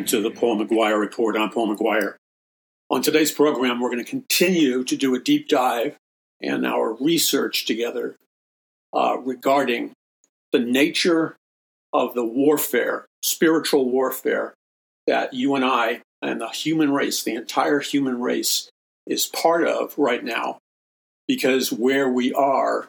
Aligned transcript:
listening 0.00 0.22
to 0.22 0.28
the 0.28 0.34
Paul 0.34 0.58
McGuire 0.58 0.98
Report. 0.98 1.36
I'm 1.36 1.50
Paul 1.50 1.76
McGuire. 1.76 2.14
On 2.88 3.02
today's 3.02 3.32
program, 3.32 3.80
we're 3.80 3.90
going 3.90 4.02
to 4.02 4.10
continue 4.10 4.82
to 4.82 4.96
do 4.96 5.14
a 5.14 5.20
deep 5.20 5.46
dive 5.46 5.96
in 6.40 6.64
our 6.64 6.94
research 6.94 7.66
together 7.66 8.16
uh, 8.94 9.18
regarding 9.18 9.92
the 10.52 10.58
nature 10.58 11.36
of 11.92 12.14
the 12.14 12.24
warfare, 12.24 13.04
spiritual 13.22 13.90
warfare, 13.90 14.54
that 15.06 15.34
you 15.34 15.54
and 15.54 15.64
I 15.64 16.00
and 16.22 16.40
the 16.40 16.48
human 16.48 16.92
race, 16.92 17.22
the 17.22 17.34
entire 17.34 17.80
human 17.80 18.20
race, 18.20 18.70
is 19.06 19.26
part 19.26 19.66
of 19.66 19.98
right 19.98 20.24
now, 20.24 20.58
because 21.28 21.70
where 21.70 22.08
we 22.08 22.32
are 22.32 22.88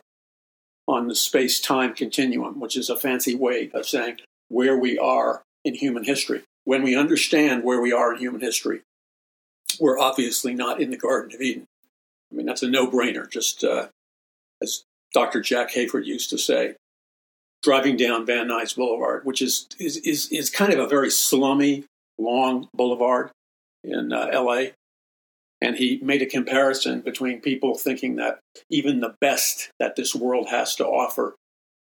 on 0.88 1.10
the 1.10 1.16
space 1.16 1.60
time 1.60 1.94
continuum, 1.94 2.60
which 2.62 2.78
is 2.78 2.90
a 2.90 2.96
fancy 2.96 3.36
way 3.36 3.70
of 3.74 3.86
saying 3.86 4.20
where 4.48 4.78
we 4.78 4.98
are 4.98 5.42
in 5.66 5.76
human 5.76 6.06
history. 6.06 6.44
When 6.64 6.84
we 6.84 6.96
understand 6.96 7.64
where 7.64 7.82
we 7.82 7.92
are 7.92 8.14
in 8.14 8.20
human 8.20 8.42
history, 8.42 8.82
we're 9.80 10.00
obviously 10.00 10.54
not 10.54 10.82
in 10.82 10.92
the 10.92 10.98
Garden 10.98 11.36
of 11.36 11.42
Eden. 11.42 11.66
I 12.32 12.36
mean, 12.36 12.46
that's 12.46 12.64
a 12.64 12.70
no 12.70 12.88
brainer, 12.88 13.30
just 13.30 13.64
uh, 13.64 13.88
as 14.62 14.84
Dr. 15.14 15.42
Jack 15.42 15.72
Hayford 15.72 16.06
used 16.06 16.30
to 16.30 16.38
say, 16.38 16.76
driving 17.64 17.98
down 17.98 18.26
Van 18.26 18.48
Nuys 18.48 18.76
Boulevard, 18.76 19.26
which 19.26 19.42
is, 19.42 19.68
is, 19.80 19.98
is, 19.98 20.32
is 20.32 20.50
kind 20.50 20.74
of 20.74 20.80
a 20.80 20.88
very 20.88 21.10
slummy, 21.10 21.86
long 22.18 22.70
boulevard 22.74 23.32
in 23.84 24.14
uh, 24.14 24.30
LA. 24.34 24.66
And 25.62 25.76
he 25.76 26.00
made 26.02 26.22
a 26.22 26.28
comparison 26.28 27.02
between 27.02 27.42
people 27.42 27.76
thinking 27.76 28.16
that 28.16 28.40
even 28.70 29.00
the 29.00 29.16
best 29.22 29.70
that 29.80 29.96
this 29.96 30.16
world 30.16 30.50
has 30.50 30.76
to 30.76 30.86
offer, 30.86 31.36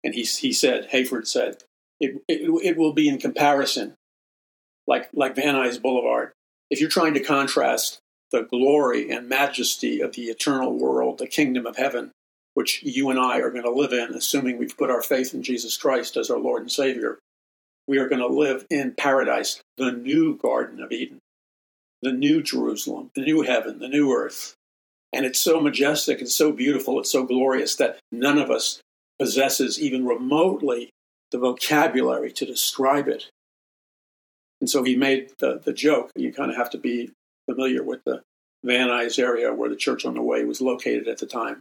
and 0.03 0.13
he, 0.13 0.23
he 0.23 0.51
said, 0.51 0.89
Hayford 0.91 1.27
said, 1.27 1.63
it, 1.99 2.21
it, 2.27 2.49
it 2.63 2.77
will 2.77 2.93
be 2.93 3.07
in 3.07 3.17
comparison, 3.17 3.93
like, 4.91 5.07
like 5.13 5.37
Van 5.37 5.55
Nuys 5.55 5.81
Boulevard. 5.81 6.33
If 6.69 6.81
you're 6.81 6.89
trying 6.89 7.13
to 7.13 7.23
contrast 7.23 7.99
the 8.33 8.41
glory 8.41 9.09
and 9.09 9.29
majesty 9.29 10.01
of 10.01 10.11
the 10.11 10.23
eternal 10.23 10.77
world, 10.77 11.17
the 11.17 11.27
kingdom 11.27 11.65
of 11.65 11.77
heaven, 11.77 12.11
which 12.55 12.83
you 12.83 13.09
and 13.09 13.17
I 13.17 13.39
are 13.39 13.51
going 13.51 13.63
to 13.63 13.71
live 13.71 13.93
in, 13.93 14.13
assuming 14.13 14.57
we've 14.57 14.77
put 14.77 14.89
our 14.89 15.01
faith 15.01 15.33
in 15.33 15.43
Jesus 15.43 15.77
Christ 15.77 16.17
as 16.17 16.29
our 16.29 16.39
Lord 16.39 16.63
and 16.63 16.71
Savior. 16.71 17.19
We 17.87 17.99
are 17.99 18.09
going 18.09 18.19
to 18.19 18.27
live 18.27 18.65
in 18.69 18.93
paradise, 18.97 19.61
the 19.77 19.93
new 19.93 20.37
Garden 20.37 20.83
of 20.83 20.91
Eden, 20.91 21.19
the 22.01 22.11
new 22.11 22.43
Jerusalem, 22.43 23.11
the 23.15 23.21
new 23.21 23.43
heaven, 23.43 23.79
the 23.79 23.87
new 23.87 24.11
earth. 24.11 24.55
And 25.13 25.25
it's 25.25 25.39
so 25.39 25.61
majestic, 25.61 26.21
it's 26.21 26.35
so 26.35 26.51
beautiful, 26.51 26.99
it's 26.99 27.13
so 27.13 27.23
glorious 27.23 27.77
that 27.77 27.99
none 28.11 28.37
of 28.37 28.51
us 28.51 28.81
possesses 29.17 29.79
even 29.79 30.05
remotely 30.05 30.89
the 31.31 31.37
vocabulary 31.37 32.33
to 32.33 32.45
describe 32.45 33.07
it. 33.07 33.29
And 34.61 34.69
so 34.69 34.83
he 34.83 34.95
made 34.95 35.31
the, 35.39 35.59
the 35.63 35.73
joke. 35.73 36.11
You 36.15 36.31
kind 36.31 36.51
of 36.51 36.57
have 36.57 36.69
to 36.69 36.77
be 36.77 37.11
familiar 37.49 37.83
with 37.83 38.03
the 38.05 38.21
Van 38.63 38.87
Nuys 38.87 39.19
area 39.19 39.53
where 39.53 39.69
the 39.69 39.75
Church 39.75 40.05
on 40.05 40.13
the 40.13 40.21
Way 40.21 40.45
was 40.45 40.61
located 40.61 41.07
at 41.07 41.17
the 41.17 41.25
time. 41.25 41.59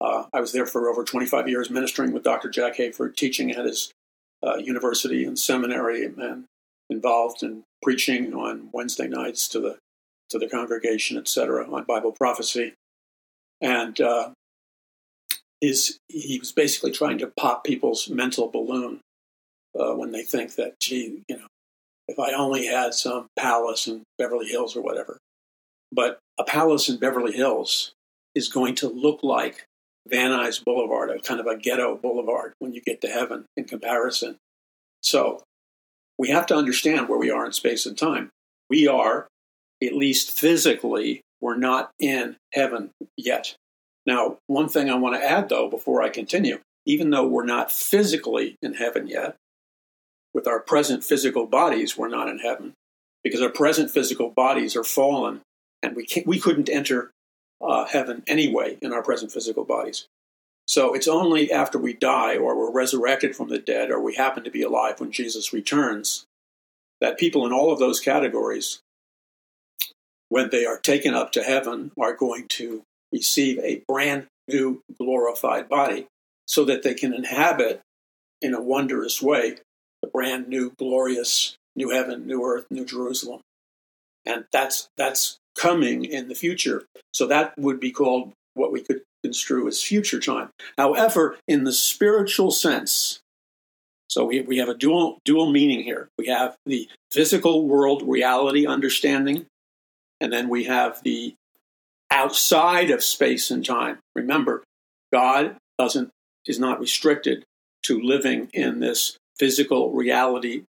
Uh, 0.00 0.24
I 0.32 0.40
was 0.40 0.52
there 0.52 0.66
for 0.66 0.88
over 0.88 1.04
25 1.04 1.48
years 1.48 1.70
ministering 1.70 2.12
with 2.12 2.24
Dr. 2.24 2.50
Jack 2.50 2.76
Hayford, 2.76 3.16
teaching 3.16 3.50
at 3.52 3.64
his 3.64 3.92
uh, 4.44 4.56
university 4.56 5.24
and 5.24 5.38
seminary, 5.38 6.04
and 6.04 6.44
involved 6.90 7.42
in 7.42 7.64
preaching 7.82 8.34
on 8.34 8.68
Wednesday 8.72 9.08
nights 9.08 9.48
to 9.48 9.60
the 9.60 9.78
to 10.30 10.38
the 10.38 10.48
congregation, 10.48 11.16
etc., 11.16 11.66
on 11.70 11.84
Bible 11.84 12.12
prophecy. 12.12 12.74
And 13.60 13.98
uh, 14.00 14.30
his 15.60 15.98
he 16.08 16.38
was 16.38 16.52
basically 16.52 16.92
trying 16.92 17.18
to 17.18 17.32
pop 17.38 17.64
people's 17.64 18.08
mental 18.08 18.48
balloon 18.48 19.00
uh, 19.78 19.94
when 19.94 20.12
they 20.12 20.22
think 20.22 20.54
that, 20.56 20.78
gee, 20.80 21.22
you 21.28 21.38
know, 21.38 21.46
if 22.08 22.18
I 22.18 22.32
only 22.32 22.66
had 22.66 22.94
some 22.94 23.26
palace 23.36 23.86
in 23.86 24.02
Beverly 24.16 24.48
Hills 24.48 24.74
or 24.74 24.82
whatever. 24.82 25.18
But 25.92 26.18
a 26.38 26.44
palace 26.44 26.88
in 26.88 26.98
Beverly 26.98 27.32
Hills 27.32 27.92
is 28.34 28.48
going 28.48 28.74
to 28.76 28.88
look 28.88 29.20
like 29.22 29.66
Van 30.08 30.30
Nuys 30.30 30.64
Boulevard, 30.64 31.10
a 31.10 31.20
kind 31.20 31.40
of 31.40 31.46
a 31.46 31.56
ghetto 31.56 31.96
boulevard 31.96 32.54
when 32.58 32.72
you 32.72 32.80
get 32.80 33.00
to 33.02 33.08
heaven 33.08 33.44
in 33.56 33.64
comparison. 33.64 34.36
So 35.02 35.42
we 36.18 36.30
have 36.30 36.46
to 36.46 36.56
understand 36.56 37.08
where 37.08 37.18
we 37.18 37.30
are 37.30 37.46
in 37.46 37.52
space 37.52 37.86
and 37.86 37.96
time. 37.96 38.30
We 38.70 38.88
are, 38.88 39.28
at 39.82 39.94
least 39.94 40.30
physically, 40.30 41.20
we're 41.40 41.56
not 41.56 41.90
in 41.98 42.36
heaven 42.52 42.90
yet. 43.16 43.54
Now, 44.06 44.38
one 44.46 44.68
thing 44.68 44.90
I 44.90 44.96
want 44.96 45.16
to 45.16 45.24
add, 45.24 45.48
though, 45.48 45.68
before 45.68 46.02
I 46.02 46.08
continue, 46.08 46.60
even 46.86 47.10
though 47.10 47.26
we're 47.26 47.44
not 47.44 47.70
physically 47.70 48.56
in 48.62 48.74
heaven 48.74 49.06
yet, 49.06 49.36
with 50.38 50.46
our 50.46 50.60
present 50.60 51.02
physical 51.02 51.46
bodies, 51.46 51.98
we're 51.98 52.06
not 52.06 52.28
in 52.28 52.38
heaven 52.38 52.72
because 53.24 53.42
our 53.42 53.48
present 53.48 53.90
physical 53.90 54.30
bodies 54.30 54.76
are 54.76 54.84
fallen 54.84 55.40
and 55.82 55.96
we, 55.96 56.06
we 56.26 56.38
couldn't 56.38 56.68
enter 56.68 57.10
uh, 57.60 57.84
heaven 57.86 58.22
anyway 58.28 58.78
in 58.80 58.92
our 58.92 59.02
present 59.02 59.32
physical 59.32 59.64
bodies. 59.64 60.06
So 60.68 60.94
it's 60.94 61.08
only 61.08 61.50
after 61.50 61.76
we 61.76 61.92
die 61.92 62.36
or 62.36 62.56
we're 62.56 62.70
resurrected 62.70 63.34
from 63.34 63.48
the 63.48 63.58
dead 63.58 63.90
or 63.90 64.00
we 64.00 64.14
happen 64.14 64.44
to 64.44 64.50
be 64.50 64.62
alive 64.62 65.00
when 65.00 65.10
Jesus 65.10 65.52
returns 65.52 66.24
that 67.00 67.18
people 67.18 67.44
in 67.44 67.52
all 67.52 67.72
of 67.72 67.80
those 67.80 67.98
categories, 67.98 68.78
when 70.28 70.50
they 70.50 70.64
are 70.64 70.78
taken 70.78 71.14
up 71.14 71.32
to 71.32 71.42
heaven, 71.42 71.90
are 72.00 72.14
going 72.14 72.46
to 72.50 72.82
receive 73.12 73.58
a 73.58 73.82
brand 73.88 74.28
new 74.46 74.82
glorified 74.98 75.68
body 75.68 76.06
so 76.46 76.64
that 76.64 76.84
they 76.84 76.94
can 76.94 77.12
inhabit 77.12 77.80
in 78.40 78.54
a 78.54 78.62
wondrous 78.62 79.20
way 79.20 79.56
the 80.08 80.18
brand 80.18 80.48
new 80.48 80.72
glorious 80.78 81.56
new 81.76 81.90
heaven 81.90 82.26
new 82.26 82.44
earth 82.44 82.66
new 82.70 82.84
jerusalem. 82.84 83.40
And 84.24 84.44
that's 84.52 84.88
that's 84.96 85.38
coming 85.56 86.04
in 86.04 86.28
the 86.28 86.34
future. 86.34 86.84
So 87.12 87.26
that 87.26 87.54
would 87.58 87.80
be 87.80 87.90
called 87.90 88.32
what 88.54 88.72
we 88.72 88.82
could 88.82 89.02
construe 89.22 89.66
as 89.68 89.82
future 89.82 90.20
time. 90.20 90.50
However 90.76 91.36
in 91.46 91.64
the 91.64 91.72
spiritual 91.72 92.50
sense 92.50 93.20
so 94.08 94.24
we, 94.24 94.40
we 94.40 94.56
have 94.56 94.70
a 94.70 94.74
dual 94.74 95.18
dual 95.24 95.52
meaning 95.52 95.82
here. 95.82 96.08
We 96.16 96.28
have 96.28 96.56
the 96.64 96.88
physical 97.10 97.66
world 97.66 98.02
reality 98.06 98.66
understanding 98.66 99.46
and 100.20 100.32
then 100.32 100.48
we 100.48 100.64
have 100.64 101.02
the 101.02 101.34
outside 102.10 102.90
of 102.90 103.04
space 103.04 103.50
and 103.50 103.64
time. 103.64 103.98
Remember, 104.14 104.64
God 105.12 105.56
doesn't 105.78 106.10
is 106.46 106.58
not 106.58 106.80
restricted 106.80 107.44
to 107.84 108.00
living 108.00 108.48
in 108.52 108.80
this 108.80 109.16
physical 109.38 109.92
reality 109.92 110.62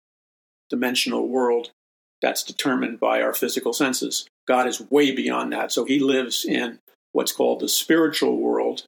dimensional 0.70 1.26
world 1.26 1.70
that's 2.20 2.42
determined 2.42 3.00
by 3.00 3.22
our 3.22 3.32
physical 3.32 3.72
senses. 3.72 4.26
God 4.46 4.66
is 4.66 4.90
way 4.90 5.12
beyond 5.12 5.52
that. 5.52 5.72
So 5.72 5.84
he 5.84 5.98
lives 5.98 6.44
in 6.44 6.78
what's 7.12 7.32
called 7.32 7.60
the 7.60 7.68
spiritual 7.68 8.36
world, 8.36 8.84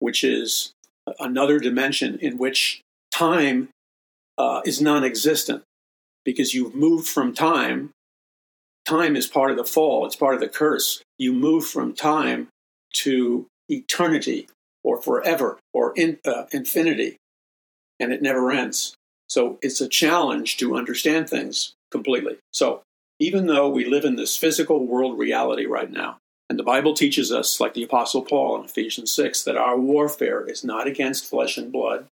which 0.00 0.22
is 0.24 0.72
another 1.18 1.58
dimension 1.58 2.18
in 2.18 2.38
which 2.38 2.82
time 3.10 3.68
uh, 4.38 4.60
is 4.64 4.80
non 4.80 5.04
existent 5.04 5.62
because 6.24 6.54
you've 6.54 6.74
moved 6.74 7.08
from 7.08 7.32
time 7.32 7.90
time 8.84 9.16
is 9.16 9.26
part 9.26 9.50
of 9.50 9.56
the 9.56 9.64
fall, 9.64 10.06
it's 10.06 10.16
part 10.16 10.34
of 10.34 10.40
the 10.40 10.48
curse. 10.48 11.02
You 11.18 11.32
move 11.32 11.66
from 11.66 11.94
time 11.94 12.48
to 12.94 13.46
eternity 13.68 14.48
or 14.82 15.00
forever 15.00 15.58
or 15.72 15.92
in, 15.96 16.18
uh, 16.24 16.44
infinity, 16.50 17.16
and 18.02 18.12
it 18.12 18.20
never 18.20 18.50
ends. 18.50 18.96
So 19.28 19.58
it's 19.62 19.80
a 19.80 19.88
challenge 19.88 20.56
to 20.58 20.76
understand 20.76 21.30
things 21.30 21.72
completely. 21.90 22.38
So 22.52 22.82
even 23.20 23.46
though 23.46 23.68
we 23.68 23.84
live 23.84 24.04
in 24.04 24.16
this 24.16 24.36
physical 24.36 24.84
world 24.84 25.16
reality 25.18 25.66
right 25.66 25.90
now, 25.90 26.18
and 26.50 26.58
the 26.58 26.64
Bible 26.64 26.94
teaches 26.94 27.30
us, 27.30 27.60
like 27.60 27.74
the 27.74 27.84
Apostle 27.84 28.22
Paul 28.22 28.58
in 28.58 28.64
Ephesians 28.64 29.12
6, 29.12 29.44
that 29.44 29.56
our 29.56 29.78
warfare 29.78 30.44
is 30.44 30.64
not 30.64 30.88
against 30.88 31.30
flesh 31.30 31.56
and 31.56 31.72
blood 31.72 32.08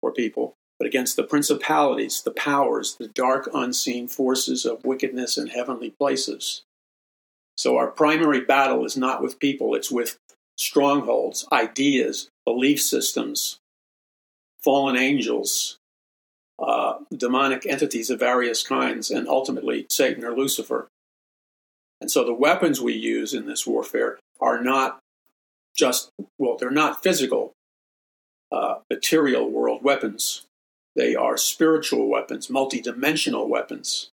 or 0.00 0.12
people, 0.12 0.54
but 0.78 0.86
against 0.86 1.16
the 1.16 1.24
principalities, 1.24 2.22
the 2.22 2.30
powers, 2.30 2.94
the 2.94 3.08
dark 3.08 3.50
unseen 3.52 4.06
forces 4.06 4.64
of 4.64 4.84
wickedness 4.84 5.36
in 5.36 5.48
heavenly 5.48 5.90
places. 5.90 6.62
So 7.56 7.76
our 7.76 7.88
primary 7.88 8.40
battle 8.40 8.84
is 8.86 8.96
not 8.96 9.20
with 9.20 9.40
people, 9.40 9.74
it's 9.74 9.90
with 9.90 10.16
strongholds, 10.56 11.46
ideas, 11.52 12.28
belief 12.46 12.80
systems, 12.80 13.58
fallen 14.62 14.96
angels, 14.96 15.78
uh, 16.58 16.98
demonic 17.14 17.66
entities 17.66 18.10
of 18.10 18.18
various 18.18 18.62
kinds, 18.62 19.10
and 19.10 19.28
ultimately 19.28 19.86
Satan 19.90 20.24
or 20.24 20.36
Lucifer. 20.36 20.88
And 22.00 22.10
so 22.10 22.24
the 22.24 22.34
weapons 22.34 22.80
we 22.80 22.94
use 22.94 23.32
in 23.34 23.46
this 23.46 23.66
warfare 23.66 24.18
are 24.40 24.62
not 24.62 24.98
just, 25.76 26.10
well, 26.38 26.56
they're 26.56 26.70
not 26.70 27.02
physical, 27.02 27.52
uh, 28.50 28.76
material 28.90 29.48
world 29.48 29.82
weapons. 29.82 30.44
They 30.94 31.14
are 31.14 31.36
spiritual 31.36 32.08
weapons, 32.08 32.48
multidimensional 32.48 33.48
weapons. 33.48 34.10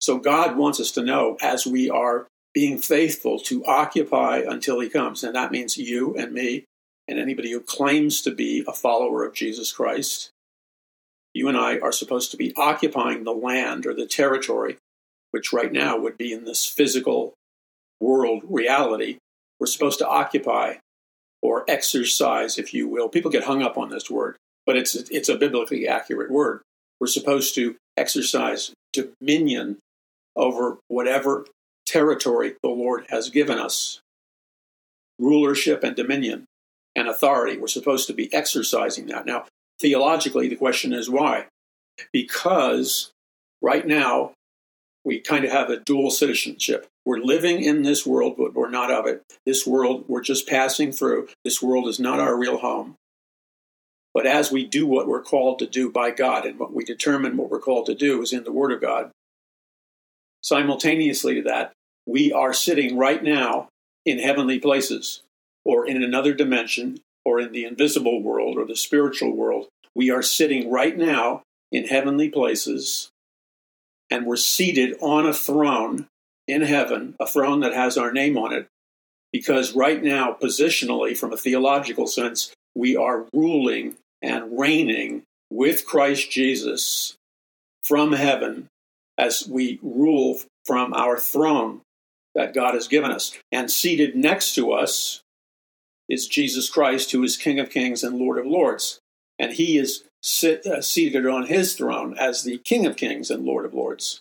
So 0.00 0.18
God 0.18 0.56
wants 0.56 0.80
us 0.80 0.92
to 0.92 1.02
know 1.02 1.36
as 1.42 1.66
we 1.66 1.90
are 1.90 2.28
being 2.54 2.78
faithful 2.78 3.38
to 3.40 3.64
occupy 3.66 4.38
until 4.38 4.80
He 4.80 4.88
comes. 4.88 5.22
And 5.22 5.34
that 5.34 5.52
means 5.52 5.76
you 5.76 6.16
and 6.16 6.32
me 6.32 6.64
and 7.08 7.18
anybody 7.18 7.50
who 7.50 7.60
claims 7.60 8.20
to 8.22 8.30
be 8.30 8.62
a 8.68 8.72
follower 8.72 9.24
of 9.24 9.34
Jesus 9.34 9.72
Christ. 9.72 10.30
You 11.32 11.48
and 11.48 11.56
I 11.56 11.78
are 11.78 11.92
supposed 11.92 12.30
to 12.30 12.36
be 12.36 12.54
occupying 12.56 13.24
the 13.24 13.32
land 13.32 13.86
or 13.86 13.94
the 13.94 14.06
territory, 14.06 14.76
which 15.30 15.52
right 15.52 15.72
now 15.72 15.98
would 15.98 16.18
be 16.18 16.32
in 16.32 16.44
this 16.44 16.66
physical 16.66 17.34
world 18.00 18.42
reality. 18.48 19.18
We're 19.58 19.66
supposed 19.66 19.98
to 20.00 20.08
occupy 20.08 20.74
or 21.40 21.64
exercise, 21.68 22.58
if 22.58 22.74
you 22.74 22.88
will. 22.88 23.08
People 23.08 23.30
get 23.30 23.44
hung 23.44 23.62
up 23.62 23.78
on 23.78 23.90
this 23.90 24.10
word, 24.10 24.36
but 24.66 24.76
it's 24.76 24.94
it's 24.94 25.28
a 25.28 25.36
biblically 25.36 25.88
accurate 25.88 26.30
word. 26.30 26.60
We're 27.00 27.06
supposed 27.06 27.54
to 27.54 27.76
exercise 27.96 28.72
dominion 28.92 29.78
over 30.36 30.78
whatever 30.88 31.46
territory 31.86 32.54
the 32.62 32.68
Lord 32.68 33.06
has 33.08 33.30
given 33.30 33.58
us. 33.58 34.00
Rulership 35.18 35.82
and 35.82 35.96
dominion 35.96 36.46
and 36.98 37.08
authority. 37.08 37.56
We're 37.56 37.68
supposed 37.68 38.06
to 38.08 38.12
be 38.12 38.32
exercising 38.34 39.06
that. 39.06 39.24
Now, 39.24 39.46
theologically, 39.80 40.48
the 40.48 40.56
question 40.56 40.92
is 40.92 41.08
why? 41.08 41.46
Because 42.12 43.10
right 43.62 43.86
now, 43.86 44.32
we 45.04 45.20
kind 45.20 45.44
of 45.44 45.52
have 45.52 45.70
a 45.70 45.78
dual 45.78 46.10
citizenship. 46.10 46.86
We're 47.06 47.18
living 47.18 47.62
in 47.62 47.82
this 47.82 48.04
world, 48.04 48.34
but 48.36 48.52
we're 48.52 48.68
not 48.68 48.90
of 48.90 49.06
it. 49.06 49.22
This 49.46 49.66
world, 49.66 50.04
we're 50.08 50.20
just 50.20 50.48
passing 50.48 50.92
through. 50.92 51.28
This 51.44 51.62
world 51.62 51.88
is 51.88 51.98
not 51.98 52.20
our 52.20 52.36
real 52.36 52.58
home. 52.58 52.96
But 54.12 54.26
as 54.26 54.50
we 54.50 54.66
do 54.66 54.86
what 54.86 55.06
we're 55.06 55.22
called 55.22 55.60
to 55.60 55.66
do 55.66 55.90
by 55.90 56.10
God, 56.10 56.44
and 56.44 56.58
what 56.58 56.72
we 56.72 56.84
determine 56.84 57.36
what 57.36 57.50
we're 57.50 57.60
called 57.60 57.86
to 57.86 57.94
do 57.94 58.20
is 58.20 58.32
in 58.32 58.44
the 58.44 58.52
Word 58.52 58.72
of 58.72 58.80
God, 58.80 59.10
simultaneously 60.42 61.36
to 61.36 61.42
that, 61.42 61.72
we 62.06 62.32
are 62.32 62.52
sitting 62.52 62.98
right 62.98 63.22
now 63.22 63.68
in 64.04 64.18
heavenly 64.18 64.58
places, 64.58 65.22
or 65.68 65.86
in 65.86 66.02
another 66.02 66.32
dimension, 66.32 66.98
or 67.26 67.38
in 67.38 67.52
the 67.52 67.66
invisible 67.66 68.22
world, 68.22 68.56
or 68.56 68.64
the 68.64 68.74
spiritual 68.74 69.36
world. 69.36 69.68
We 69.94 70.10
are 70.10 70.22
sitting 70.22 70.70
right 70.70 70.96
now 70.96 71.42
in 71.70 71.86
heavenly 71.86 72.30
places, 72.30 73.10
and 74.10 74.24
we're 74.24 74.36
seated 74.36 74.96
on 75.02 75.26
a 75.26 75.34
throne 75.34 76.08
in 76.46 76.62
heaven, 76.62 77.14
a 77.20 77.26
throne 77.26 77.60
that 77.60 77.74
has 77.74 77.98
our 77.98 78.10
name 78.10 78.38
on 78.38 78.54
it, 78.54 78.66
because 79.30 79.76
right 79.76 80.02
now, 80.02 80.34
positionally, 80.40 81.14
from 81.14 81.34
a 81.34 81.36
theological 81.36 82.06
sense, 82.06 82.54
we 82.74 82.96
are 82.96 83.26
ruling 83.34 83.96
and 84.22 84.58
reigning 84.58 85.22
with 85.50 85.84
Christ 85.86 86.30
Jesus 86.30 87.14
from 87.84 88.12
heaven 88.12 88.68
as 89.18 89.46
we 89.46 89.78
rule 89.82 90.40
from 90.64 90.94
our 90.94 91.18
throne 91.18 91.82
that 92.34 92.54
God 92.54 92.72
has 92.72 92.88
given 92.88 93.10
us. 93.10 93.36
And 93.52 93.70
seated 93.70 94.16
next 94.16 94.54
to 94.54 94.72
us 94.72 95.20
is 96.08 96.26
Jesus 96.26 96.70
Christ, 96.70 97.12
who 97.12 97.22
is 97.22 97.36
King 97.36 97.58
of 97.58 97.70
Kings 97.70 98.02
and 98.02 98.18
Lord 98.18 98.38
of 98.38 98.46
Lords. 98.46 98.98
And 99.38 99.52
he 99.52 99.78
is 99.78 100.04
sit, 100.22 100.66
uh, 100.66 100.82
seated 100.82 101.26
on 101.26 101.46
his 101.46 101.74
throne 101.74 102.16
as 102.18 102.42
the 102.42 102.58
King 102.58 102.86
of 102.86 102.96
Kings 102.96 103.30
and 103.30 103.44
Lord 103.44 103.64
of 103.64 103.74
Lords. 103.74 104.20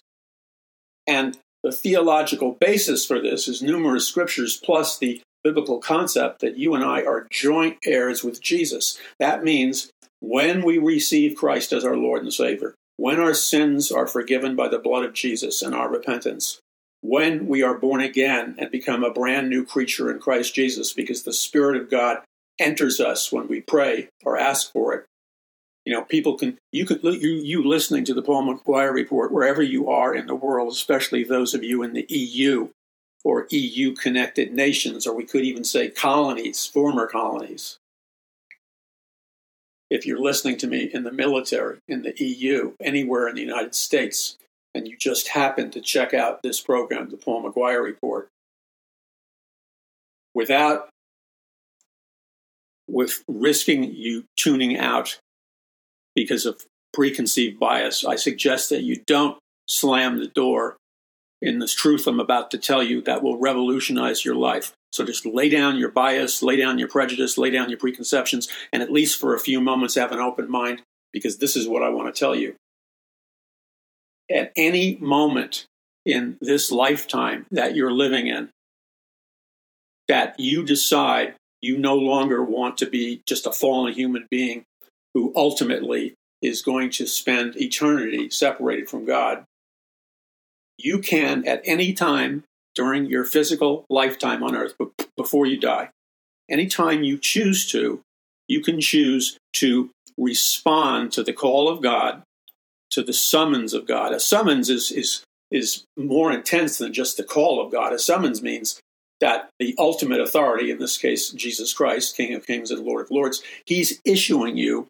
And 1.08 1.38
the 1.64 1.72
theological 1.72 2.58
basis 2.60 3.06
for 3.06 3.20
this 3.20 3.48
is 3.48 3.62
numerous 3.62 4.08
scriptures 4.08 4.60
plus 4.64 4.98
the 4.98 5.22
biblical 5.44 5.80
concept 5.80 6.42
that 6.42 6.58
you 6.58 6.76
and 6.76 6.84
I 6.84 7.04
are 7.04 7.28
joint 7.32 7.78
heirs 7.86 8.24
with 8.24 8.42
Jesus. 8.42 9.00
That 9.20 9.44
means 9.44 9.90
when 10.20 10.64
we 10.64 10.78
receive 10.78 11.38
Christ 11.38 11.72
as 11.72 11.86
our 11.86 11.96
Lord 11.96 12.22
and 12.24 12.34
Savior, 12.34 12.76
when 12.98 13.20
our 13.20 13.34
sins 13.34 13.92
are 13.92 14.08
forgiven 14.08 14.56
by 14.56 14.68
the 14.68 14.80
blood 14.80 15.06
of 15.06 15.14
Jesus 15.14 15.62
and 15.62 15.74
our 15.74 15.90
repentance, 15.90 16.60
when 17.02 17.48
we 17.48 17.64
are 17.64 17.78
born 17.78 18.02
again 18.02 18.56
and 18.58 18.72
become 18.72 19.04
a 19.04 19.14
brand 19.14 19.50
new 19.50 19.66
creature 19.66 20.12
in 20.12 20.20
Christ 20.20 20.56
Jesus, 20.56 20.94
because 20.94 21.24
the 21.24 21.34
Spirit 21.34 21.80
of 21.80 21.90
God 21.90 22.22
enters 22.60 23.00
us 23.00 23.32
when 23.32 23.48
we 23.48 23.62
pray 23.62 24.10
or 24.26 24.38
ask 24.38 24.72
for 24.72 24.94
it. 24.94 25.06
You 25.86 25.94
know, 25.94 26.02
people 26.02 26.38
can 26.38 26.58
you 26.74 26.86
could 26.86 27.02
you 27.02 27.30
you 27.30 27.64
listening 27.64 28.04
to 28.06 28.14
the 28.14 28.22
Paul 28.22 28.44
McGuire 28.44 28.92
report 28.92 29.32
wherever 29.32 29.62
you 29.62 29.90
are 29.90 30.14
in 30.14 30.28
the 30.28 30.36
world, 30.36 30.72
especially 30.74 31.24
those 31.24 31.54
of 31.54 31.64
you 31.64 31.82
in 31.82 31.94
the 31.94 32.06
EU 32.10 32.70
or 33.24 33.48
EU 33.52 33.94
connected 33.96 34.54
nations, 34.54 35.08
or 35.08 35.16
we 35.16 35.26
could 35.26 35.44
even 35.44 35.64
say 35.64 35.90
colonies, 35.90 36.66
former 36.66 37.08
colonies. 37.08 37.78
If 39.90 40.06
you're 40.06 40.20
listening 40.20 40.58
to 40.58 40.68
me 40.68 40.90
in 40.94 41.04
the 41.04 41.12
military, 41.12 41.78
in 41.88 42.02
the 42.02 42.14
EU, 42.22 42.74
anywhere 42.82 43.30
in 43.30 43.36
the 43.36 43.42
United 43.42 43.74
States, 43.74 44.38
and 44.78 44.88
you 44.88 44.96
just 44.96 45.30
happen 45.30 45.72
to 45.72 45.82
check 45.82 46.14
out 46.14 46.44
this 46.44 46.62
program, 46.62 47.10
the 47.10 47.18
Paul 47.18 47.44
McGuire 47.44 47.84
Report, 47.84 48.30
without 50.36 50.90
with 52.88 53.24
risking 53.28 53.84
you 53.84 54.26
tuning 54.38 54.78
out 54.78 55.20
because 56.16 56.46
of 56.46 56.64
preconceived 56.94 57.60
bias, 57.60 58.06
I 58.06 58.18
suggest 58.18 58.70
that 58.70 58.84
you 58.84 59.02
don't 59.08 59.40
slam 59.68 60.20
the 60.20 60.28
door 60.28 60.78
in 61.42 61.58
this 61.58 61.74
truth 61.74 62.06
I'm 62.06 62.20
about 62.20 62.52
to 62.52 62.60
tell 62.60 62.84
you 62.84 63.02
that 63.02 63.24
will 63.24 63.40
revolutionize 63.40 64.24
your 64.24 64.36
life. 64.36 64.74
So 64.92 65.04
just 65.04 65.26
lay 65.26 65.50
down 65.50 65.78
your 65.78 65.92
bias, 65.92 66.44
lay 66.44 66.56
down 66.56 66.78
your 66.78 66.88
prejudice, 66.88 67.36
lay 67.38 67.50
down 67.50 67.70
your 67.70 67.80
preconceptions, 67.80 68.48
and 68.72 68.84
at 68.84 68.92
least 68.92 69.20
for 69.20 69.34
a 69.34 69.40
few 69.40 69.60
moments 69.60 69.96
have 69.96 70.12
an 70.12 70.20
open 70.20 70.50
mind 70.50 70.84
because 71.12 71.40
this 71.40 71.56
is 71.56 71.68
what 71.68 71.82
I 71.82 71.90
want 71.90 72.14
to 72.14 72.18
tell 72.18 72.36
you 72.36 72.56
at 74.32 74.52
any 74.56 74.98
moment 74.98 75.66
in 76.06 76.38
this 76.42 76.72
lifetime 76.72 77.46
that 77.52 77.76
you're 77.76 77.92
living 77.92 78.28
in 78.28 78.50
that 80.08 80.40
you 80.40 80.64
decide 80.64 81.36
you 81.62 81.78
no 81.78 81.96
longer 81.96 82.44
want 82.44 82.78
to 82.78 82.86
be 82.86 83.22
just 83.28 83.46
a 83.46 83.52
fallen 83.52 83.94
human 83.94 84.26
being 84.30 84.64
who 85.14 85.34
ultimately 85.36 86.14
is 86.42 86.62
going 86.62 86.90
to 86.92 87.08
spend 87.08 87.56
eternity 87.58 88.30
separated 88.30 88.90
from 88.90 89.06
God, 89.06 89.44
you 90.78 91.00
can 91.00 91.48
at 91.48 91.62
any 91.66 91.94
time 91.94 92.44
during 92.76 93.06
your 93.06 93.26
physical 93.26 93.86
lifetime 93.90 94.44
on 94.44 94.56
earth 94.56 94.76
before 95.16 95.48
you 95.48 95.60
die, 95.60 95.90
anytime 96.50 97.04
you 97.04 97.18
choose 97.18 97.70
to, 97.72 98.02
you 98.48 98.62
can 98.62 98.80
choose 98.80 99.38
to 99.54 99.90
respond 100.18 101.12
to 101.12 101.24
the 101.24 101.34
call 101.34 101.68
of 101.68 101.82
God 101.82 102.22
to 102.98 103.04
the 103.04 103.14
summons 103.14 103.76
of 103.76 103.86
God. 103.86 104.12
A 104.12 104.20
summons 104.20 104.72
is 104.72 104.92
is 104.92 105.24
is 105.52 105.86
more 105.96 106.32
intense 106.32 106.80
than 106.80 106.92
just 106.94 107.16
the 107.16 107.24
call 107.24 107.64
of 107.64 107.72
God. 107.72 107.94
A 107.94 108.00
summons 108.00 108.42
means 108.42 108.82
that 109.22 109.50
the 109.60 109.76
ultimate 109.78 110.20
authority, 110.20 110.72
in 110.72 110.80
this 110.80 110.98
case 110.98 111.30
Jesus 111.30 111.74
Christ, 111.74 112.18
King 112.18 112.34
of 112.34 112.48
Kings 112.48 112.72
and 112.72 112.84
Lord 112.84 113.06
of 113.06 113.12
Lords, 113.12 113.44
he's 113.66 114.02
issuing 114.04 114.58
you 114.58 114.88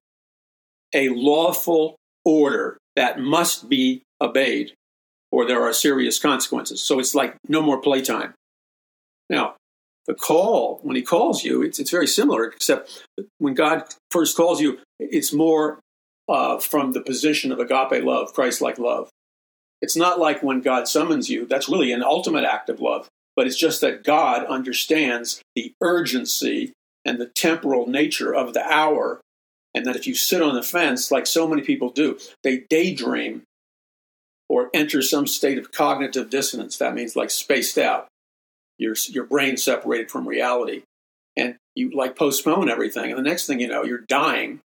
a 0.93 1.09
lawful 1.09 1.97
order 2.23 2.77
that 2.95 3.19
must 3.19 3.67
be 3.67 4.03
obeyed, 4.21 4.73
or 5.29 5.45
there 5.45 5.61
are 5.63 5.73
serious 5.73 6.17
consequences. 6.17 6.81
So 6.81 6.99
it's 6.99 7.13
like 7.13 7.35
no 7.49 7.61
more 7.61 7.81
playtime. 7.81 8.33
Now, 9.29 9.55
the 10.05 10.13
call, 10.13 10.79
when 10.81 10.95
he 10.95 11.01
calls 11.01 11.43
you, 11.43 11.61
it's, 11.61 11.77
it's 11.77 11.91
very 11.91 12.07
similar, 12.07 12.45
except 12.45 13.03
when 13.39 13.53
God 13.53 13.83
first 14.11 14.37
calls 14.37 14.61
you, 14.61 14.79
it's 14.97 15.33
more 15.33 15.81
uh, 16.29 16.57
from 16.59 16.91
the 16.91 17.01
position 17.01 17.51
of 17.51 17.59
agape 17.59 18.03
love, 18.03 18.33
Christ 18.33 18.61
like 18.61 18.77
love. 18.77 19.09
It's 19.81 19.95
not 19.95 20.19
like 20.19 20.41
when 20.41 20.61
God 20.61 20.87
summons 20.87 21.29
you, 21.29 21.45
that's 21.45 21.69
really 21.69 21.91
an 21.91 22.03
ultimate 22.03 22.43
act 22.43 22.69
of 22.69 22.81
love, 22.81 23.07
but 23.35 23.47
it's 23.47 23.57
just 23.57 23.81
that 23.81 24.03
God 24.03 24.45
understands 24.45 25.41
the 25.55 25.73
urgency 25.81 26.73
and 27.05 27.19
the 27.19 27.27
temporal 27.27 27.87
nature 27.87 28.33
of 28.33 28.53
the 28.53 28.63
hour. 28.63 29.21
And 29.73 29.85
that 29.85 29.95
if 29.95 30.07
you 30.07 30.15
sit 30.15 30.41
on 30.41 30.55
the 30.55 30.63
fence, 30.63 31.11
like 31.11 31.27
so 31.27 31.47
many 31.47 31.61
people 31.61 31.91
do, 31.91 32.17
they 32.43 32.63
daydream 32.69 33.43
or 34.49 34.69
enter 34.73 35.01
some 35.01 35.27
state 35.27 35.59
of 35.59 35.71
cognitive 35.71 36.29
dissonance. 36.29 36.77
That 36.77 36.95
means 36.95 37.15
like 37.15 37.29
spaced 37.29 37.77
out, 37.77 38.07
your, 38.79 38.95
your 39.09 39.25
brain 39.25 39.55
separated 39.55 40.09
from 40.09 40.27
reality. 40.27 40.81
And 41.35 41.57
you 41.75 41.91
like 41.91 42.15
postpone 42.15 42.69
everything. 42.69 43.11
And 43.11 43.19
the 43.19 43.29
next 43.29 43.45
thing 43.45 43.59
you 43.59 43.67
know, 43.67 43.83
you're 43.83 44.03
dying 44.07 44.61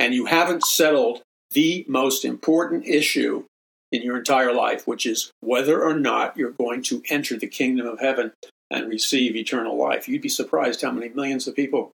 and 0.00 0.14
you 0.14 0.24
haven't 0.24 0.64
settled 0.64 1.20
the 1.50 1.84
most 1.86 2.24
important 2.24 2.86
issue 2.86 3.44
in 3.92 4.02
your 4.02 4.16
entire 4.16 4.52
life, 4.52 4.86
which 4.86 5.04
is 5.04 5.30
whether 5.40 5.82
or 5.82 5.94
not 5.94 6.36
you're 6.38 6.52
going 6.52 6.82
to 6.82 7.02
enter 7.10 7.36
the 7.36 7.46
kingdom 7.46 7.86
of 7.86 8.00
heaven 8.00 8.32
and 8.70 8.88
receive 8.88 9.36
eternal 9.36 9.76
life. 9.76 10.08
You'd 10.08 10.22
be 10.22 10.28
surprised 10.28 10.80
how 10.80 10.90
many 10.90 11.10
millions 11.10 11.46
of 11.46 11.54
people, 11.54 11.90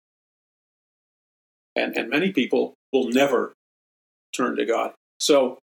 and, 1.75 1.97
and 1.97 2.09
many 2.09 2.33
people, 2.33 2.75
will 2.93 3.09
never 3.09 3.55
turn 4.35 4.55
to 4.57 4.65
God. 4.65 4.93
So 5.19 5.59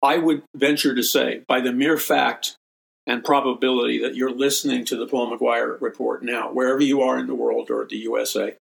I 0.00 0.18
would 0.18 0.44
venture 0.54 0.94
to 0.94 1.02
say, 1.02 1.42
by 1.48 1.60
the 1.60 1.72
mere 1.72 1.98
fact 1.98 2.54
and 3.04 3.24
probability 3.24 4.00
that 4.02 4.14
you're 4.14 4.30
listening 4.30 4.84
to 4.84 4.96
the 4.96 5.06
Paul 5.06 5.36
McGuire 5.36 5.80
report 5.80 6.22
now, 6.22 6.52
wherever 6.52 6.80
you 6.82 7.00
are 7.00 7.18
in 7.18 7.26
the 7.26 7.34
world 7.34 7.68
or 7.70 7.84
the 7.84 7.96
USA, 7.96 8.54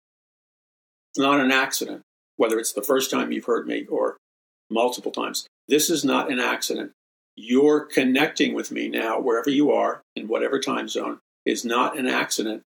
it's 1.13 1.19
not 1.19 1.41
an 1.41 1.51
accident 1.51 2.03
whether 2.41 2.59
it's 2.59 2.73
the 2.73 2.83
first 2.83 3.11
time 3.11 3.33
you've 3.33 3.45
heard 3.45 3.67
me 3.67 3.85
or 3.91 4.17
multiple 4.71 5.13
times. 5.13 5.47
This 5.69 5.91
is 5.91 6.07
not 6.07 6.33
an 6.33 6.41
accident. 6.41 6.93
You're 7.37 7.81
connecting 7.81 8.55
with 8.55 8.71
me 8.71 8.89
now, 8.89 9.21
wherever 9.21 9.51
you 9.51 9.71
are, 9.71 10.01
in 10.17 10.27
whatever 10.27 10.59
time 10.59 10.89
zone, 10.89 11.19
is 11.45 11.67
not 11.67 11.99
an 11.99 12.07
accident. 12.07 12.63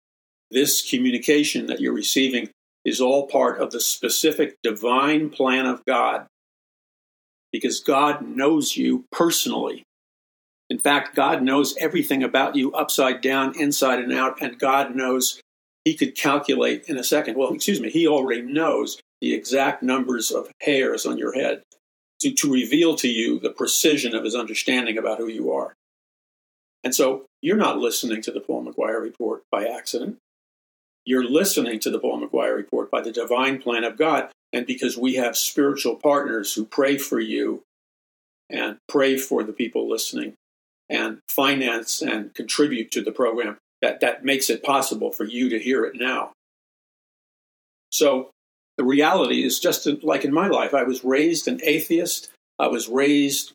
This 0.50 0.88
communication 0.88 1.66
that 1.66 1.80
you're 1.80 1.92
receiving 1.92 2.48
is 2.82 2.98
all 2.98 3.26
part 3.26 3.60
of 3.60 3.70
the 3.70 3.78
specific 3.78 4.56
divine 4.62 5.28
plan 5.28 5.66
of 5.66 5.84
God 5.84 6.26
because 7.52 7.80
God 7.80 8.26
knows 8.26 8.74
you 8.74 9.04
personally. 9.12 9.82
In 10.70 10.78
fact, 10.78 11.14
God 11.14 11.42
knows 11.42 11.76
everything 11.76 12.22
about 12.22 12.56
you 12.56 12.72
upside 12.72 13.20
down, 13.20 13.52
inside 13.60 13.98
and 13.98 14.14
out, 14.14 14.40
and 14.40 14.58
God 14.58 14.96
knows 14.96 15.42
He 15.84 15.94
could 15.94 16.16
calculate 16.16 16.84
in 16.88 16.96
a 16.96 17.04
second. 17.04 17.36
Well, 17.36 17.52
excuse 17.52 17.82
me, 17.82 17.90
He 17.90 18.06
already 18.06 18.40
knows 18.40 18.98
the 19.20 19.34
exact 19.34 19.82
numbers 19.82 20.30
of 20.30 20.50
hairs 20.60 21.06
on 21.06 21.18
your 21.18 21.32
head 21.32 21.62
to, 22.20 22.32
to 22.32 22.52
reveal 22.52 22.94
to 22.96 23.08
you 23.08 23.38
the 23.38 23.50
precision 23.50 24.14
of 24.14 24.24
His 24.24 24.34
understanding 24.34 24.98
about 24.98 25.18
who 25.18 25.28
you 25.28 25.52
are. 25.52 25.74
And 26.84 26.94
so 26.94 27.26
you're 27.42 27.56
not 27.56 27.78
listening 27.78 28.22
to 28.22 28.30
the 28.30 28.40
Paul 28.40 28.64
McGuire 28.64 29.02
report 29.02 29.42
by 29.50 29.66
accident. 29.66 30.18
You're 31.04 31.28
listening 31.28 31.80
to 31.80 31.90
the 31.90 31.98
Paul 31.98 32.20
McGuire 32.20 32.56
report 32.56 32.90
by 32.90 33.00
the 33.00 33.12
divine 33.12 33.60
plan 33.60 33.84
of 33.84 33.96
God. 33.96 34.30
And 34.52 34.66
because 34.66 34.96
we 34.96 35.14
have 35.14 35.36
spiritual 35.36 35.96
partners 35.96 36.54
who 36.54 36.64
pray 36.64 36.98
for 36.98 37.20
you 37.20 37.62
and 38.50 38.78
pray 38.88 39.16
for 39.16 39.42
the 39.42 39.52
people 39.52 39.88
listening 39.88 40.34
and 40.88 41.18
finance 41.28 42.00
and 42.00 42.34
contribute 42.34 42.90
to 42.92 43.02
the 43.02 43.12
program, 43.12 43.58
that, 43.82 44.00
that 44.00 44.24
makes 44.24 44.48
it 44.48 44.62
possible 44.62 45.12
for 45.12 45.24
you 45.24 45.48
to 45.50 45.58
hear 45.58 45.84
it 45.84 45.94
now. 45.96 46.32
So 47.90 48.30
the 48.78 48.84
reality 48.84 49.44
is 49.44 49.60
just 49.60 49.86
like 50.02 50.24
in 50.24 50.32
my 50.32 50.48
life, 50.48 50.72
I 50.72 50.84
was 50.84 51.04
raised 51.04 51.46
an 51.46 51.60
atheist, 51.62 52.30
I 52.58 52.68
was 52.68 52.88
raised 52.88 53.52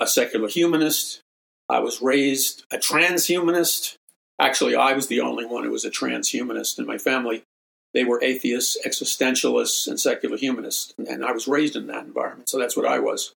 a 0.00 0.06
secular 0.08 0.48
humanist, 0.48 1.20
I 1.68 1.78
was 1.78 2.02
raised 2.02 2.64
a 2.72 2.78
transhumanist, 2.78 3.96
Actually, 4.40 4.74
I 4.74 4.94
was 4.94 5.06
the 5.06 5.20
only 5.20 5.46
one 5.46 5.64
who 5.64 5.70
was 5.70 5.84
a 5.84 5.90
transhumanist 5.90 6.78
in 6.78 6.86
my 6.86 6.98
family. 6.98 7.44
They 7.92 8.04
were 8.04 8.22
atheists, 8.22 8.76
existentialists, 8.84 9.86
and 9.86 10.00
secular 10.00 10.36
humanists. 10.36 10.92
And 10.98 11.24
I 11.24 11.30
was 11.30 11.46
raised 11.46 11.76
in 11.76 11.86
that 11.86 12.04
environment, 12.04 12.48
so 12.48 12.58
that's 12.58 12.76
what 12.76 12.86
I 12.86 12.98
was. 12.98 13.32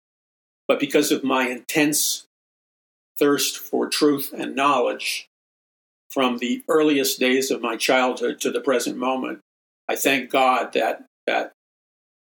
But 0.67 0.81
because 0.81 1.13
of 1.13 1.23
my 1.23 1.49
intense 1.49 2.27
thirst 3.17 3.59
for 3.59 3.89
truth 3.89 4.35
and 4.37 4.57
knowledge 4.57 5.29
from 6.11 6.39
the 6.39 6.65
earliest 6.69 7.21
days 7.21 7.51
of 7.51 7.63
my 7.63 7.77
childhood 7.77 8.41
to 8.41 8.51
the 8.51 8.61
present 8.61 8.97
moment, 8.97 9.41
I 9.89 9.95
thank 9.95 10.31
God 10.31 10.73
that, 10.73 11.05
that 11.29 11.53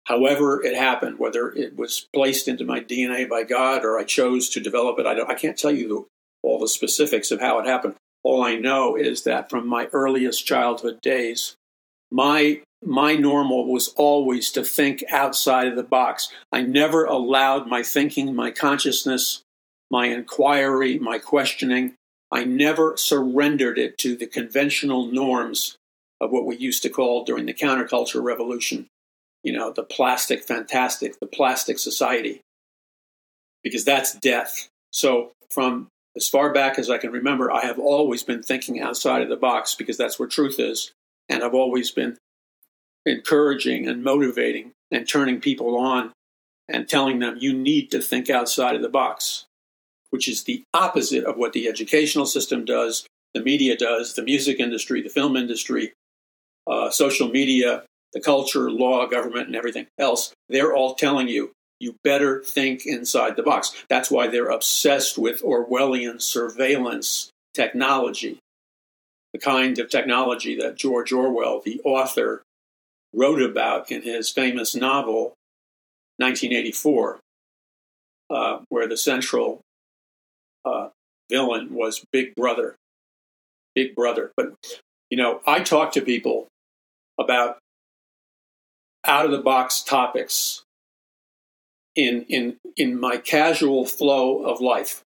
however 0.04 0.64
it 0.64 0.74
happened, 0.74 1.18
whether 1.18 1.50
it 1.50 1.76
was 1.76 2.08
placed 2.14 2.48
into 2.48 2.64
my 2.64 2.80
DNA 2.80 3.28
by 3.28 3.42
God 3.42 3.84
or 3.84 3.98
I 3.98 4.04
chose 4.04 4.48
to 4.50 4.60
develop 4.60 4.98
it, 4.98 5.06
I, 5.06 5.20
I 5.22 5.34
can't 5.34 5.58
tell 5.58 5.70
you 5.70 5.88
the, 5.88 6.04
all 6.42 6.58
the 6.58 6.68
specifics 6.68 7.30
of 7.30 7.40
how 7.40 7.58
it 7.58 7.66
happened. 7.66 7.94
All 8.24 8.42
I 8.42 8.56
know 8.56 8.96
is 8.96 9.22
that 9.22 9.50
from 9.50 9.68
my 9.68 9.86
earliest 9.92 10.46
childhood 10.46 11.00
days, 11.00 11.54
my 12.10 12.62
my 12.84 13.16
normal 13.16 13.66
was 13.72 13.88
always 13.96 14.52
to 14.52 14.62
think 14.62 15.02
outside 15.10 15.66
of 15.66 15.76
the 15.76 15.82
box. 15.82 16.30
I 16.52 16.60
never 16.60 17.04
allowed 17.04 17.66
my 17.66 17.82
thinking, 17.82 18.34
my 18.34 18.50
consciousness, 18.50 19.42
my 19.90 20.06
inquiry, 20.06 20.98
my 20.98 21.18
questioning, 21.18 21.94
I 22.30 22.44
never 22.44 22.96
surrendered 22.96 23.78
it 23.78 23.96
to 23.98 24.14
the 24.14 24.26
conventional 24.26 25.06
norms 25.06 25.78
of 26.20 26.30
what 26.30 26.46
we 26.46 26.56
used 26.56 26.82
to 26.82 26.90
call 26.90 27.24
during 27.24 27.46
the 27.46 27.54
counterculture 27.54 28.22
revolution, 28.22 28.86
you 29.42 29.52
know, 29.52 29.72
the 29.72 29.82
plastic 29.82 30.42
fantastic, 30.42 31.18
the 31.20 31.26
plastic 31.26 31.78
society, 31.78 32.40
because 33.62 33.84
that's 33.84 34.14
death. 34.14 34.68
So 34.90 35.32
from 35.50 35.88
as 36.16 36.28
far 36.28 36.52
back 36.52 36.78
as 36.78 36.88
I 36.88 36.98
can 36.98 37.12
remember, 37.12 37.52
I 37.52 37.66
have 37.66 37.78
always 37.78 38.22
been 38.22 38.42
thinking 38.42 38.80
outside 38.80 39.22
of 39.22 39.28
the 39.28 39.36
box 39.36 39.74
because 39.74 39.98
that's 39.98 40.18
where 40.18 40.28
truth 40.28 40.58
is. 40.58 40.92
And 41.28 41.44
I've 41.44 41.54
always 41.54 41.90
been 41.90 42.16
encouraging 43.04 43.86
and 43.86 44.02
motivating 44.02 44.72
and 44.90 45.08
turning 45.08 45.40
people 45.40 45.76
on 45.76 46.12
and 46.68 46.88
telling 46.88 47.18
them 47.18 47.36
you 47.38 47.52
need 47.52 47.90
to 47.90 48.00
think 48.00 48.30
outside 48.30 48.74
of 48.74 48.82
the 48.82 48.88
box, 48.88 49.44
which 50.10 50.28
is 50.28 50.44
the 50.44 50.62
opposite 50.72 51.24
of 51.24 51.36
what 51.36 51.52
the 51.52 51.68
educational 51.68 52.26
system 52.26 52.64
does, 52.64 53.06
the 53.34 53.40
media 53.40 53.76
does, 53.76 54.14
the 54.14 54.22
music 54.22 54.58
industry, 54.58 55.02
the 55.02 55.08
film 55.08 55.36
industry, 55.36 55.92
uh, 56.66 56.90
social 56.90 57.28
media, 57.28 57.84
the 58.12 58.20
culture, 58.20 58.70
law, 58.70 59.06
government, 59.06 59.46
and 59.46 59.56
everything 59.56 59.86
else. 59.98 60.32
They're 60.48 60.74
all 60.74 60.94
telling 60.94 61.28
you 61.28 61.52
you 61.78 61.96
better 62.02 62.42
think 62.42 62.86
inside 62.86 63.36
the 63.36 63.42
box. 63.42 63.72
That's 63.88 64.10
why 64.10 64.28
they're 64.28 64.48
obsessed 64.48 65.18
with 65.18 65.42
Orwellian 65.42 66.22
surveillance 66.22 67.30
technology, 67.54 68.38
the 69.32 69.38
kind 69.38 69.78
of 69.78 69.90
technology 69.90 70.56
that 70.56 70.76
George 70.76 71.12
Orwell, 71.12 71.60
the 71.64 71.80
author, 71.84 72.42
wrote 73.12 73.42
about 73.42 73.90
in 73.90 74.02
his 74.02 74.30
famous 74.30 74.74
novel, 74.74 75.34
1984, 76.18 77.18
uh, 78.30 78.58
where 78.68 78.88
the 78.88 78.96
central 78.96 79.60
uh, 80.64 80.88
villain 81.30 81.74
was 81.74 82.04
Big 82.12 82.34
Brother. 82.34 82.76
Big 83.74 83.94
Brother. 83.94 84.32
But, 84.36 84.54
you 85.10 85.18
know, 85.18 85.40
I 85.46 85.60
talk 85.60 85.92
to 85.92 86.00
people 86.00 86.48
about 87.18 87.58
out 89.04 89.24
of 89.24 89.30
the 89.30 89.38
box 89.38 89.82
topics 89.82 90.62
in 91.94 92.24
in 92.28 92.56
in 92.76 92.98
my 92.98 93.16
casual 93.16 93.86
flow 93.86 94.42
of 94.44 94.60
life 94.60 95.02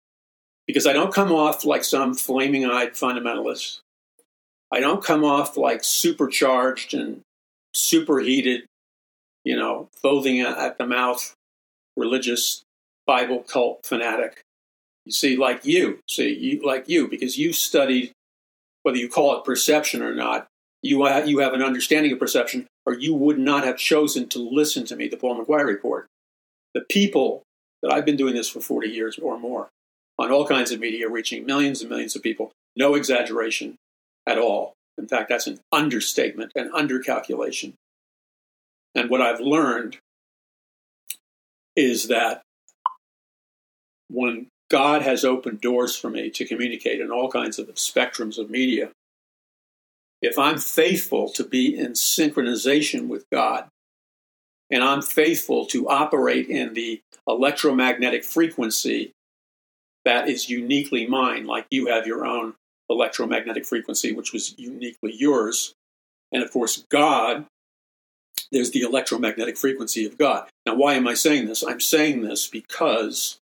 because 0.66 0.86
I 0.86 0.92
don't 0.92 1.14
come 1.14 1.32
off 1.32 1.64
like 1.64 1.84
some 1.84 2.14
flaming 2.14 2.64
eyed 2.64 2.92
fundamentalist. 2.92 3.80
I 4.72 4.80
don't 4.80 5.04
come 5.04 5.24
off 5.24 5.56
like 5.56 5.84
supercharged 5.84 6.94
and 6.94 7.20
superheated, 7.74 8.64
you 9.44 9.56
know, 9.56 9.88
foaming 10.02 10.40
at 10.40 10.78
the 10.78 10.86
mouth 10.86 11.34
religious 11.96 12.62
Bible 13.06 13.40
cult 13.40 13.84
fanatic. 13.84 14.42
You 15.04 15.12
see, 15.12 15.36
like 15.36 15.64
you, 15.64 16.00
see, 16.08 16.34
you, 16.34 16.60
like 16.64 16.88
you, 16.88 17.08
because 17.08 17.36
you 17.36 17.52
studied, 17.52 18.12
whether 18.82 18.96
you 18.96 19.08
call 19.08 19.36
it 19.36 19.44
perception 19.44 20.02
or 20.02 20.14
not, 20.14 20.46
you, 20.84 21.08
you 21.24 21.38
have 21.38 21.54
an 21.54 21.62
understanding 21.62 22.12
of 22.12 22.18
perception, 22.18 22.66
or 22.86 22.94
you 22.94 23.14
would 23.14 23.38
not 23.38 23.64
have 23.64 23.76
chosen 23.76 24.28
to 24.28 24.38
listen 24.38 24.84
to 24.86 24.96
me, 24.96 25.08
the 25.08 25.16
Paul 25.16 25.44
McGuire 25.44 25.66
Report 25.66 26.06
the 26.74 26.84
people 26.90 27.44
that 27.82 27.92
I've 27.92 28.04
been 28.04 28.16
doing 28.16 28.34
this 28.34 28.50
for 28.50 28.60
40 28.60 28.88
years 28.88 29.18
or 29.18 29.38
more 29.38 29.68
on 30.18 30.30
all 30.30 30.46
kinds 30.46 30.70
of 30.70 30.80
media, 30.80 31.08
reaching 31.08 31.46
millions 31.46 31.80
and 31.80 31.88
millions 31.88 32.14
of 32.14 32.22
people, 32.22 32.52
no 32.76 32.94
exaggeration 32.94 33.76
at 34.26 34.38
all. 34.38 34.74
In 34.98 35.08
fact, 35.08 35.28
that's 35.28 35.46
an 35.46 35.60
understatement, 35.72 36.52
an 36.54 36.70
undercalculation. 36.72 37.74
And 38.94 39.10
what 39.10 39.22
I've 39.22 39.40
learned 39.40 39.98
is 41.74 42.08
that 42.08 42.42
when 44.08 44.46
God 44.70 45.02
has 45.02 45.24
opened 45.24 45.60
doors 45.60 45.96
for 45.96 46.10
me 46.10 46.30
to 46.30 46.44
communicate 46.44 47.00
in 47.00 47.10
all 47.10 47.30
kinds 47.30 47.58
of 47.58 47.66
spectrums 47.74 48.38
of 48.38 48.50
media, 48.50 48.90
if 50.24 50.38
I'm 50.38 50.58
faithful 50.58 51.28
to 51.30 51.44
be 51.44 51.76
in 51.76 51.92
synchronization 51.92 53.08
with 53.08 53.28
God, 53.30 53.68
and 54.70 54.82
I'm 54.82 55.02
faithful 55.02 55.66
to 55.66 55.88
operate 55.88 56.48
in 56.48 56.72
the 56.72 57.02
electromagnetic 57.28 58.24
frequency 58.24 59.12
that 60.06 60.28
is 60.28 60.48
uniquely 60.48 61.06
mine, 61.06 61.46
like 61.46 61.66
you 61.70 61.86
have 61.88 62.06
your 62.06 62.24
own 62.24 62.54
electromagnetic 62.88 63.66
frequency, 63.66 64.12
which 64.12 64.32
was 64.32 64.58
uniquely 64.58 65.12
yours. 65.14 65.74
And 66.32 66.42
of 66.42 66.50
course, 66.50 66.84
God, 66.90 67.44
there's 68.50 68.70
the 68.70 68.80
electromagnetic 68.80 69.58
frequency 69.58 70.06
of 70.06 70.16
God. 70.16 70.48
Now, 70.64 70.74
why 70.74 70.94
am 70.94 71.06
I 71.06 71.14
saying 71.14 71.46
this? 71.46 71.62
I'm 71.62 71.80
saying 71.80 72.22
this 72.22 72.48
because 72.48 73.38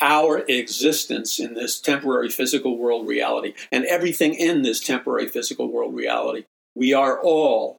our 0.00 0.38
existence 0.48 1.38
in 1.38 1.54
this 1.54 1.80
temporary 1.80 2.28
physical 2.28 2.76
world 2.76 3.06
reality 3.06 3.54
and 3.70 3.84
everything 3.84 4.34
in 4.34 4.62
this 4.62 4.80
temporary 4.80 5.28
physical 5.28 5.70
world 5.70 5.94
reality, 5.94 6.44
we 6.74 6.92
are 6.92 7.20
all 7.20 7.76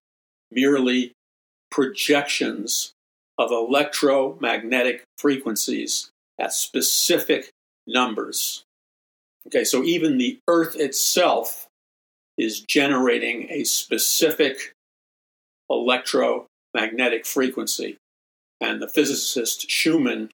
merely 0.52 1.12
projections 1.70 2.94
of 3.38 3.52
electromagnetic 3.52 5.04
frequencies 5.18 6.10
at 6.40 6.54
specific 6.54 7.50
numbers. 7.86 8.64
Okay, 9.48 9.64
so 9.64 9.84
even 9.84 10.18
the 10.18 10.40
Earth 10.48 10.76
itself 10.76 11.68
is 12.38 12.62
generating 12.62 13.50
a 13.50 13.64
specific 13.64 14.74
electromagnetic 15.70 17.26
frequency. 17.26 17.98
And 18.62 18.82
the 18.82 18.88
physicist 18.88 19.70
Schumann 19.70 20.30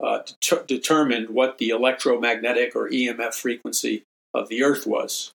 uh, 0.00 0.20
det- 0.40 0.66
determined 0.66 1.30
what 1.30 1.58
the 1.58 1.70
electromagnetic 1.70 2.74
or 2.76 2.88
EMF 2.88 3.34
frequency 3.34 4.04
of 4.34 4.48
the 4.48 4.62
Earth 4.62 4.86
was 4.86 5.32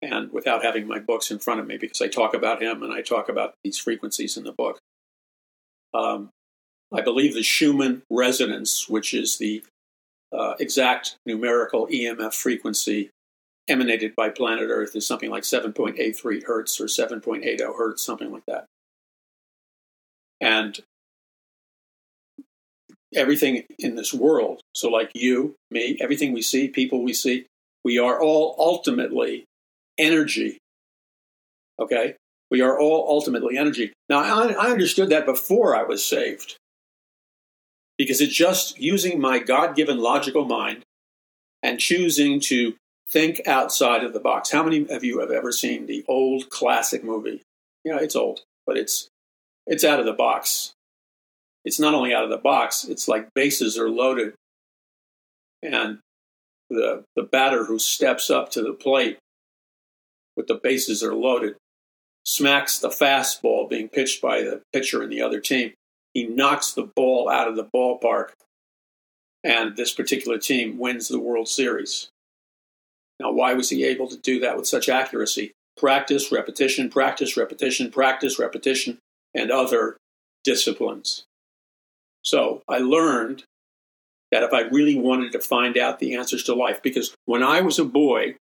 and 0.00 0.32
without 0.32 0.64
having 0.64 0.86
my 0.86 0.98
books 0.98 1.30
in 1.30 1.38
front 1.38 1.60
of 1.60 1.66
me 1.66 1.76
because 1.76 2.00
I 2.00 2.08
talk 2.08 2.34
about 2.34 2.60
him 2.60 2.82
and 2.82 2.92
I 2.92 3.02
talk 3.02 3.28
about 3.28 3.54
these 3.62 3.78
frequencies 3.78 4.36
in 4.36 4.44
the 4.44 4.52
book. 4.52 4.78
Um, 5.94 6.30
I 6.92 7.00
believe 7.00 7.34
the 7.34 7.42
Schumann 7.42 8.02
resonance, 8.10 8.88
which 8.88 9.14
is 9.14 9.38
the 9.38 9.62
uh, 10.32 10.54
exact 10.58 11.16
numerical 11.24 11.86
EMF 11.86 12.34
frequency 12.34 13.10
emanated 13.68 14.14
by 14.16 14.28
planet 14.28 14.68
Earth 14.70 14.96
is 14.96 15.06
something 15.06 15.30
like 15.30 15.44
7.83 15.44 16.44
hertz 16.44 16.80
or 16.80 16.86
7.80 16.86 17.60
hertz, 17.76 18.04
something 18.04 18.32
like 18.32 18.44
that. 18.46 18.66
And 20.40 20.80
everything 23.14 23.64
in 23.78 23.94
this 23.94 24.12
world, 24.12 24.60
so 24.74 24.88
like 24.88 25.10
you, 25.14 25.54
me, 25.70 25.98
everything 26.00 26.32
we 26.32 26.42
see, 26.42 26.68
people 26.68 27.02
we 27.02 27.12
see, 27.12 27.46
we 27.84 27.98
are 27.98 28.20
all 28.20 28.54
ultimately 28.58 29.44
energy. 29.98 30.58
Okay? 31.78 32.16
We 32.50 32.60
are 32.60 32.78
all 32.78 33.06
ultimately 33.08 33.56
energy. 33.56 33.92
Now, 34.08 34.18
I, 34.18 34.52
I 34.52 34.70
understood 34.70 35.08
that 35.10 35.26
before 35.26 35.76
I 35.76 35.82
was 35.82 36.04
saved 36.04 36.56
because 37.98 38.20
it's 38.20 38.34
just 38.34 38.78
using 38.78 39.20
my 39.20 39.38
God 39.38 39.76
given 39.76 39.98
logical 39.98 40.44
mind 40.44 40.82
and 41.62 41.78
choosing 41.78 42.40
to 42.40 42.74
think 43.08 43.46
outside 43.46 44.04
of 44.04 44.12
the 44.12 44.20
box. 44.20 44.50
How 44.50 44.62
many 44.62 44.88
of 44.88 45.04
you 45.04 45.20
have 45.20 45.30
ever 45.30 45.52
seen 45.52 45.86
the 45.86 46.04
old 46.08 46.50
classic 46.50 47.04
movie? 47.04 47.42
Yeah, 47.84 47.98
it's 48.00 48.16
old, 48.16 48.40
but 48.66 48.76
it's 48.76 49.08
it's 49.66 49.84
out 49.84 50.00
of 50.00 50.06
the 50.06 50.12
box. 50.12 50.71
It's 51.64 51.80
not 51.80 51.94
only 51.94 52.12
out 52.12 52.24
of 52.24 52.30
the 52.30 52.38
box, 52.38 52.84
it's 52.84 53.08
like 53.08 53.34
bases 53.34 53.78
are 53.78 53.90
loaded. 53.90 54.34
And 55.62 56.00
the 56.68 57.04
the 57.14 57.22
batter 57.22 57.66
who 57.66 57.78
steps 57.78 58.30
up 58.30 58.50
to 58.52 58.62
the 58.62 58.72
plate 58.72 59.18
with 60.36 60.48
the 60.48 60.54
bases 60.54 61.02
are 61.02 61.14
loaded 61.14 61.56
smacks 62.24 62.78
the 62.78 62.88
fastball 62.88 63.68
being 63.68 63.88
pitched 63.88 64.22
by 64.22 64.42
the 64.42 64.62
pitcher 64.72 65.02
in 65.02 65.10
the 65.10 65.22
other 65.22 65.40
team. 65.40 65.72
He 66.14 66.26
knocks 66.26 66.72
the 66.72 66.90
ball 66.94 67.28
out 67.28 67.48
of 67.48 67.56
the 67.56 67.68
ballpark, 67.74 68.30
and 69.42 69.76
this 69.76 69.92
particular 69.92 70.38
team 70.38 70.78
wins 70.78 71.08
the 71.08 71.18
World 71.18 71.48
Series. 71.48 72.08
Now, 73.18 73.32
why 73.32 73.54
was 73.54 73.70
he 73.70 73.84
able 73.84 74.08
to 74.08 74.16
do 74.16 74.40
that 74.40 74.56
with 74.56 74.66
such 74.66 74.88
accuracy? 74.88 75.52
Practice, 75.76 76.30
repetition, 76.30 76.90
practice, 76.90 77.36
repetition, 77.36 77.90
practice, 77.90 78.38
repetition, 78.38 78.98
and 79.34 79.50
other 79.50 79.96
disciplines. 80.44 81.24
So 82.22 82.62
I 82.68 82.78
learned 82.78 83.44
that 84.30 84.42
if 84.42 84.52
I 84.52 84.60
really 84.62 84.98
wanted 84.98 85.32
to 85.32 85.40
find 85.40 85.76
out 85.76 85.98
the 85.98 86.14
answers 86.14 86.44
to 86.44 86.54
life, 86.54 86.82
because 86.82 87.14
when 87.26 87.42
I 87.42 87.60
was 87.60 87.78
a 87.78 87.84
boy, 87.84 88.36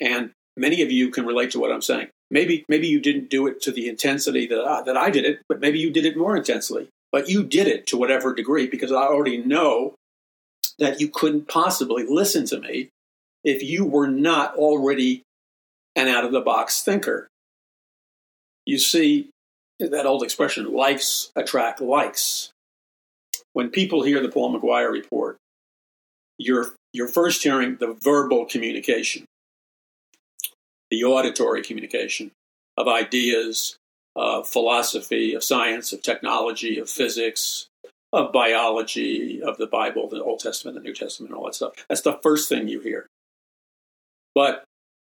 and 0.00 0.30
many 0.56 0.82
of 0.82 0.90
you 0.90 1.10
can 1.10 1.26
relate 1.26 1.50
to 1.52 1.60
what 1.60 1.72
I'm 1.72 1.82
saying, 1.82 2.08
maybe 2.30 2.64
maybe 2.68 2.88
you 2.88 3.00
didn't 3.00 3.30
do 3.30 3.46
it 3.46 3.60
to 3.62 3.72
the 3.72 3.88
intensity 3.88 4.46
that 4.46 4.64
I, 4.64 4.82
that 4.82 4.96
I 4.96 5.10
did 5.10 5.24
it, 5.24 5.40
but 5.48 5.60
maybe 5.60 5.78
you 5.78 5.90
did 5.90 6.06
it 6.06 6.16
more 6.16 6.36
intensely. 6.36 6.88
But 7.10 7.28
you 7.28 7.44
did 7.44 7.66
it 7.68 7.86
to 7.88 7.98
whatever 7.98 8.34
degree 8.34 8.66
because 8.66 8.90
I 8.90 9.02
already 9.02 9.36
know 9.36 9.94
that 10.78 11.00
you 11.00 11.08
couldn't 11.08 11.46
possibly 11.46 12.04
listen 12.06 12.46
to 12.46 12.58
me 12.58 12.88
if 13.44 13.62
you 13.62 13.84
were 13.84 14.08
not 14.08 14.56
already 14.56 15.22
an 15.94 16.08
out 16.08 16.24
of 16.24 16.32
the 16.32 16.40
box 16.40 16.82
thinker. 16.82 17.28
You 18.64 18.78
see, 18.78 19.28
that 19.90 20.06
old 20.06 20.22
expression, 20.22 20.72
likes 20.72 21.30
attract 21.36 21.80
likes. 21.80 22.50
When 23.52 23.70
people 23.70 24.02
hear 24.02 24.22
the 24.22 24.28
Paul 24.28 24.58
McGuire 24.58 24.90
report, 24.90 25.36
you're, 26.38 26.74
you're 26.92 27.08
first 27.08 27.42
hearing 27.42 27.76
the 27.76 27.94
verbal 28.02 28.46
communication, 28.46 29.26
the 30.90 31.04
auditory 31.04 31.62
communication 31.62 32.30
of 32.76 32.88
ideas, 32.88 33.76
of 34.16 34.48
philosophy, 34.48 35.34
of 35.34 35.44
science, 35.44 35.92
of 35.92 36.02
technology, 36.02 36.78
of 36.78 36.88
physics, 36.88 37.66
of 38.12 38.32
biology, 38.32 39.42
of 39.42 39.56
the 39.56 39.66
Bible, 39.66 40.08
the 40.08 40.22
Old 40.22 40.40
Testament, 40.40 40.76
the 40.76 40.82
New 40.82 40.94
Testament, 40.94 41.32
all 41.34 41.46
that 41.46 41.54
stuff. 41.54 41.72
That's 41.88 42.02
the 42.02 42.18
first 42.22 42.48
thing 42.48 42.68
you 42.68 42.80
hear. 42.80 43.06
But 44.34 44.64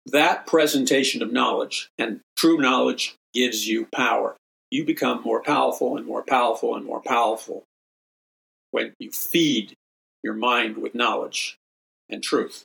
that 0.06 0.46
presentation 0.46 1.22
of 1.22 1.32
knowledge 1.32 1.88
and 1.98 2.20
true 2.36 2.58
knowledge 2.58 3.14
gives 3.32 3.66
you 3.66 3.86
power. 3.86 4.36
You 4.74 4.84
become 4.84 5.22
more 5.22 5.40
powerful 5.40 5.96
and 5.96 6.04
more 6.04 6.24
powerful 6.24 6.74
and 6.74 6.84
more 6.84 7.00
powerful 7.00 7.62
when 8.72 8.92
you 8.98 9.12
feed 9.12 9.76
your 10.24 10.34
mind 10.34 10.78
with 10.78 10.96
knowledge 10.96 11.56
and 12.10 12.20
truth. 12.20 12.64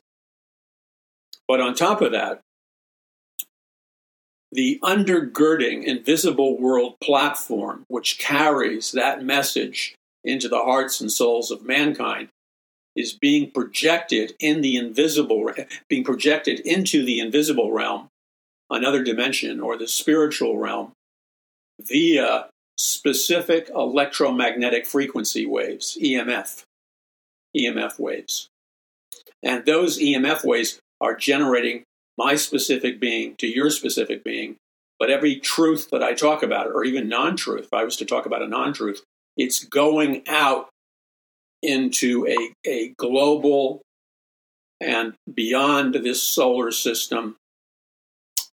But 1.46 1.60
on 1.60 1.76
top 1.76 2.00
of 2.00 2.10
that, 2.10 2.40
the 4.50 4.80
undergirding 4.82 5.84
invisible 5.84 6.58
world 6.58 6.96
platform, 7.00 7.84
which 7.86 8.18
carries 8.18 8.90
that 8.90 9.22
message 9.22 9.94
into 10.24 10.48
the 10.48 10.64
hearts 10.64 11.00
and 11.00 11.12
souls 11.12 11.52
of 11.52 11.64
mankind, 11.64 12.30
is 12.96 13.12
being 13.12 13.52
projected 13.52 14.34
in 14.40 14.62
the 14.62 14.74
invisible, 14.74 15.52
being 15.88 16.02
projected 16.02 16.58
into 16.66 17.04
the 17.04 17.20
invisible 17.20 17.70
realm, 17.70 18.08
another 18.68 19.04
dimension, 19.04 19.60
or 19.60 19.76
the 19.76 19.86
spiritual 19.86 20.58
realm, 20.58 20.90
via 21.86 22.48
specific 22.78 23.70
electromagnetic 23.74 24.86
frequency 24.86 25.46
waves, 25.46 25.98
EMF, 26.00 26.62
EMF 27.56 27.98
waves. 27.98 28.48
And 29.42 29.64
those 29.64 29.98
EMF 29.98 30.44
waves 30.44 30.78
are 31.00 31.14
generating 31.14 31.84
my 32.18 32.34
specific 32.34 33.00
being 33.00 33.34
to 33.36 33.46
your 33.46 33.70
specific 33.70 34.22
being. 34.22 34.56
But 34.98 35.10
every 35.10 35.36
truth 35.36 35.88
that 35.90 36.02
I 36.02 36.12
talk 36.12 36.42
about, 36.42 36.66
or 36.66 36.84
even 36.84 37.08
non 37.08 37.36
truth, 37.36 37.64
if 37.64 37.72
I 37.72 37.84
was 37.84 37.96
to 37.96 38.04
talk 38.04 38.26
about 38.26 38.42
a 38.42 38.48
non 38.48 38.74
truth, 38.74 39.02
it's 39.36 39.64
going 39.64 40.24
out 40.28 40.68
into 41.62 42.26
a, 42.26 42.68
a 42.68 42.88
global 42.98 43.80
and 44.80 45.14
beyond 45.32 45.94
this 45.94 46.22
solar 46.22 46.70
system 46.70 47.36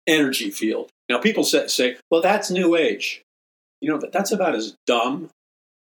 energy 0.06 0.50
field. 0.50 0.90
Now, 1.08 1.18
people 1.18 1.44
say, 1.44 1.68
say, 1.68 1.96
well, 2.10 2.20
that's 2.20 2.50
New 2.50 2.76
Age. 2.76 3.22
You 3.80 3.90
know, 3.90 4.00
that's 4.12 4.32
about 4.32 4.54
as 4.54 4.76
dumb 4.86 5.30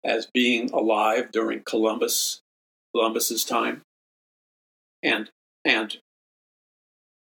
as 0.04 0.28
being 0.32 0.70
alive 0.70 1.30
during 1.32 1.62
Columbus, 1.64 2.40
Columbus's 2.94 3.44
time. 3.44 3.82
And, 5.02 5.30
and, 5.64 5.98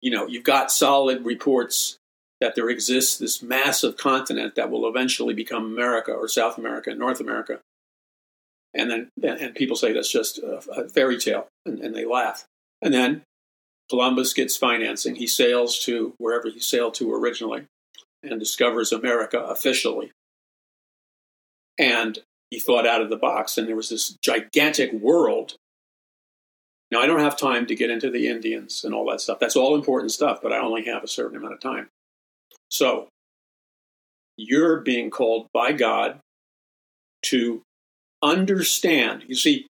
you 0.01 0.11
know, 0.11 0.27
you've 0.27 0.43
got 0.43 0.71
solid 0.71 1.25
reports 1.25 1.97
that 2.41 2.55
there 2.55 2.69
exists 2.69 3.17
this 3.17 3.41
massive 3.41 3.97
continent 3.97 4.55
that 4.55 4.69
will 4.69 4.87
eventually 4.87 5.33
become 5.33 5.65
America 5.65 6.11
or 6.11 6.27
South 6.27 6.57
America, 6.57 6.91
and 6.91 6.99
North 6.99 7.19
America 7.19 7.59
and 8.77 8.91
then 8.91 9.09
and 9.23 9.55
people 9.55 9.75
say 9.75 9.91
that's 9.91 10.11
just 10.11 10.39
a, 10.39 10.87
fairy 10.89 11.17
tale, 11.17 11.47
and, 11.65 11.79
and, 11.79 11.95
they 11.95 12.05
laugh. 12.05 12.45
And 12.81 12.93
then 12.93 13.23
Columbus 13.89 14.33
gets 14.33 14.55
financing. 14.55 15.15
He 15.15 15.27
sails 15.27 15.79
to 15.85 16.13
wherever 16.19 16.49
he 16.49 16.59
sailed 16.59 16.93
to 16.95 17.13
originally, 17.13 17.65
and 18.23 18.39
discovers 18.39 18.91
America 18.91 19.39
officially. 19.39 20.11
And 21.77 22.19
he 22.49 22.59
thought 22.59 22.87
out 22.87 23.01
of 23.01 23.09
the 23.09 23.17
box, 23.17 23.57
and 23.57 23.67
there 23.67 23.75
was 23.75 23.89
this 23.89 24.17
gigantic 24.23 24.93
world. 24.93 25.55
Now 26.91 27.01
I 27.01 27.07
don't 27.07 27.19
have 27.19 27.37
time 27.37 27.65
to 27.67 27.75
get 27.75 27.89
into 27.89 28.09
the 28.09 28.27
Indians 28.27 28.83
and 28.83 28.93
all 28.93 29.09
that 29.09 29.21
stuff. 29.21 29.39
That's 29.39 29.55
all 29.55 29.75
important 29.75 30.11
stuff, 30.11 30.39
but 30.41 30.53
I 30.53 30.59
only 30.59 30.85
have 30.85 31.03
a 31.03 31.07
certain 31.07 31.37
amount 31.37 31.53
of 31.53 31.59
time. 31.59 31.89
So 32.69 33.09
you're 34.37 34.79
being 34.81 35.09
called 35.09 35.47
by 35.53 35.73
God 35.73 36.19
to 37.23 37.61
understand. 38.21 39.25
You 39.27 39.35
see, 39.35 39.67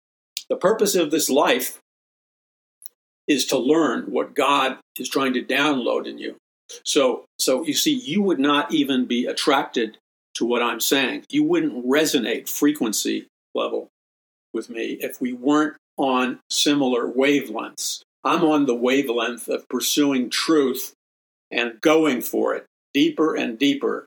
the 0.50 0.56
purpose 0.56 0.96
of 0.96 1.12
this 1.12 1.30
life 1.30 1.80
is 3.28 3.46
to 3.48 3.58
learn 3.58 4.12
what 4.12 4.36
God 4.36 4.78
is 4.98 5.10
trying 5.10 5.34
to 5.34 5.44
download 5.44 6.08
in 6.08 6.18
you. 6.18 6.38
So, 6.84 7.25
so 7.39 7.63
you 7.63 7.73
see, 7.73 7.93
you 7.93 8.21
would 8.21 8.39
not 8.39 8.73
even 8.73 9.06
be 9.06 9.25
attracted 9.25 9.97
to 10.36 10.45
what 10.45 10.62
I'm 10.62 10.80
saying. 10.80 11.25
You 11.30 11.43
wouldn't 11.43 11.86
resonate 11.86 12.49
frequency 12.49 13.27
level 13.56 13.89
with 14.53 14.69
me 14.69 14.97
if 15.01 15.19
we 15.19 15.34
weren't 15.34 15.77
on 15.97 16.39
similar 16.49 17.12
wavelengths. 17.12 18.01
I'm 18.23 18.43
on 18.43 18.65
the 18.65 18.75
wavelength 18.75 19.47
of 19.47 19.67
pursuing 19.69 20.30
truth 20.30 20.93
and 21.51 21.80
going 21.82 22.21
for 22.21 22.56
it 22.56 22.65
deeper 22.93 23.36
and 23.36 23.58
deeper 23.58 24.06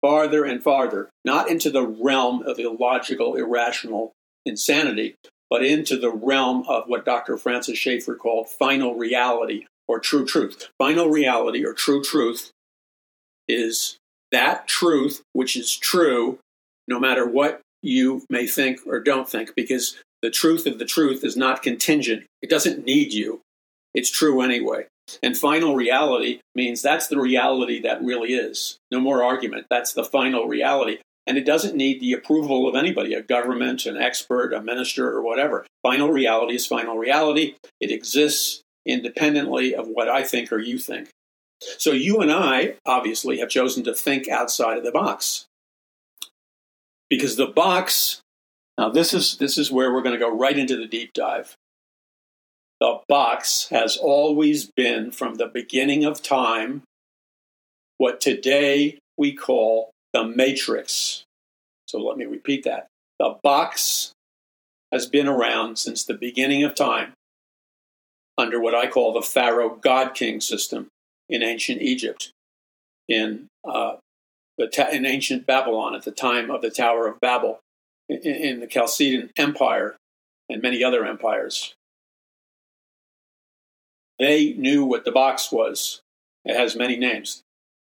farther 0.00 0.44
and 0.44 0.62
farther, 0.62 1.08
not 1.24 1.48
into 1.48 1.70
the 1.70 1.86
realm 1.86 2.42
of 2.42 2.58
illogical, 2.58 3.36
irrational 3.36 4.12
insanity, 4.44 5.14
but 5.48 5.64
into 5.64 5.96
the 5.96 6.10
realm 6.10 6.64
of 6.68 6.84
what 6.86 7.04
Dr. 7.04 7.38
Francis 7.38 7.78
Schaeffer 7.78 8.16
called 8.16 8.48
final 8.48 8.94
reality 8.94 9.66
or 9.88 10.00
true 10.00 10.24
truth. 10.24 10.68
Final 10.78 11.08
reality 11.08 11.64
or 11.64 11.72
true 11.72 12.02
truth 12.02 12.50
is 13.48 13.96
that 14.30 14.66
truth 14.66 15.22
which 15.32 15.56
is 15.56 15.76
true 15.76 16.38
no 16.88 16.98
matter 16.98 17.26
what 17.26 17.60
you 17.82 18.24
may 18.30 18.46
think 18.46 18.80
or 18.86 19.00
don't 19.00 19.28
think, 19.28 19.54
because 19.56 19.98
the 20.22 20.30
truth 20.30 20.66
of 20.66 20.78
the 20.78 20.84
truth 20.84 21.24
is 21.24 21.36
not 21.36 21.62
contingent. 21.62 22.24
It 22.40 22.50
doesn't 22.50 22.84
need 22.84 23.12
you. 23.12 23.40
It's 23.94 24.10
true 24.10 24.40
anyway. 24.40 24.86
And 25.22 25.36
final 25.36 25.74
reality 25.74 26.40
means 26.54 26.80
that's 26.80 27.08
the 27.08 27.20
reality 27.20 27.80
that 27.82 28.02
really 28.02 28.34
is. 28.34 28.78
No 28.90 29.00
more 29.00 29.22
argument. 29.22 29.66
That's 29.68 29.92
the 29.92 30.04
final 30.04 30.46
reality. 30.46 30.98
And 31.26 31.36
it 31.36 31.44
doesn't 31.44 31.76
need 31.76 32.00
the 32.00 32.12
approval 32.12 32.68
of 32.68 32.74
anybody, 32.74 33.14
a 33.14 33.22
government, 33.22 33.86
an 33.86 33.96
expert, 33.96 34.52
a 34.52 34.62
minister, 34.62 35.10
or 35.10 35.22
whatever. 35.22 35.66
Final 35.82 36.10
reality 36.10 36.54
is 36.54 36.66
final 36.66 36.96
reality. 36.96 37.56
It 37.80 37.90
exists 37.90 38.61
independently 38.86 39.74
of 39.74 39.88
what 39.88 40.08
I 40.08 40.22
think 40.22 40.52
or 40.52 40.58
you 40.58 40.78
think. 40.78 41.08
So 41.60 41.92
you 41.92 42.20
and 42.20 42.32
I 42.32 42.74
obviously 42.84 43.38
have 43.38 43.48
chosen 43.48 43.84
to 43.84 43.94
think 43.94 44.28
outside 44.28 44.78
of 44.78 44.84
the 44.84 44.92
box. 44.92 45.46
Because 47.08 47.36
the 47.36 47.46
box, 47.46 48.20
now 48.78 48.88
this 48.88 49.14
is 49.14 49.36
this 49.36 49.58
is 49.58 49.70
where 49.70 49.92
we're 49.92 50.02
going 50.02 50.18
to 50.18 50.24
go 50.24 50.34
right 50.34 50.58
into 50.58 50.76
the 50.76 50.86
deep 50.86 51.12
dive. 51.12 51.54
The 52.80 53.00
box 53.08 53.68
has 53.70 53.96
always 53.96 54.68
been 54.74 55.12
from 55.12 55.36
the 55.36 55.46
beginning 55.46 56.04
of 56.04 56.22
time 56.22 56.82
what 57.98 58.20
today 58.20 58.98
we 59.16 59.32
call 59.32 59.92
the 60.12 60.24
matrix. 60.24 61.22
So 61.86 62.00
let 62.00 62.16
me 62.16 62.24
repeat 62.24 62.64
that. 62.64 62.88
The 63.20 63.36
box 63.42 64.12
has 64.90 65.06
been 65.06 65.28
around 65.28 65.78
since 65.78 66.02
the 66.02 66.14
beginning 66.14 66.64
of 66.64 66.74
time 66.74 67.12
under 68.38 68.60
what 68.60 68.74
I 68.74 68.88
call 68.88 69.12
the 69.12 69.22
Pharaoh 69.22 69.76
God 69.80 70.14
King 70.14 70.40
system 70.40 70.88
in 71.28 71.42
ancient 71.42 71.82
Egypt, 71.82 72.30
in, 73.08 73.48
uh, 73.64 73.96
ta- 74.72 74.88
in 74.90 75.06
ancient 75.06 75.46
Babylon 75.46 75.94
at 75.94 76.04
the 76.04 76.10
time 76.10 76.50
of 76.50 76.62
the 76.62 76.70
Tower 76.70 77.06
of 77.06 77.20
Babel, 77.20 77.60
in, 78.08 78.18
in 78.20 78.60
the 78.60 78.66
Chaldean 78.66 79.30
Empire, 79.36 79.96
and 80.48 80.62
many 80.62 80.82
other 80.82 81.04
empires. 81.04 81.74
They 84.18 84.52
knew 84.52 84.84
what 84.84 85.04
the 85.04 85.12
box 85.12 85.50
was. 85.50 86.00
It 86.44 86.56
has 86.56 86.76
many 86.76 86.96
names. 86.96 87.42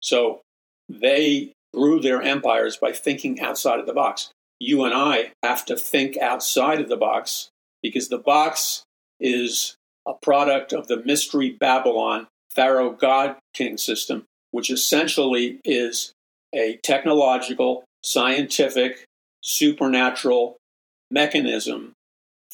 So 0.01 0.41
they 0.87 1.53
grew 1.73 1.99
their 1.99 2.21
empires 2.21 2.77
by 2.77 2.91
thinking 2.91 3.41
outside 3.41 3.79
of 3.79 3.85
the 3.85 3.93
box. 3.93 4.31
You 4.59 4.83
and 4.83 4.93
I 4.93 5.31
have 5.41 5.65
to 5.65 5.75
think 5.75 6.17
outside 6.17 6.79
of 6.79 6.89
the 6.89 6.97
box 6.97 7.49
because 7.81 8.09
the 8.09 8.17
box 8.17 8.83
is 9.19 9.75
a 10.05 10.13
product 10.13 10.73
of 10.73 10.87
the 10.87 11.03
mystery 11.03 11.49
Babylon 11.49 12.27
Pharaoh 12.49 12.91
God 12.91 13.37
King 13.53 13.77
system, 13.77 14.25
which 14.51 14.69
essentially 14.69 15.59
is 15.63 16.13
a 16.53 16.77
technological, 16.83 17.83
scientific, 18.03 19.05
supernatural 19.41 20.57
mechanism 21.09 21.93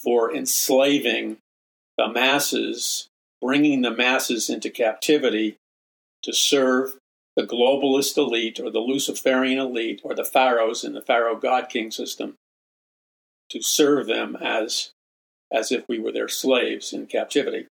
for 0.02 0.34
enslaving 0.34 1.38
the 1.98 2.08
masses, 2.08 3.08
bringing 3.42 3.82
the 3.82 3.92
masses 3.92 4.50
into 4.50 4.70
captivity 4.70 5.58
to 6.24 6.34
serve 6.34 6.96
the 7.36 7.46
globalist 7.46 8.18
elite 8.18 8.60
or 8.60 8.70
the 8.70 8.80
Luciferian 8.80 9.60
elite 9.60 10.02
or 10.04 10.14
the 10.14 10.26
pharaohs 10.26 10.84
in 10.84 10.94
the 10.94 11.02
Pharaoh 11.02 11.36
God 11.36 11.70
King 11.70 11.92
system 11.92 12.36
to 13.50 13.62
serve 13.62 14.08
them 14.08 14.36
as, 14.36 14.92
as 15.52 15.72
if 15.72 15.88
we 15.88 16.00
were 16.00 16.12
their 16.12 16.28
slaves 16.28 16.94
in 16.94 17.08
captivity. 17.08 17.68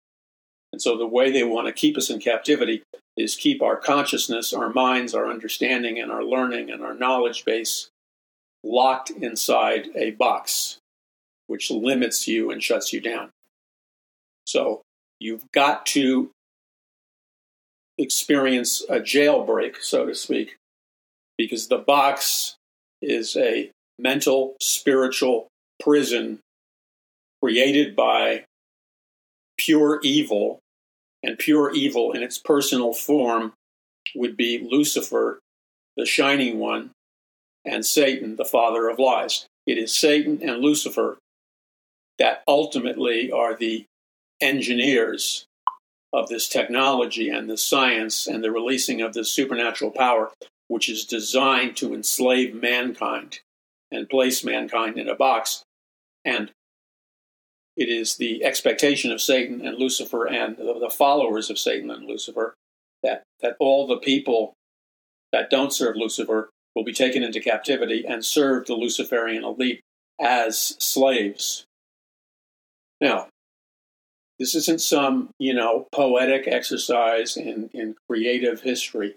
And 0.73 0.83
so 0.83 0.97
the 0.97 1.07
way 1.07 1.31
they 1.31 1.45
want 1.45 1.67
to 1.67 1.73
keep 1.73 1.97
us 1.97 2.11
in 2.11 2.21
captivity 2.21 2.83
is 3.17 3.37
keep 3.37 3.63
our 3.63 3.77
consciousness, 3.77 4.53
our 4.53 4.71
minds, 4.71 5.15
our 5.15 5.29
understanding, 5.29 6.01
and 6.01 6.11
our 6.11 6.25
learning 6.25 6.71
and 6.71 6.83
our 6.83 6.95
knowledge 6.95 7.45
base 7.45 7.89
locked 8.65 9.11
inside 9.11 9.89
a 9.95 10.13
box, 10.13 10.79
which 11.47 11.71
limits 11.71 12.27
you 12.27 12.51
and 12.51 12.63
shuts 12.63 12.93
you 12.93 13.01
down. 13.01 13.31
So 14.47 14.83
you've 15.21 15.45
got 15.53 15.87
to 15.87 16.31
experience 17.99 18.83
a 18.89 18.99
jailbreak, 18.99 19.77
so 19.81 20.07
to 20.07 20.15
speak, 20.15 20.57
because 21.39 21.69
the 21.69 21.79
box 21.79 22.57
is 23.01 23.37
a 23.37 23.71
mental, 23.99 24.57
spiritual 24.61 25.47
prison 25.81 26.41
created 27.45 27.95
by 27.95 28.43
pure 29.59 30.01
evil, 30.03 30.61
and 31.23 31.39
pure 31.39 31.71
evil 31.75 32.13
in 32.13 32.23
its 32.23 32.39
personal 32.39 32.95
form 32.95 33.53
would 34.15 34.35
be 34.35 34.67
Lucifer, 34.71 35.41
the 35.95 36.07
shining 36.07 36.59
one, 36.59 36.91
and 37.63 37.85
Satan, 37.85 38.37
the 38.37 38.47
father 38.47 38.89
of 38.89 38.99
lies. 38.99 39.45
It 39.67 39.77
is 39.77 39.95
Satan 39.95 40.39
and 40.43 40.63
Lucifer 40.63 41.19
that 42.19 42.43
ultimately 42.49 43.31
are 43.31 43.55
the 43.55 43.85
engineers 44.41 45.45
of 46.15 46.31
this 46.31 46.49
technology 46.49 47.29
and 47.29 47.51
the 47.51 47.59
science 47.59 48.27
and 48.27 48.43
the 48.43 48.53
releasing 48.53 49.03
of 49.03 49.13
this 49.13 49.31
supernatural 49.31 49.91
power, 49.91 50.31
which 50.69 50.89
is 50.89 51.05
designed 51.05 51.77
to 51.77 51.93
enslave 51.93 52.55
mankind 52.55 53.41
and 53.93 54.09
place 54.09 54.43
mankind 54.43 54.97
in 54.97 55.11
a 55.11 55.15
box. 55.15 55.63
And 56.25 56.51
it 57.77 57.89
is 57.89 58.17
the 58.17 58.45
expectation 58.45 59.11
of 59.11 59.21
Satan 59.21 59.67
and 59.67 59.79
Lucifer 59.79 60.27
and 60.27 60.57
the 60.57 60.93
followers 60.93 61.51
of 61.51 61.59
Satan 61.59 61.91
and 61.91 62.07
Lucifer 62.07 62.55
that, 63.03 63.23
that 63.41 63.57
all 63.59 63.87
the 63.87 63.99
people 63.99 64.55
that 65.33 65.51
don't 65.51 65.73
serve 65.73 65.97
Lucifer 65.97 66.51
will 66.75 66.85
be 66.85 66.93
taken 66.93 67.23
into 67.23 67.41
captivity 67.41 68.05
and 68.07 68.25
serve 68.25 68.67
the 68.67 68.75
Luciferian 68.75 69.45
elite 69.45 69.81
as 70.21 70.77
slaves. 70.79 71.65
Now, 73.01 73.29
this 74.39 74.55
isn't 74.55 74.81
some, 74.81 75.31
you 75.39 75.55
know, 75.55 75.87
poetic 75.93 76.47
exercise 76.49 77.37
in, 77.37 77.71
in 77.73 77.95
creative 78.09 78.63
history. 78.63 79.17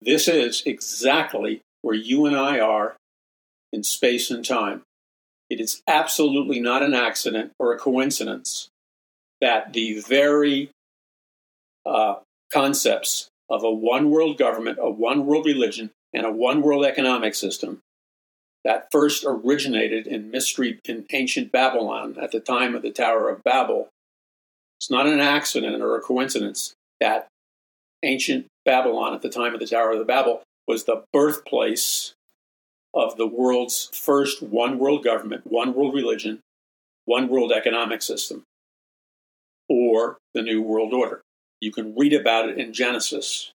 This 0.00 0.28
is 0.28 0.62
exactly 0.66 1.60
where 1.82 1.94
you 1.94 2.26
and 2.26 2.36
I 2.36 2.60
are 2.60 2.96
in 3.72 3.82
space 3.82 4.30
and 4.30 4.44
time. 4.44 4.82
It 5.48 5.60
is 5.60 5.82
absolutely 5.86 6.60
not 6.60 6.82
an 6.82 6.94
accident 6.94 7.52
or 7.58 7.72
a 7.72 7.78
coincidence 7.78 8.68
that 9.40 9.72
the 9.72 10.00
very 10.00 10.70
uh, 11.84 12.16
concepts 12.52 13.28
of 13.48 13.62
a 13.62 13.70
one 13.70 14.10
world 14.10 14.38
government, 14.38 14.78
a 14.80 14.90
one 14.90 15.26
world 15.26 15.46
religion, 15.46 15.90
and 16.12 16.26
a 16.26 16.32
one 16.32 16.62
world 16.62 16.84
economic 16.84 17.34
system 17.34 17.80
that 18.64 18.88
first 18.90 19.24
originated 19.24 20.08
in 20.08 20.30
mystery 20.30 20.80
in 20.84 21.06
ancient 21.12 21.52
Babylon 21.52 22.16
at 22.20 22.32
the 22.32 22.40
time 22.40 22.74
of 22.74 22.82
the 22.82 22.90
Tower 22.90 23.28
of 23.28 23.44
Babel. 23.44 23.88
It's 24.80 24.90
not 24.90 25.06
an 25.06 25.20
accident 25.20 25.80
or 25.80 25.96
a 25.96 26.00
coincidence 26.00 26.74
that 27.00 27.28
ancient 28.02 28.46
Babylon 28.64 29.14
at 29.14 29.22
the 29.22 29.28
time 29.28 29.54
of 29.54 29.60
the 29.60 29.66
Tower 29.66 29.92
of 29.92 29.98
the 30.00 30.04
Babel 30.04 30.42
was 30.66 30.84
the 30.84 31.04
birthplace 31.12 32.14
of 32.96 33.16
the 33.16 33.26
world's 33.26 33.90
first 33.92 34.42
one 34.42 34.78
world 34.78 35.04
government, 35.04 35.42
one 35.44 35.74
world 35.74 35.94
religion, 35.94 36.40
one 37.04 37.28
world 37.28 37.52
economic 37.52 38.02
system, 38.02 38.42
or 39.68 40.16
the 40.34 40.42
New 40.42 40.62
World 40.62 40.94
Order. 40.94 41.20
You 41.60 41.70
can 41.70 41.94
read 41.94 42.14
about 42.14 42.48
it 42.48 42.58
in 42.58 42.72
Genesis. 42.72 43.52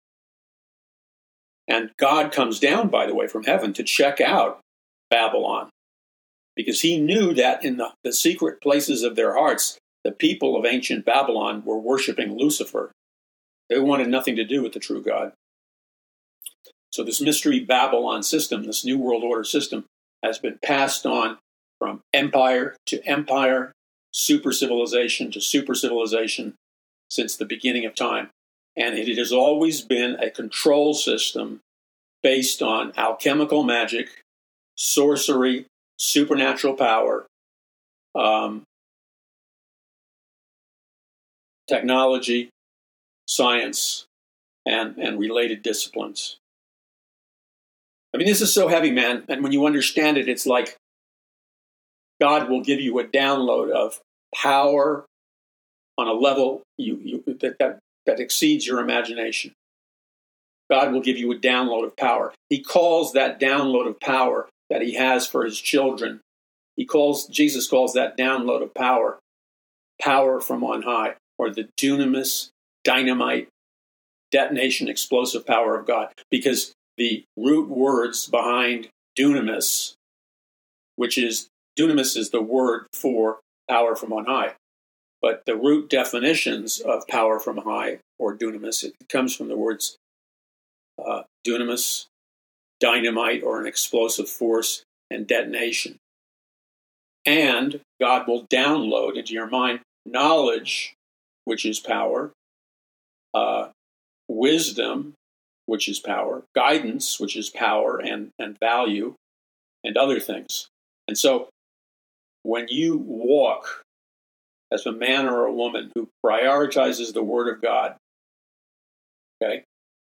And 1.68 1.92
God 1.98 2.32
comes 2.32 2.60
down, 2.60 2.90
by 2.90 3.06
the 3.06 3.14
way, 3.14 3.28
from 3.28 3.44
heaven 3.44 3.74
to 3.74 3.84
check 3.84 4.20
out 4.20 4.60
Babylon 5.10 5.70
because 6.56 6.82
he 6.82 7.00
knew 7.00 7.34
that 7.36 7.64
in 7.64 7.78
the, 7.78 7.92
the 8.04 8.12
secret 8.12 8.62
places 8.62 9.04
of 9.04 9.16
their 9.16 9.36
hearts, 9.36 9.78
the 10.04 10.12
people 10.12 10.58
of 10.58 10.66
ancient 10.66 11.06
Babylon 11.06 11.64
were 11.64 11.78
worshiping 11.78 12.38
Lucifer. 12.38 12.92
They 13.70 13.80
wanted 13.80 14.08
nothing 14.08 14.36
to 14.38 14.44
do 14.44 14.64
with 14.64 14.74
the 14.74 14.80
true 14.80 15.04
God. 15.04 15.34
So, 16.98 17.04
this 17.04 17.22
mystery 17.22 17.60
Babylon 17.60 18.24
system, 18.24 18.64
this 18.64 18.84
New 18.84 18.98
World 18.98 19.24
Order 19.24 19.44
system, 19.44 19.86
has 20.24 20.40
been 20.40 20.58
passed 20.64 21.06
on 21.06 21.38
from 21.78 22.02
empire 22.12 22.76
to 22.88 23.06
empire, 23.06 23.72
super 24.12 24.52
civilization 24.52 25.30
to 25.34 25.40
super 25.40 25.76
civilization 25.76 26.56
since 27.08 27.36
the 27.36 27.46
beginning 27.46 27.86
of 27.86 27.94
time. 27.94 28.32
And 28.76 28.98
it 28.98 29.16
has 29.20 29.32
always 29.32 29.82
been 29.82 30.16
a 30.16 30.32
control 30.32 30.96
system 30.96 31.60
based 32.24 32.64
on 32.64 32.94
alchemical 32.98 33.62
magic, 33.62 34.24
sorcery, 34.76 35.68
supernatural 36.00 36.74
power, 36.74 37.28
um, 38.16 38.64
technology, 41.70 42.50
science, 43.28 44.08
and, 44.66 44.98
and 44.98 45.20
related 45.20 45.62
disciplines. 45.62 46.38
I 48.14 48.18
mean, 48.18 48.28
this 48.28 48.42
is 48.42 48.54
so 48.54 48.68
heavy, 48.68 48.92
man. 48.92 49.24
And 49.28 49.44
when 49.44 49.52
you 49.52 49.66
understand 49.66 50.18
it, 50.18 50.28
it's 50.28 50.46
like 50.46 50.78
God 52.20 52.50
will 52.50 52.62
give 52.62 52.80
you 52.80 53.00
a 53.00 53.04
download 53.04 53.72
of 53.72 54.00
power 54.34 55.06
on 55.98 56.08
a 56.08 56.14
level 56.14 56.62
you, 56.78 57.00
you, 57.04 57.24
that, 57.40 57.58
that, 57.60 57.80
that 58.06 58.20
exceeds 58.20 58.66
your 58.66 58.80
imagination. 58.80 59.54
God 60.70 60.92
will 60.92 61.02
give 61.02 61.18
you 61.18 61.32
a 61.32 61.38
download 61.38 61.86
of 61.86 61.96
power. 61.96 62.34
He 62.50 62.62
calls 62.62 63.14
that 63.14 63.40
download 63.40 63.88
of 63.88 64.00
power 64.00 64.48
that 64.70 64.82
he 64.82 64.96
has 64.96 65.26
for 65.26 65.46
his 65.46 65.60
children. 65.60 66.22
He 66.76 66.86
calls 66.86 67.26
Jesus 67.28 67.68
calls 67.68 67.94
that 67.94 68.18
download 68.18 68.62
of 68.62 68.74
power, 68.74 69.18
power 70.02 70.42
from 70.42 70.64
on 70.64 70.84
high, 70.84 71.16
or 71.38 71.50
the 71.50 71.70
dunamis, 71.80 72.50
dynamite, 72.84 73.48
detonation, 74.32 74.90
explosive 74.90 75.46
power 75.46 75.80
of 75.80 75.88
God. 75.88 76.10
Because 76.30 76.74
the 76.98 77.24
root 77.38 77.70
words 77.70 78.28
behind 78.28 78.90
dunamis, 79.18 79.94
which 80.96 81.18
is 81.18 81.48
dunamis 81.78 82.18
is 82.18 82.32
the 82.32 82.42
word 82.42 82.88
for 82.94 83.40
power 83.70 83.96
from 83.96 84.14
on 84.14 84.26
high. 84.26 84.56
But 85.22 85.46
the 85.46 85.56
root 85.56 85.90
definitions 85.90 86.80
of 86.80 87.08
power 87.08 87.40
from 87.40 87.58
high 87.58 88.00
or 88.20 88.36
dunamis, 88.36 88.84
it 88.84 88.94
comes 89.10 89.36
from 89.36 89.48
the 89.48 89.58
words 89.58 89.98
uh, 91.04 91.24
dunamis, 91.46 92.06
dynamite 92.80 93.44
or 93.44 93.60
an 93.60 93.68
explosive 93.68 94.30
force, 94.30 94.84
and 95.10 95.28
detonation. 95.28 95.98
And 97.26 97.82
God 98.00 98.28
will 98.28 98.46
download 98.48 99.16
into 99.18 99.34
your 99.34 99.48
mind 99.48 99.82
knowledge, 100.06 100.96
which 101.46 101.66
is 101.66 101.80
power, 101.80 102.32
uh, 103.34 103.70
wisdom, 104.28 105.14
which 105.68 105.88
is 105.88 106.00
power, 106.00 106.44
guidance, 106.56 107.20
which 107.20 107.36
is 107.36 107.50
power 107.50 108.00
and, 108.00 108.32
and 108.40 108.58
value, 108.60 109.14
and 109.84 109.96
other 109.96 110.20
things. 110.20 110.68
And 111.08 111.18
so 111.18 111.50
when 112.42 112.68
you 112.70 112.98
walk 112.98 113.84
as 114.72 114.86
a 114.86 114.92
man 114.92 115.28
or 115.28 115.46
a 115.46 115.54
woman 115.54 115.92
who 115.94 116.10
prioritizes 116.26 117.14
the 117.14 117.24
Word 117.24 117.54
of 117.54 117.62
God, 117.62 117.96
okay, 119.42 119.64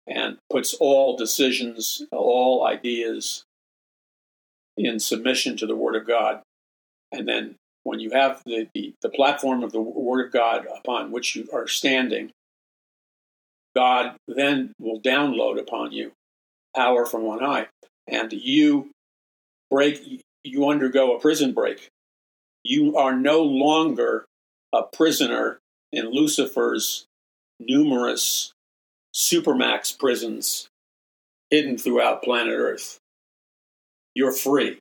and 0.06 0.38
puts 0.50 0.74
all 0.74 1.16
decisions, 1.16 2.02
all 2.12 2.66
ideas 2.66 3.42
in 4.76 5.00
submission 5.00 5.56
to 5.56 5.66
the 5.66 5.76
Word 5.76 5.96
of 5.96 6.06
God, 6.06 6.42
and 7.10 7.26
then 7.26 7.56
when 7.84 8.00
you 8.00 8.10
have 8.10 8.42
the, 8.44 8.68
the, 8.74 8.92
the 9.00 9.08
platform 9.08 9.62
of 9.62 9.72
the 9.72 9.80
Word 9.80 10.26
of 10.26 10.32
God 10.32 10.66
upon 10.78 11.10
which 11.10 11.34
you 11.34 11.48
are 11.52 11.66
standing, 11.66 12.30
God 13.78 14.16
then 14.26 14.72
will 14.80 15.00
download 15.00 15.60
upon 15.60 15.92
you 15.92 16.10
power 16.74 17.06
from 17.06 17.22
on 17.26 17.38
high, 17.38 17.68
and 18.08 18.32
you 18.32 18.90
break, 19.70 20.24
you 20.42 20.68
undergo 20.68 21.14
a 21.14 21.20
prison 21.20 21.52
break. 21.52 21.88
You 22.64 22.96
are 22.96 23.14
no 23.14 23.40
longer 23.40 24.24
a 24.74 24.82
prisoner 24.82 25.60
in 25.92 26.10
Lucifer's 26.10 27.06
numerous 27.60 28.52
supermax 29.14 29.96
prisons 29.96 30.66
hidden 31.48 31.78
throughout 31.78 32.24
planet 32.24 32.58
Earth. 32.58 32.98
You're 34.12 34.32
free. 34.32 34.80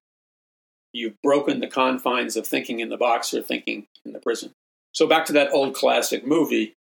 You've 0.92 1.22
broken 1.22 1.60
the 1.60 1.68
confines 1.68 2.36
of 2.36 2.48
thinking 2.48 2.80
in 2.80 2.90
the 2.90 2.98
box 2.98 3.32
or 3.32 3.44
thinking 3.44 3.86
in 4.04 4.14
the 4.14 4.20
prison. 4.20 4.54
So 4.92 5.06
back 5.06 5.26
to 5.26 5.34
that 5.34 5.52
old 5.52 5.76
classic 5.76 6.26
movie 6.26 6.74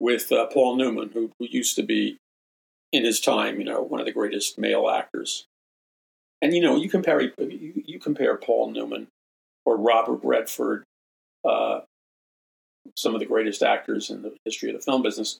with 0.00 0.30
uh, 0.32 0.46
Paul 0.46 0.76
Newman, 0.76 1.10
who, 1.12 1.30
who 1.38 1.46
used 1.48 1.76
to 1.76 1.82
be 1.82 2.18
in 2.92 3.04
his 3.04 3.20
time, 3.20 3.58
you 3.58 3.64
know, 3.64 3.82
one 3.82 4.00
of 4.00 4.06
the 4.06 4.12
greatest 4.12 4.58
male 4.58 4.88
actors. 4.88 5.46
And 6.42 6.54
you 6.54 6.60
know, 6.60 6.76
you 6.76 6.88
compare 6.88 7.20
you, 7.20 7.32
you 7.38 7.98
compare 7.98 8.36
Paul 8.36 8.70
Newman 8.70 9.08
or 9.64 9.76
Robert 9.76 10.20
Redford, 10.22 10.84
uh, 11.48 11.80
some 12.94 13.14
of 13.14 13.20
the 13.20 13.26
greatest 13.26 13.62
actors 13.62 14.10
in 14.10 14.22
the 14.22 14.36
history 14.44 14.70
of 14.70 14.76
the 14.76 14.82
film 14.82 15.02
business, 15.02 15.38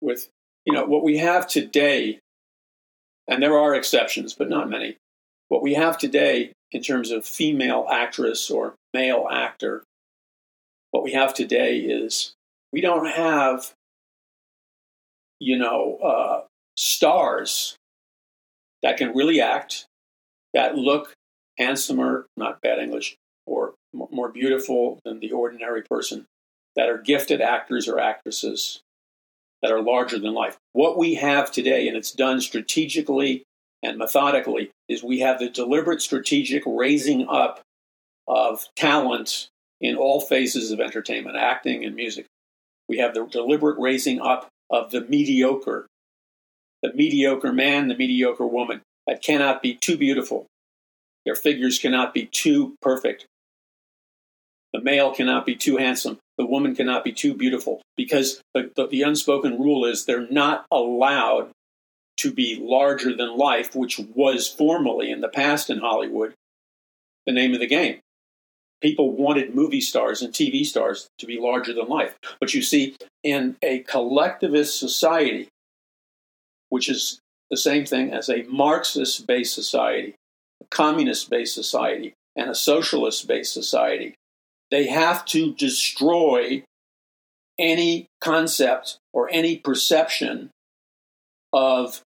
with 0.00 0.28
you 0.64 0.72
know 0.72 0.84
what 0.84 1.02
we 1.02 1.18
have 1.18 1.48
today. 1.48 2.20
And 3.26 3.42
there 3.42 3.58
are 3.58 3.74
exceptions, 3.74 4.32
but 4.32 4.48
not 4.48 4.70
many. 4.70 4.96
What 5.48 5.62
we 5.62 5.74
have 5.74 5.98
today 5.98 6.52
in 6.72 6.82
terms 6.82 7.10
of 7.10 7.26
female 7.26 7.86
actress 7.90 8.50
or 8.50 8.74
male 8.94 9.26
actor, 9.30 9.82
what 10.90 11.02
we 11.02 11.12
have 11.12 11.34
today 11.34 11.78
is 11.78 12.34
we 12.72 12.80
don't 12.80 13.06
have, 13.06 13.72
you 15.40 15.58
know, 15.58 15.98
uh, 15.98 16.40
stars 16.76 17.76
that 18.82 18.96
can 18.96 19.14
really 19.14 19.40
act, 19.40 19.86
that 20.54 20.76
look 20.76 21.14
handsomer, 21.58 22.26
not 22.36 22.60
bad 22.60 22.78
English, 22.78 23.16
or 23.46 23.74
more 23.92 24.28
beautiful 24.30 25.00
than 25.04 25.20
the 25.20 25.32
ordinary 25.32 25.82
person, 25.82 26.26
that 26.76 26.88
are 26.88 26.98
gifted 26.98 27.40
actors 27.40 27.88
or 27.88 27.98
actresses, 27.98 28.80
that 29.62 29.72
are 29.72 29.82
larger 29.82 30.18
than 30.18 30.34
life. 30.34 30.56
What 30.72 30.96
we 30.96 31.14
have 31.14 31.50
today, 31.50 31.88
and 31.88 31.96
it's 31.96 32.12
done 32.12 32.40
strategically 32.40 33.42
and 33.82 33.98
methodically, 33.98 34.70
is 34.88 35.02
we 35.02 35.20
have 35.20 35.38
the 35.38 35.50
deliberate 35.50 36.02
strategic 36.02 36.62
raising 36.66 37.26
up 37.28 37.60
of 38.28 38.66
talent 38.76 39.48
in 39.80 39.96
all 39.96 40.20
phases 40.20 40.70
of 40.70 40.80
entertainment, 40.80 41.36
acting 41.36 41.84
and 41.84 41.94
music. 41.96 42.26
We 42.88 42.98
have 42.98 43.14
the 43.14 43.24
deliberate 43.26 43.78
raising 43.78 44.20
up 44.20 44.48
of 44.70 44.90
the 44.90 45.02
mediocre, 45.02 45.86
the 46.82 46.92
mediocre 46.94 47.52
man, 47.52 47.88
the 47.88 47.96
mediocre 47.96 48.46
woman 48.46 48.80
that 49.06 49.22
cannot 49.22 49.62
be 49.62 49.74
too 49.74 49.96
beautiful, 49.96 50.46
their 51.24 51.34
figures 51.34 51.78
cannot 51.78 52.14
be 52.14 52.26
too 52.26 52.74
perfect. 52.80 53.26
The 54.72 54.80
male 54.80 55.14
cannot 55.14 55.46
be 55.46 55.56
too 55.56 55.78
handsome. 55.78 56.18
The 56.36 56.46
woman 56.46 56.74
cannot 56.74 57.04
be 57.04 57.12
too 57.12 57.34
beautiful 57.34 57.80
because 57.96 58.40
the, 58.54 58.70
the, 58.76 58.86
the, 58.86 59.02
unspoken 59.02 59.58
rule 59.58 59.84
is 59.84 60.04
they're 60.04 60.30
not 60.30 60.66
allowed 60.70 61.50
to 62.18 62.32
be 62.32 62.58
larger 62.60 63.16
than 63.16 63.36
life, 63.36 63.74
which 63.74 63.98
was 63.98 64.46
formerly 64.46 65.10
in 65.10 65.20
the 65.20 65.28
past 65.28 65.70
in 65.70 65.78
Hollywood 65.78 66.34
the 67.26 67.32
name 67.32 67.54
of 67.54 67.60
the 67.60 67.66
game. 67.66 68.00
People 68.80 69.12
wanted 69.12 69.54
movie 69.54 69.80
stars 69.80 70.22
and 70.22 70.32
TV 70.32 70.64
stars 70.64 71.08
to 71.18 71.26
be 71.26 71.38
larger 71.38 71.72
than 71.72 71.88
life. 71.88 72.16
But 72.40 72.54
you 72.54 72.62
see, 72.62 72.96
in 73.22 73.56
a 73.62 73.80
collectivist 73.80 74.78
society, 74.78 75.48
which 76.68 76.88
is 76.88 77.20
the 77.50 77.56
same 77.56 77.84
thing 77.86 78.12
as 78.12 78.28
a 78.28 78.44
Marxist 78.44 79.26
based 79.26 79.54
society, 79.54 80.14
a 80.62 80.66
communist 80.70 81.30
based 81.30 81.54
society 81.54 82.14
and 82.36 82.50
a 82.50 82.54
socialist 82.54 83.26
based 83.26 83.52
society. 83.52 84.14
They 84.70 84.86
have 84.86 85.24
to 85.26 85.54
destroy 85.54 86.62
any 87.58 88.06
concept 88.20 88.98
or 89.12 89.28
any 89.32 89.56
perception 89.56 90.50
of 91.52 92.02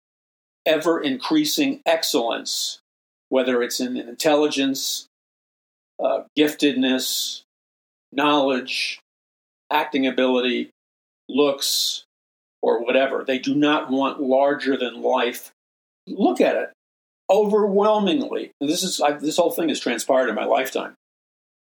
ever 0.65 1.01
increasing 1.01 1.81
excellence, 1.85 2.79
whether 3.29 3.63
it's 3.63 3.79
in 3.79 3.97
intelligence, 3.97 5.07
uh, 6.03 6.21
giftedness, 6.37 7.41
knowledge, 8.11 8.99
acting 9.71 10.07
ability, 10.07 10.69
looks, 11.27 12.03
or 12.61 12.83
whatever. 12.83 13.23
They 13.23 13.39
do 13.39 13.55
not 13.55 13.89
want 13.89 14.21
larger 14.21 14.77
than 14.77 15.01
life. 15.01 15.51
Look 16.07 16.41
at 16.41 16.55
it 16.55 16.69
overwhelmingly, 17.29 18.51
this 18.59 18.83
is 18.83 18.99
I, 18.99 19.11
this 19.13 19.37
whole 19.37 19.51
thing 19.51 19.69
has 19.69 19.79
transpired 19.79 20.29
in 20.29 20.35
my 20.35 20.45
lifetime, 20.45 20.95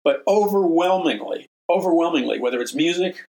but 0.04 0.24
overwhelmingly, 0.28 1.48
overwhelmingly, 1.70 2.40
whether 2.40 2.62
it's 2.62 2.74
music 2.74 3.26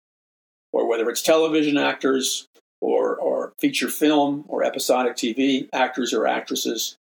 or 0.73 0.87
whether 0.87 1.09
it's 1.09 1.21
television 1.21 1.77
actors 1.77 2.47
or, 2.81 3.15
or 3.15 3.53
feature 3.59 3.87
film 3.87 4.43
or 4.47 4.63
episodic 4.63 5.15
TV 5.15 5.69
actors 5.71 6.13
or 6.13 6.27
actresses, 6.27 6.97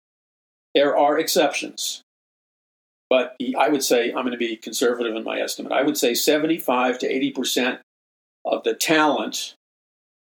there 0.74 0.96
are 0.96 1.18
exceptions. 1.18 2.02
But 3.12 3.36
I 3.58 3.68
would 3.68 3.84
say, 3.84 4.08
I'm 4.08 4.24
going 4.24 4.30
to 4.30 4.38
be 4.38 4.56
conservative 4.56 5.14
in 5.14 5.22
my 5.22 5.38
estimate, 5.38 5.70
I 5.70 5.82
would 5.82 5.98
say 5.98 6.14
75 6.14 6.98
to 7.00 7.06
80% 7.06 7.80
of 8.46 8.64
the 8.64 8.72
talent, 8.72 9.52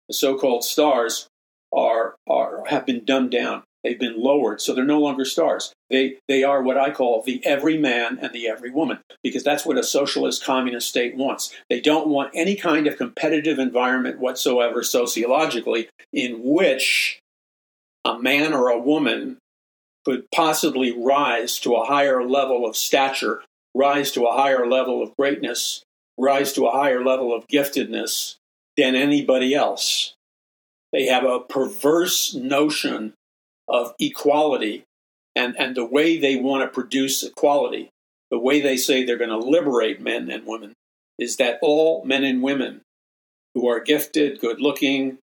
the 0.08 0.14
so 0.14 0.36
called 0.36 0.64
stars, 0.64 1.28
are, 1.72 2.16
are, 2.28 2.64
have 2.66 2.84
been 2.84 3.04
dumbed 3.04 3.30
down. 3.30 3.62
They've 3.84 3.96
been 3.96 4.20
lowered, 4.20 4.60
so 4.60 4.74
they're 4.74 4.84
no 4.84 4.98
longer 4.98 5.24
stars. 5.24 5.72
They, 5.88 6.16
they 6.26 6.42
are 6.42 6.64
what 6.64 6.76
I 6.76 6.90
call 6.90 7.22
the 7.22 7.46
every 7.46 7.78
man 7.78 8.18
and 8.20 8.32
the 8.32 8.48
every 8.48 8.72
woman, 8.72 8.98
because 9.22 9.44
that's 9.44 9.64
what 9.64 9.78
a 9.78 9.84
socialist 9.84 10.44
communist 10.44 10.88
state 10.88 11.14
wants. 11.14 11.54
They 11.70 11.80
don't 11.80 12.08
want 12.08 12.32
any 12.34 12.56
kind 12.56 12.88
of 12.88 12.98
competitive 12.98 13.60
environment 13.60 14.18
whatsoever 14.18 14.82
sociologically 14.82 15.90
in 16.12 16.40
which 16.42 17.20
a 18.04 18.18
man 18.18 18.52
or 18.52 18.68
a 18.68 18.80
woman 18.80 19.36
could 20.04 20.30
possibly 20.30 20.92
rise 20.92 21.58
to 21.60 21.74
a 21.74 21.84
higher 21.84 22.22
level 22.22 22.66
of 22.66 22.76
stature, 22.76 23.42
rise 23.74 24.12
to 24.12 24.24
a 24.24 24.36
higher 24.36 24.66
level 24.66 25.02
of 25.02 25.16
greatness, 25.16 25.82
rise 26.18 26.52
to 26.52 26.66
a 26.66 26.72
higher 26.72 27.02
level 27.02 27.34
of 27.34 27.48
giftedness 27.48 28.36
than 28.76 28.94
anybody 28.94 29.54
else. 29.54 30.14
They 30.92 31.06
have 31.06 31.24
a 31.24 31.40
perverse 31.40 32.34
notion 32.34 33.14
of 33.68 33.94
equality 33.98 34.84
and, 35.34 35.56
and 35.58 35.74
the 35.74 35.84
way 35.84 36.18
they 36.18 36.36
want 36.36 36.62
to 36.62 36.68
produce 36.68 37.22
equality, 37.22 37.90
the 38.30 38.38
way 38.38 38.60
they 38.60 38.76
say 38.76 39.04
they're 39.04 39.16
going 39.16 39.30
to 39.30 39.38
liberate 39.38 40.00
men 40.00 40.30
and 40.30 40.46
women, 40.46 40.74
is 41.18 41.36
that 41.36 41.58
all 41.62 42.04
men 42.04 42.24
and 42.24 42.42
women 42.42 42.82
who 43.54 43.68
are 43.68 43.80
gifted, 43.80 44.40
good 44.40 44.60
looking, 44.60 45.18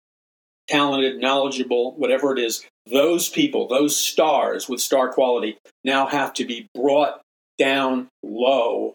talented, 0.68 1.20
knowledgeable, 1.20 1.94
whatever 1.96 2.37
it 2.37 2.38
is, 2.38 2.64
those 2.90 3.29
people, 3.29 3.66
those 3.66 3.96
stars 3.96 4.68
with 4.68 4.81
star 4.81 5.12
quality, 5.12 5.59
now 5.85 6.07
have 6.07 6.33
to 6.35 6.44
be 6.44 6.68
brought 6.74 7.20
down 7.59 8.09
low 8.22 8.94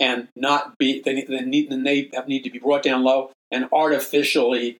and 0.00 0.28
not 0.34 0.76
be, 0.78 1.00
they, 1.00 1.22
they, 1.22 1.42
need, 1.42 1.70
they 1.70 2.10
need 2.26 2.44
to 2.44 2.50
be 2.50 2.58
brought 2.58 2.82
down 2.82 3.02
low 3.04 3.30
and 3.50 3.68
artificially 3.72 4.78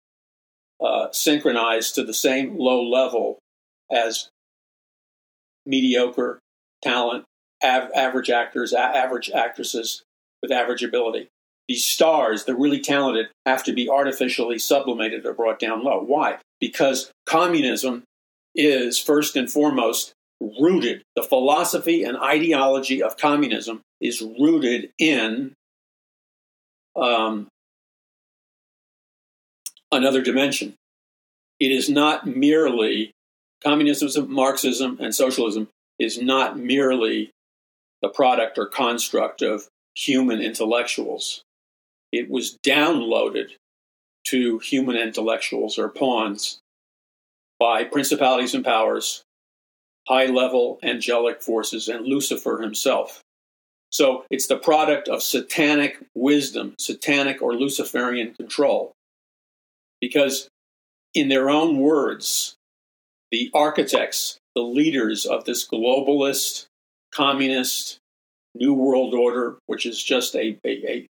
uh, 0.83 1.09
synchronized 1.13 1.95
to 1.95 2.05
the 2.05 2.15
same 2.15 2.57
low 2.59 2.83
level 2.83 3.39
as 3.91 4.29
mediocre 5.65 6.41
talent, 6.83 7.25
av- 7.63 7.91
average 7.95 8.31
actors, 8.31 8.73
a- 8.73 8.79
average 8.81 9.31
actresses 9.31 10.03
with 10.43 10.51
average 10.51 10.83
ability. 10.83 11.29
These 11.69 11.85
stars, 11.85 12.45
the 12.45 12.55
really 12.55 12.81
talented, 12.81 13.29
have 13.47 13.65
to 13.65 13.73
be 13.73 13.89
artificially 13.89 14.59
sublimated 14.59 15.25
or 15.25 15.33
brought 15.33 15.59
down 15.59 15.85
low. 15.85 16.03
Why? 16.03 16.39
Because 16.61 17.11
communism 17.27 18.05
is 18.55 18.99
first 18.99 19.37
and 19.37 19.51
foremost 19.51 20.13
rooted, 20.61 21.03
the 21.17 21.23
philosophy 21.23 22.03
and 22.03 22.17
ideology 22.17 23.03
of 23.03 23.17
communism 23.17 23.81
is 24.01 24.21
rooted 24.21 24.91
in 24.99 25.55
um, 26.97 27.49
another 29.91 30.21
dimension. 30.21 30.75
It 31.61 31.71
is 31.71 31.89
not 31.89 32.27
merely 32.27 33.13
communism, 33.63 34.33
Marxism, 34.33 34.99
and 35.01 35.15
socialism 35.15 35.69
is 35.99 36.21
not 36.21 36.59
merely 36.59 37.31
the 38.03 38.09
product 38.09 38.59
or 38.59 38.67
construct 38.67 39.43
of 39.43 39.69
human 39.95 40.41
intellectuals. 40.41 41.45
It 42.13 42.31
was 42.31 42.59
downloaded 42.63 43.53
to 44.29 44.59
human 44.59 44.97
intellectuals 44.97 45.79
or 45.79 45.89
pawns 45.89 46.61
by 47.59 47.85
principalities 47.85 48.55
and 48.55 48.65
powers, 48.65 49.23
high 50.09 50.27
level 50.27 50.79
angelic 50.83 51.43
forces, 51.43 51.89
and 51.89 52.07
Lucifer 52.07 52.61
himself. 52.61 53.23
So 53.91 54.25
it's 54.31 54.47
the 54.47 54.57
product 54.57 55.09
of 55.09 55.23
satanic 55.23 55.99
wisdom, 56.15 56.75
satanic 56.79 57.43
or 57.43 57.55
Luciferian 57.55 58.35
control. 58.35 58.93
Because, 60.01 60.49
in 61.15 61.29
their 61.29 61.51
own 61.51 61.79
words, 61.79 62.57
the 63.31 63.51
architects, 63.55 64.39
the 64.55 64.63
leaders 64.63 65.25
of 65.25 65.45
this 65.45 65.67
globalist, 65.69 66.67
communist, 67.15 67.99
New 68.55 68.75
World 68.75 69.15
Order, 69.15 69.59
which 69.67 69.87
is 69.87 70.03
just 70.03 70.35
a, 70.35 70.59
a, 70.65 70.91
a 70.91 71.07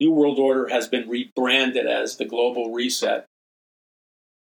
New 0.00 0.12
World 0.12 0.38
Order, 0.38 0.68
has 0.68 0.88
been 0.88 1.08
rebranded 1.08 1.86
as 1.86 2.16
the 2.16 2.24
Global 2.24 2.72
Reset. 2.72 3.26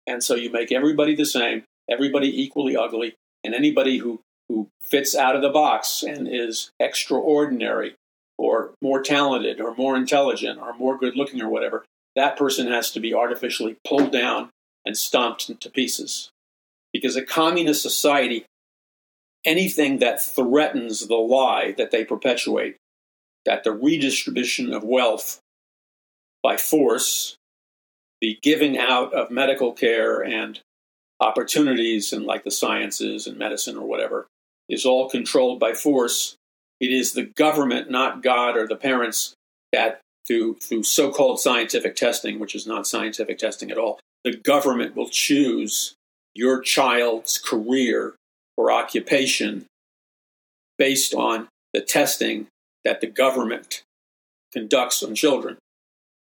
And 0.06 0.22
so 0.22 0.34
you 0.34 0.50
make 0.50 0.72
everybody 0.72 1.14
the 1.14 1.26
same, 1.26 1.64
everybody 1.90 2.42
equally 2.42 2.76
ugly, 2.76 3.14
and 3.44 3.54
anybody 3.54 3.98
who, 3.98 4.20
who 4.48 4.68
fits 4.82 5.14
out 5.14 5.36
of 5.36 5.42
the 5.42 5.50
box 5.50 6.02
and 6.02 6.28
is 6.28 6.70
extraordinary 6.80 7.94
or 8.38 8.72
more 8.82 9.02
talented 9.02 9.60
or 9.60 9.74
more 9.74 9.96
intelligent 9.96 10.58
or 10.58 10.74
more 10.74 10.98
good 10.98 11.16
looking 11.16 11.40
or 11.40 11.48
whatever, 11.48 11.84
that 12.16 12.36
person 12.36 12.66
has 12.68 12.90
to 12.90 13.00
be 13.00 13.14
artificially 13.14 13.76
pulled 13.86 14.12
down 14.12 14.50
and 14.84 14.96
stomped 14.96 15.60
to 15.60 15.70
pieces. 15.70 16.30
Because 16.92 17.16
a 17.16 17.24
communist 17.24 17.82
society, 17.82 18.44
anything 19.44 19.98
that 19.98 20.22
threatens 20.22 21.06
the 21.06 21.14
lie 21.14 21.72
that 21.78 21.90
they 21.90 22.04
perpetuate, 22.04 22.76
that 23.44 23.64
the 23.64 23.72
redistribution 23.72 24.72
of 24.72 24.84
wealth 24.84 25.40
by 26.42 26.56
force, 26.56 27.36
the 28.20 28.38
giving 28.42 28.78
out 28.78 29.12
of 29.12 29.30
medical 29.30 29.72
care 29.72 30.20
and 30.20 30.60
opportunities 31.20 32.12
and 32.12 32.24
like 32.24 32.44
the 32.44 32.50
sciences 32.50 33.26
and 33.26 33.38
medicine 33.38 33.76
or 33.76 33.86
whatever, 33.86 34.26
is 34.68 34.84
all 34.84 35.08
controlled 35.08 35.60
by 35.60 35.72
force. 35.72 36.36
It 36.80 36.92
is 36.92 37.12
the 37.12 37.24
government, 37.24 37.90
not 37.90 38.22
God 38.22 38.56
or 38.56 38.66
the 38.66 38.76
parents, 38.76 39.34
that 39.72 40.00
through, 40.26 40.56
through 40.56 40.82
so 40.84 41.10
called 41.10 41.40
scientific 41.40 41.96
testing, 41.96 42.38
which 42.38 42.54
is 42.54 42.66
not 42.66 42.86
scientific 42.86 43.38
testing 43.38 43.70
at 43.70 43.78
all, 43.78 44.00
the 44.24 44.36
government 44.36 44.96
will 44.96 45.08
choose 45.08 45.94
your 46.34 46.60
child's 46.60 47.38
career 47.38 48.14
or 48.56 48.70
occupation 48.70 49.66
based 50.78 51.14
on 51.14 51.48
the 51.72 51.80
testing 51.80 52.46
that 52.84 53.00
the 53.00 53.06
government 53.06 53.82
conducts 54.52 55.02
on 55.02 55.14
children. 55.14 55.56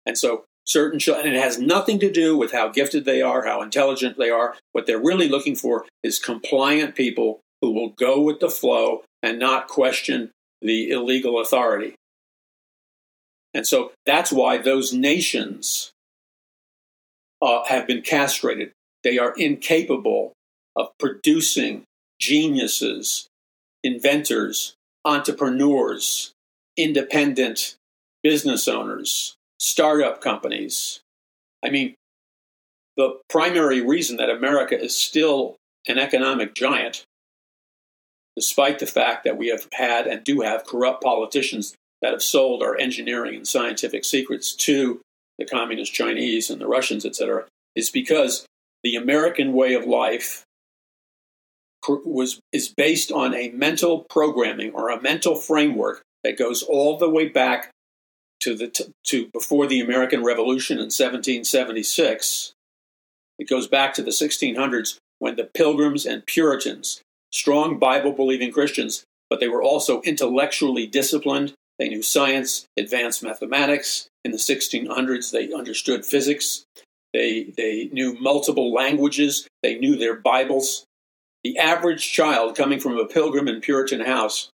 And 0.05 0.17
so 0.17 0.45
certain 0.65 0.99
children, 0.99 1.27
and 1.27 1.35
it 1.35 1.41
has 1.41 1.59
nothing 1.59 1.99
to 1.99 2.11
do 2.11 2.37
with 2.37 2.51
how 2.51 2.69
gifted 2.69 3.05
they 3.05 3.21
are, 3.21 3.45
how 3.45 3.61
intelligent 3.61 4.17
they 4.17 4.29
are. 4.29 4.55
What 4.71 4.85
they're 4.85 4.99
really 4.99 5.29
looking 5.29 5.55
for 5.55 5.85
is 6.03 6.19
compliant 6.19 6.95
people 6.95 7.39
who 7.61 7.71
will 7.71 7.89
go 7.89 8.21
with 8.21 8.39
the 8.39 8.49
flow 8.49 9.03
and 9.21 9.39
not 9.39 9.67
question 9.67 10.31
the 10.61 10.91
illegal 10.91 11.39
authority. 11.39 11.95
And 13.53 13.67
so 13.67 13.91
that's 14.05 14.31
why 14.31 14.57
those 14.57 14.93
nations 14.93 15.91
uh, 17.41 17.65
have 17.65 17.87
been 17.87 18.01
castrated. 18.01 18.71
They 19.03 19.17
are 19.17 19.33
incapable 19.35 20.33
of 20.75 20.89
producing 20.99 21.83
geniuses, 22.19 23.27
inventors, 23.83 24.75
entrepreneurs, 25.03 26.31
independent 26.77 27.75
business 28.23 28.67
owners, 28.67 29.35
startup 29.61 30.21
companies. 30.21 31.01
I 31.63 31.69
mean, 31.69 31.93
the 32.97 33.19
primary 33.29 33.81
reason 33.81 34.17
that 34.17 34.29
America 34.29 34.77
is 34.77 34.97
still 34.97 35.55
an 35.87 35.99
economic 35.99 36.55
giant, 36.55 37.03
despite 38.35 38.79
the 38.79 38.87
fact 38.87 39.23
that 39.23 39.37
we 39.37 39.47
have 39.47 39.67
had 39.73 40.07
and 40.07 40.23
do 40.23 40.41
have 40.41 40.65
corrupt 40.65 41.03
politicians 41.03 41.75
that 42.01 42.11
have 42.11 42.23
sold 42.23 42.63
our 42.63 42.77
engineering 42.77 43.35
and 43.35 43.47
scientific 43.47 44.03
secrets 44.03 44.55
to 44.55 44.99
the 45.37 45.45
communist 45.45 45.93
Chinese 45.93 46.49
and 46.49 46.59
the 46.59 46.67
Russians, 46.67 47.05
etc., 47.05 47.45
is 47.75 47.91
because 47.91 48.45
the 48.83 48.95
American 48.95 49.53
way 49.53 49.75
of 49.75 49.85
life 49.85 50.43
was 51.87 52.39
is 52.51 52.69
based 52.69 53.11
on 53.11 53.33
a 53.33 53.49
mental 53.49 54.05
programming 54.09 54.71
or 54.71 54.89
a 54.89 55.01
mental 55.01 55.35
framework 55.35 56.01
that 56.23 56.37
goes 56.37 56.61
all 56.61 56.97
the 56.97 57.09
way 57.09 57.27
back 57.27 57.71
to 58.41 58.55
the 58.55 58.91
to 59.05 59.27
before 59.33 59.67
the 59.67 59.79
American 59.79 60.23
Revolution 60.23 60.77
in 60.77 60.85
1776. 60.85 62.53
It 63.39 63.49
goes 63.49 63.67
back 63.67 63.93
to 63.95 64.03
the 64.03 64.11
1600s 64.11 64.97
when 65.19 65.35
the 65.35 65.49
Pilgrims 65.53 66.05
and 66.05 66.25
Puritans, 66.25 67.01
strong 67.31 67.79
Bible 67.79 68.11
believing 68.11 68.51
Christians, 68.51 69.03
but 69.29 69.39
they 69.39 69.47
were 69.47 69.63
also 69.63 70.01
intellectually 70.01 70.85
disciplined. 70.85 71.53
They 71.79 71.89
knew 71.89 72.03
science, 72.03 72.65
advanced 72.77 73.23
mathematics. 73.23 74.07
In 74.23 74.31
the 74.31 74.37
1600s, 74.37 75.31
they 75.31 75.51
understood 75.51 76.05
physics. 76.05 76.65
They, 77.13 77.53
they 77.57 77.89
knew 77.91 78.17
multiple 78.19 78.71
languages. 78.71 79.47
They 79.63 79.79
knew 79.79 79.95
their 79.95 80.15
Bibles. 80.15 80.85
The 81.43 81.57
average 81.57 82.11
child 82.11 82.55
coming 82.55 82.79
from 82.79 82.97
a 82.97 83.05
Pilgrim 83.05 83.47
and 83.47 83.63
Puritan 83.63 84.01
house 84.01 84.49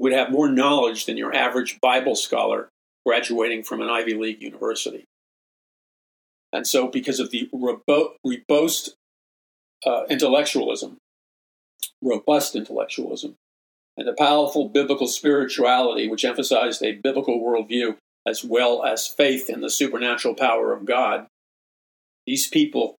would 0.00 0.12
have 0.12 0.32
more 0.32 0.48
knowledge 0.48 1.06
than 1.06 1.16
your 1.16 1.32
average 1.32 1.80
Bible 1.80 2.16
scholar 2.16 2.68
graduating 3.04 3.62
from 3.62 3.80
an 3.80 3.90
Ivy 3.90 4.14
League 4.14 4.42
university. 4.42 5.04
And 6.52 6.66
so, 6.66 6.88
because 6.88 7.20
of 7.20 7.30
the 7.30 7.48
robust 7.52 8.94
uh, 9.84 10.04
intellectualism, 10.08 10.98
robust 12.00 12.54
intellectualism, 12.54 13.34
and 13.96 14.06
the 14.08 14.14
powerful 14.14 14.68
biblical 14.68 15.06
spirituality, 15.06 16.08
which 16.08 16.24
emphasized 16.24 16.82
a 16.82 16.92
biblical 16.92 17.40
worldview 17.40 17.96
as 18.26 18.44
well 18.44 18.84
as 18.84 19.06
faith 19.06 19.50
in 19.50 19.60
the 19.60 19.70
supernatural 19.70 20.34
power 20.34 20.72
of 20.72 20.84
God, 20.84 21.26
these 22.26 22.48
people 22.48 22.96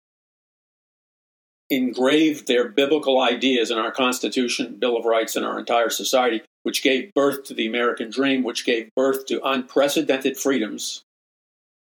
engraved 1.69 2.47
their 2.47 2.69
biblical 2.69 3.19
ideas 3.19 3.71
in 3.71 3.77
our 3.77 3.91
Constitution, 3.91 4.77
Bill 4.79 4.95
of 4.95 5.05
Rights, 5.05 5.35
and 5.35 5.45
our 5.45 5.57
entire 5.57 5.89
society, 5.89 6.43
which 6.65 6.81
gave 6.81 7.13
birth 7.13 7.43
to 7.43 7.53
the 7.53 7.67
American 7.67 8.09
dream, 8.09 8.43
which 8.43 8.65
gave 8.65 8.89
birth 8.95 9.27
to 9.27 9.45
unprecedented 9.47 10.35
freedoms. 10.35 11.03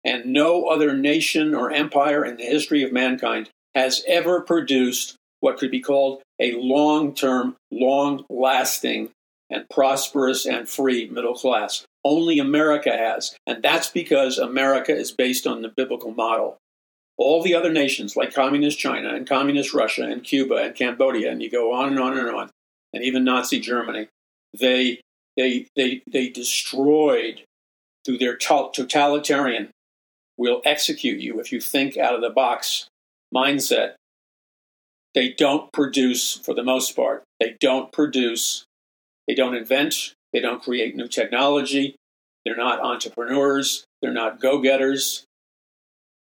And 0.06 0.28
no 0.28 0.68
other 0.68 0.96
nation 0.96 1.54
or 1.54 1.70
empire 1.70 2.24
in 2.24 2.38
the 2.38 2.46
history 2.46 2.84
of 2.84 2.94
mankind 2.94 3.50
has 3.76 4.04
ever 4.08 4.40
produced 4.40 5.18
what 5.42 5.58
could 5.58 5.70
be 5.70 5.82
called 5.82 6.22
a 6.40 6.54
long 6.54 7.14
term, 7.14 7.58
long 7.70 8.24
lasting, 8.30 9.10
and 9.50 9.68
prosperous 9.70 10.46
and 10.46 10.70
free 10.70 11.10
middle 11.10 11.34
class. 11.36 11.86
Only 12.06 12.40
America 12.40 12.96
has. 12.96 13.36
And 13.46 13.62
that's 13.62 13.90
because 13.90 14.38
America 14.38 14.96
is 14.96 15.12
based 15.12 15.46
on 15.46 15.62
the 15.62 15.74
biblical 15.76 16.12
model 16.12 16.58
all 17.20 17.44
the 17.44 17.54
other 17.54 17.72
nations 17.72 18.16
like 18.16 18.34
communist 18.34 18.80
China 18.80 19.10
and 19.10 19.28
communist 19.28 19.74
Russia 19.74 20.04
and 20.04 20.24
Cuba 20.24 20.56
and 20.56 20.74
Cambodia, 20.74 21.30
and 21.30 21.44
you 21.44 21.52
go 21.52 21.74
on 21.74 21.90
and 21.90 22.00
on 22.00 22.18
and 22.18 22.30
on, 22.30 22.50
and 22.94 23.04
even 23.04 23.26
Nazi 23.26 23.60
Germany, 23.60 24.08
they 24.58 25.02
they 25.38 25.68
they 25.76 26.02
they 26.12 26.30
destroyed 26.30 27.44
through 28.06 28.18
their 28.18 28.38
totalitarian 28.38 29.70
will 30.38 30.62
execute 30.64 31.20
you 31.20 31.40
if 31.40 31.52
you 31.52 31.60
think 31.60 31.98
out 31.98 32.16
of 32.16 32.22
the 32.22 32.30
box 32.30 32.88
mindset. 33.34 33.94
They 35.16 35.30
don't 35.30 35.72
produce 35.74 36.36
for 36.38 36.54
the 36.54 36.64
most 36.64 36.96
part. 36.96 37.24
They 37.40 37.56
don't 37.60 37.92
produce. 37.92 38.64
They 39.28 39.34
don't 39.34 39.56
invent. 39.56 40.14
They 40.34 40.40
don't 40.40 40.62
create 40.62 40.96
new 40.96 41.08
technology. 41.08 41.96
They're 42.46 42.56
not 42.56 42.80
entrepreneurs. 42.80 43.86
They're 44.02 44.14
not 44.14 44.40
go 44.40 44.62
getters 44.62 45.26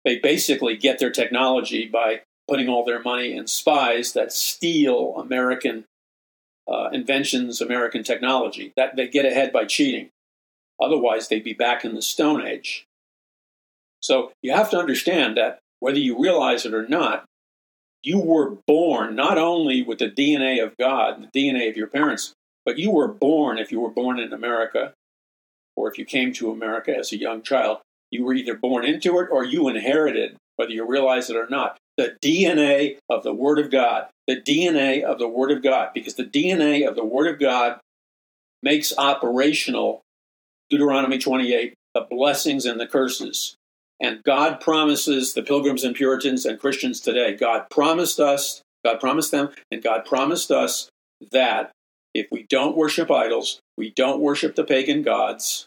they 0.06 0.18
basically 0.20 0.76
get 0.76 1.00
their 1.00 1.10
technology 1.10 1.88
by 1.88 2.20
putting 2.46 2.68
all 2.68 2.84
their 2.84 3.02
money 3.02 3.36
in 3.36 3.48
spies 3.48 4.12
that 4.12 4.32
steal 4.32 5.16
American 5.18 5.84
uh, 6.68 6.88
inventions, 6.92 7.60
American 7.60 8.02
technology. 8.02 8.72
That 8.76 8.96
they 8.96 9.08
get 9.08 9.24
ahead 9.24 9.52
by 9.52 9.64
cheating. 9.64 10.10
Otherwise, 10.80 11.28
they'd 11.28 11.44
be 11.44 11.54
back 11.54 11.84
in 11.84 11.94
the 11.94 12.02
Stone 12.02 12.46
Age. 12.46 12.86
So 14.00 14.32
you 14.42 14.52
have 14.52 14.70
to 14.70 14.78
understand 14.78 15.36
that 15.36 15.58
whether 15.80 15.98
you 15.98 16.20
realize 16.20 16.66
it 16.66 16.74
or 16.74 16.86
not, 16.86 17.24
you 18.02 18.20
were 18.20 18.56
born 18.66 19.16
not 19.16 19.38
only 19.38 19.82
with 19.82 19.98
the 19.98 20.10
DNA 20.10 20.62
of 20.62 20.76
God, 20.76 21.28
the 21.32 21.40
DNA 21.40 21.68
of 21.68 21.76
your 21.76 21.88
parents, 21.88 22.32
but 22.64 22.78
you 22.78 22.90
were 22.90 23.08
born, 23.08 23.58
if 23.58 23.72
you 23.72 23.80
were 23.80 23.90
born 23.90 24.18
in 24.18 24.32
America, 24.32 24.92
or 25.76 25.90
if 25.90 25.98
you 25.98 26.04
came 26.04 26.32
to 26.34 26.50
America 26.50 26.94
as 26.96 27.12
a 27.12 27.18
young 27.18 27.42
child, 27.42 27.78
you 28.10 28.24
were 28.24 28.34
either 28.34 28.54
born 28.54 28.84
into 28.84 29.18
it 29.18 29.28
or 29.30 29.44
you 29.44 29.68
inherited, 29.68 30.36
whether 30.56 30.70
you 30.70 30.86
realize 30.86 31.30
it 31.30 31.36
or 31.36 31.48
not, 31.48 31.78
the 31.96 32.16
DNA 32.22 32.98
of 33.08 33.22
the 33.22 33.32
Word 33.32 33.58
of 33.58 33.70
God. 33.70 34.06
The 34.26 34.40
DNA 34.40 35.02
of 35.02 35.18
the 35.18 35.28
Word 35.28 35.50
of 35.50 35.62
God, 35.62 35.90
because 35.94 36.14
the 36.14 36.24
DNA 36.24 36.86
of 36.86 36.96
the 36.96 37.04
Word 37.04 37.32
of 37.32 37.40
God 37.40 37.78
makes 38.62 38.96
operational 38.98 40.02
Deuteronomy 40.68 41.18
28, 41.18 41.74
the 41.94 42.06
blessings 42.10 42.66
and 42.66 42.80
the 42.80 42.86
curses. 42.86 43.54
And 44.00 44.22
God 44.24 44.60
promises 44.60 45.32
the 45.32 45.42
pilgrims 45.42 45.84
and 45.84 45.94
Puritans 45.94 46.44
and 46.44 46.58
Christians 46.58 47.00
today, 47.00 47.34
God 47.34 47.70
promised 47.70 48.20
us, 48.20 48.62
God 48.84 49.00
promised 49.00 49.30
them, 49.30 49.50
and 49.70 49.82
God 49.82 50.04
promised 50.04 50.50
us 50.50 50.90
that 51.32 51.70
if 52.12 52.26
we 52.30 52.44
don't 52.48 52.76
worship 52.76 53.10
idols, 53.10 53.60
we 53.78 53.90
don't 53.90 54.20
worship 54.20 54.54
the 54.54 54.64
pagan 54.64 55.02
gods, 55.02 55.66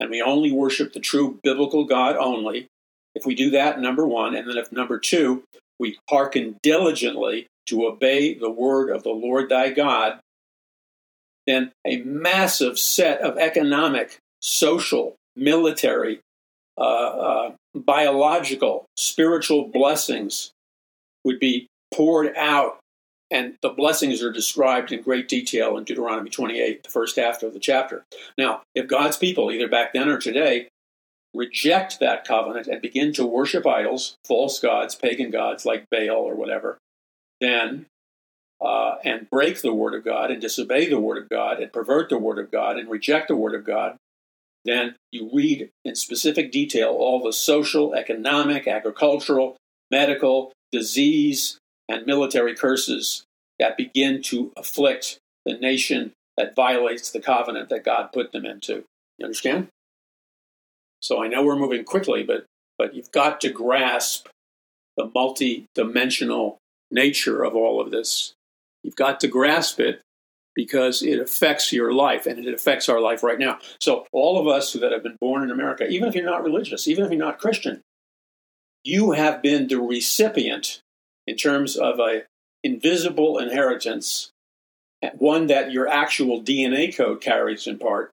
and 0.00 0.10
we 0.10 0.22
only 0.22 0.52
worship 0.52 0.92
the 0.92 1.00
true 1.00 1.38
biblical 1.42 1.84
God 1.84 2.16
only, 2.16 2.68
if 3.14 3.24
we 3.24 3.34
do 3.34 3.50
that, 3.50 3.80
number 3.80 4.06
one, 4.06 4.34
and 4.34 4.48
then 4.48 4.58
if 4.58 4.70
number 4.70 4.98
two, 4.98 5.42
we 5.78 5.98
hearken 6.08 6.56
diligently 6.62 7.46
to 7.66 7.86
obey 7.86 8.34
the 8.34 8.50
word 8.50 8.90
of 8.90 9.02
the 9.02 9.10
Lord 9.10 9.48
thy 9.48 9.70
God, 9.70 10.20
then 11.46 11.72
a 11.86 11.98
massive 11.98 12.78
set 12.78 13.20
of 13.20 13.38
economic, 13.38 14.18
social, 14.40 15.16
military, 15.34 16.20
uh, 16.78 16.80
uh, 16.80 17.52
biological, 17.74 18.86
spiritual 18.96 19.68
blessings 19.68 20.50
would 21.24 21.38
be 21.38 21.66
poured 21.92 22.34
out. 22.36 22.78
And 23.30 23.56
the 23.60 23.70
blessings 23.70 24.22
are 24.22 24.30
described 24.30 24.92
in 24.92 25.02
great 25.02 25.28
detail 25.28 25.76
in 25.76 25.84
Deuteronomy 25.84 26.30
28, 26.30 26.84
the 26.84 26.88
first 26.88 27.16
half 27.16 27.42
of 27.42 27.54
the 27.54 27.58
chapter. 27.58 28.04
Now, 28.38 28.62
if 28.74 28.86
God's 28.86 29.16
people, 29.16 29.50
either 29.50 29.68
back 29.68 29.92
then 29.92 30.08
or 30.08 30.18
today, 30.18 30.68
reject 31.36 32.00
that 32.00 32.26
covenant 32.26 32.66
and 32.66 32.80
begin 32.80 33.12
to 33.14 33.26
worship 33.26 33.66
idols, 33.66 34.16
false 34.24 34.58
gods, 34.58 34.94
pagan 34.94 35.30
gods 35.30 35.64
like 35.64 35.88
Baal 35.90 36.16
or 36.16 36.34
whatever, 36.34 36.78
then 37.40 37.86
uh, 38.60 38.96
and 39.04 39.28
break 39.30 39.60
the 39.60 39.74
word 39.74 39.94
of 39.94 40.04
God 40.04 40.30
and 40.30 40.40
disobey 40.40 40.88
the 40.88 41.00
word 41.00 41.22
of 41.22 41.28
God 41.28 41.60
and 41.60 41.72
pervert 41.72 42.08
the 42.08 42.18
word 42.18 42.38
of 42.38 42.50
God 42.50 42.78
and 42.78 42.88
reject 42.88 43.28
the 43.28 43.36
word 43.36 43.54
of 43.54 43.64
God, 43.64 43.96
then 44.64 44.96
you 45.12 45.30
read 45.32 45.70
in 45.84 45.94
specific 45.94 46.50
detail 46.50 46.88
all 46.88 47.22
the 47.22 47.32
social, 47.32 47.94
economic, 47.94 48.66
agricultural, 48.66 49.56
medical, 49.90 50.52
disease, 50.72 51.58
and 51.88 52.06
military 52.06 52.54
curses 52.54 53.24
that 53.58 53.76
begin 53.76 54.22
to 54.22 54.52
afflict 54.56 55.18
the 55.44 55.54
nation 55.54 56.12
that 56.36 56.56
violates 56.56 57.10
the 57.10 57.20
covenant 57.20 57.68
that 57.68 57.84
God 57.84 58.10
put 58.12 58.32
them 58.32 58.44
into. 58.44 58.84
You 59.18 59.24
understand? 59.26 59.68
So 61.06 61.22
I 61.22 61.28
know 61.28 61.44
we're 61.44 61.56
moving 61.56 61.84
quickly, 61.84 62.24
but 62.24 62.46
but 62.78 62.94
you've 62.94 63.12
got 63.12 63.40
to 63.42 63.48
grasp 63.48 64.26
the 64.96 65.08
multi-dimensional 65.14 66.58
nature 66.90 67.44
of 67.44 67.54
all 67.54 67.80
of 67.80 67.92
this. 67.92 68.34
You've 68.82 68.96
got 68.96 69.20
to 69.20 69.28
grasp 69.28 69.78
it 69.78 70.00
because 70.54 71.02
it 71.02 71.20
affects 71.20 71.72
your 71.72 71.92
life 71.92 72.26
and 72.26 72.44
it 72.44 72.52
affects 72.52 72.88
our 72.88 73.00
life 73.00 73.22
right 73.22 73.38
now. 73.38 73.58
So, 73.80 74.06
all 74.10 74.40
of 74.40 74.48
us 74.48 74.72
that 74.72 74.90
have 74.90 75.04
been 75.04 75.16
born 75.20 75.44
in 75.44 75.52
America, 75.52 75.86
even 75.86 76.08
if 76.08 76.16
you're 76.16 76.24
not 76.24 76.42
religious, 76.42 76.88
even 76.88 77.04
if 77.04 77.10
you're 77.12 77.24
not 77.24 77.38
Christian, 77.38 77.82
you 78.82 79.12
have 79.12 79.42
been 79.42 79.68
the 79.68 79.80
recipient 79.80 80.80
in 81.26 81.36
terms 81.36 81.76
of 81.76 82.00
a 82.00 82.22
invisible 82.64 83.38
inheritance, 83.38 84.30
one 85.14 85.46
that 85.46 85.70
your 85.70 85.86
actual 85.86 86.42
DNA 86.42 86.94
code 86.96 87.20
carries 87.20 87.68
in 87.68 87.78
part. 87.78 88.10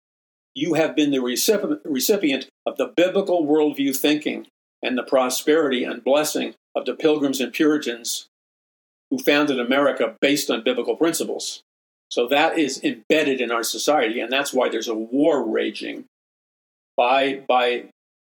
You 0.55 0.75
have 0.75 0.95
been 0.95 1.11
the 1.11 1.19
recipient 1.19 2.47
of 2.65 2.77
the 2.77 2.93
biblical 2.95 3.45
worldview 3.45 3.95
thinking 3.95 4.47
and 4.83 4.97
the 4.97 5.03
prosperity 5.03 5.83
and 5.83 6.03
blessing 6.03 6.53
of 6.75 6.85
the 6.85 6.93
pilgrims 6.93 7.39
and 7.39 7.51
Puritans 7.51 8.27
who 9.09 9.17
founded 9.19 9.59
America 9.59 10.15
based 10.21 10.49
on 10.49 10.63
biblical 10.63 10.95
principles. 10.95 11.61
So 12.09 12.27
that 12.27 12.57
is 12.57 12.83
embedded 12.83 13.41
in 13.41 13.51
our 13.51 13.63
society, 13.63 14.19
and 14.19 14.31
that's 14.31 14.53
why 14.53 14.69
there's 14.69 14.87
a 14.87 14.93
war 14.93 15.43
raging 15.43 16.05
by, 16.95 17.41
by 17.47 17.85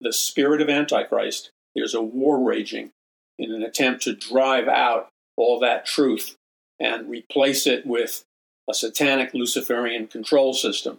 the 0.00 0.12
spirit 0.12 0.60
of 0.60 0.68
Antichrist. 0.68 1.50
There's 1.74 1.94
a 1.94 2.02
war 2.02 2.42
raging 2.42 2.90
in 3.38 3.52
an 3.52 3.62
attempt 3.62 4.02
to 4.02 4.14
drive 4.14 4.66
out 4.66 5.08
all 5.36 5.60
that 5.60 5.86
truth 5.86 6.34
and 6.80 7.08
replace 7.08 7.66
it 7.66 7.86
with 7.86 8.24
a 8.68 8.74
satanic 8.74 9.32
Luciferian 9.34 10.08
control 10.08 10.52
system. 10.52 10.98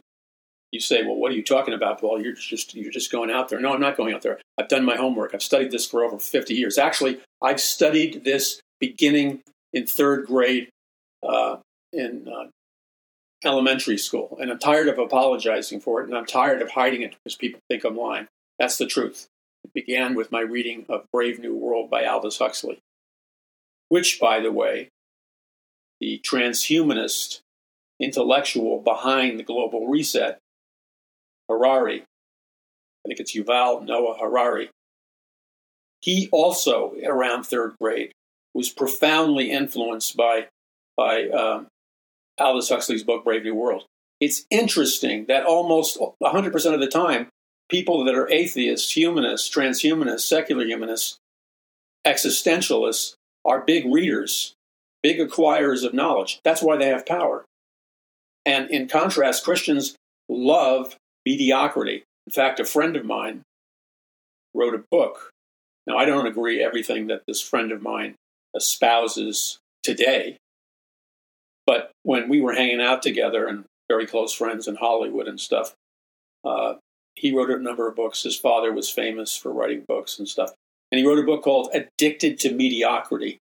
You 0.71 0.79
say, 0.79 1.03
"Well, 1.03 1.15
what 1.15 1.31
are 1.31 1.35
you 1.35 1.43
talking 1.43 1.73
about, 1.73 1.99
Paul? 1.99 2.21
You're 2.21 2.33
just 2.33 2.75
you're 2.75 2.91
just 2.91 3.11
going 3.11 3.31
out 3.31 3.49
there." 3.49 3.59
No, 3.59 3.73
I'm 3.73 3.81
not 3.81 3.97
going 3.97 4.13
out 4.13 4.21
there. 4.21 4.39
I've 4.57 4.67
done 4.67 4.85
my 4.85 4.95
homework. 4.95 5.33
I've 5.33 5.41
studied 5.41 5.71
this 5.71 5.85
for 5.85 6.03
over 6.03 6.19
50 6.19 6.53
years. 6.53 6.77
Actually, 6.77 7.19
I've 7.41 7.59
studied 7.59 8.23
this 8.23 8.61
beginning 8.79 9.41
in 9.73 9.85
third 9.85 10.25
grade 10.25 10.69
uh, 11.27 11.57
in 11.91 12.27
uh, 12.27 12.47
elementary 13.43 13.97
school. 13.97 14.37
And 14.39 14.51
I'm 14.51 14.59
tired 14.59 14.87
of 14.87 14.99
apologizing 14.99 15.79
for 15.79 16.01
it, 16.01 16.07
and 16.07 16.17
I'm 16.17 16.25
tired 16.25 16.61
of 16.61 16.71
hiding 16.71 17.01
it 17.01 17.15
because 17.23 17.35
people 17.35 17.61
think 17.69 17.83
I'm 17.83 17.97
lying. 17.97 18.27
That's 18.57 18.77
the 18.77 18.85
truth. 18.85 19.27
It 19.63 19.73
began 19.73 20.15
with 20.15 20.31
my 20.31 20.41
reading 20.41 20.85
of 20.89 21.05
Brave 21.11 21.39
New 21.39 21.55
World 21.55 21.89
by 21.89 22.05
Aldous 22.05 22.39
Huxley, 22.39 22.79
which, 23.89 24.19
by 24.19 24.39
the 24.39 24.51
way, 24.51 24.89
the 25.99 26.21
transhumanist 26.23 27.41
intellectual 27.99 28.79
behind 28.79 29.37
the 29.37 29.43
global 29.43 29.87
reset, 29.87 30.39
Harari, 31.49 32.01
I 32.01 33.07
think 33.07 33.19
it's 33.19 33.35
Yuval 33.35 33.85
Noah 33.85 34.17
Harari, 34.19 34.69
he 36.01 36.29
also, 36.31 36.93
around 37.05 37.43
third 37.43 37.75
grade, 37.79 38.13
was 38.53 38.69
profoundly 38.69 39.51
influenced 39.51 40.15
by, 40.15 40.47
by 40.95 41.27
um, 41.29 41.67
Aldous 42.39 42.69
Huxley's 42.69 43.03
book, 43.03 43.23
Brave 43.23 43.43
New 43.43 43.55
World. 43.55 43.85
It's 44.19 44.45
interesting 44.49 45.25
that 45.27 45.45
almost 45.45 45.97
100% 46.23 46.73
of 46.73 46.79
the 46.79 46.87
time, 46.87 47.27
people 47.69 48.03
that 48.05 48.15
are 48.15 48.29
atheists, 48.31 48.95
humanists, 48.95 49.49
transhumanists, 49.49 50.21
secular 50.21 50.65
humanists, 50.65 51.17
existentialists 52.05 53.15
are 53.45 53.61
big 53.61 53.85
readers, 53.85 54.53
big 55.03 55.19
acquirers 55.19 55.85
of 55.85 55.93
knowledge. 55.93 56.39
That's 56.43 56.61
why 56.61 56.77
they 56.77 56.87
have 56.87 57.05
power. 57.05 57.45
And 58.45 58.69
in 58.69 58.87
contrast, 58.87 59.43
Christians 59.43 59.95
love 60.27 60.95
mediocrity. 61.29 62.03
In 62.25 62.33
fact, 62.33 62.59
a 62.59 62.65
friend 62.65 62.95
of 62.95 63.05
mine 63.05 63.43
wrote 64.55 64.73
a 64.73 64.83
book. 64.89 65.29
Now, 65.85 65.97
I 65.97 66.05
don't 66.05 66.25
agree 66.25 66.63
everything 66.63 67.07
that 67.07 67.21
this 67.27 67.41
friend 67.41 67.71
of 67.71 67.83
mine 67.83 68.15
espouses 68.55 69.59
today, 69.83 70.37
but 71.67 71.91
when 72.01 72.29
we 72.29 72.41
were 72.41 72.53
hanging 72.53 72.81
out 72.81 73.03
together 73.03 73.47
and 73.47 73.65
very 73.87 74.07
close 74.07 74.33
friends 74.33 74.67
in 74.67 74.75
Hollywood 74.75 75.27
and 75.27 75.39
stuff, 75.39 75.75
uh, 76.43 76.75
he 77.15 77.31
wrote 77.31 77.51
a 77.51 77.59
number 77.59 77.87
of 77.87 77.95
books. 77.95 78.23
His 78.23 78.37
father 78.37 78.71
was 78.71 78.89
famous 78.89 79.35
for 79.35 79.53
writing 79.53 79.83
books 79.87 80.17
and 80.17 80.27
stuff. 80.27 80.51
And 80.91 80.97
he 80.97 81.05
wrote 81.05 81.19
a 81.19 81.23
book 81.23 81.43
called 81.43 81.69
Addicted 81.73 82.39
to 82.39 82.53
Mediocrity, 82.53 83.37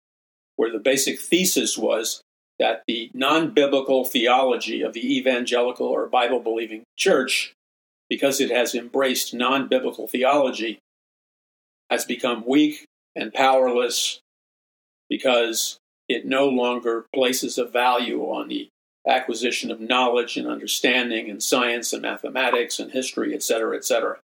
where 0.56 0.72
the 0.72 0.80
basic 0.80 1.20
thesis 1.20 1.78
was 1.78 2.20
that 2.58 2.82
the 2.86 3.10
non 3.14 3.52
biblical 3.52 4.04
theology 4.04 4.82
of 4.82 4.92
the 4.92 5.18
evangelical 5.18 5.86
or 5.86 6.08
Bible 6.08 6.40
believing 6.40 6.82
church, 6.96 7.52
because 8.08 8.40
it 8.40 8.50
has 8.50 8.74
embraced 8.74 9.34
non 9.34 9.68
biblical 9.68 10.06
theology, 10.06 10.78
has 11.90 12.04
become 12.04 12.44
weak 12.46 12.84
and 13.14 13.32
powerless 13.32 14.20
because 15.08 15.78
it 16.08 16.26
no 16.26 16.48
longer 16.48 17.06
places 17.14 17.58
a 17.58 17.64
value 17.64 18.22
on 18.22 18.48
the 18.48 18.68
acquisition 19.06 19.70
of 19.70 19.80
knowledge 19.80 20.36
and 20.36 20.48
understanding 20.48 21.30
and 21.30 21.42
science 21.42 21.92
and 21.92 22.02
mathematics 22.02 22.78
and 22.78 22.92
history, 22.92 23.34
et 23.34 23.42
cetera, 23.42 23.76
et 23.76 23.84
cetera. 23.84 24.18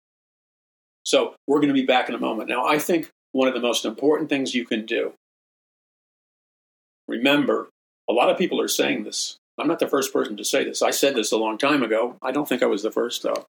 So 1.05 1.35
we're 1.47 1.59
going 1.59 1.69
to 1.69 1.75
be 1.75 1.87
back 1.87 2.09
in 2.09 2.15
a 2.15 2.21
moment. 2.21 2.49
Now, 2.49 2.67
I 2.67 2.79
think 2.79 3.09
one 3.33 3.49
of 3.49 3.55
the 3.55 3.61
most 3.61 3.85
important 3.85 4.29
things 4.29 4.55
you 4.55 4.65
can 4.65 4.87
do, 4.87 5.15
remember, 7.09 7.69
a 8.09 8.13
lot 8.13 8.31
of 8.31 8.39
people 8.39 8.61
are 8.61 8.69
saying 8.69 9.05
this. 9.05 9.37
I'm 9.59 9.69
not 9.69 9.79
the 9.79 9.89
first 9.89 10.13
person 10.13 10.37
to 10.37 10.45
say 10.45 10.65
this. 10.65 10.83
I 10.83 10.91
said 10.91 11.15
this 11.15 11.33
a 11.33 11.37
long 11.37 11.59
time 11.59 11.83
ago. 11.83 12.17
I 12.23 12.33
don't 12.33 12.49
think 12.49 12.63
I 12.63 12.67
was 12.67 12.83
the 12.83 12.91
first, 12.91 13.23
though. 13.23 13.47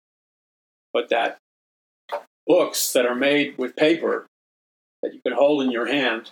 But 0.93 1.09
that 1.11 1.38
books 2.47 2.93
that 2.93 3.07
are 3.07 3.14
made 3.14 3.57
with 3.57 3.76
paper 3.76 4.26
that 5.03 5.14
you 5.14 5.20
can 5.24 5.32
hold 5.32 5.62
in 5.62 5.70
your 5.70 5.86
hand 5.86 6.30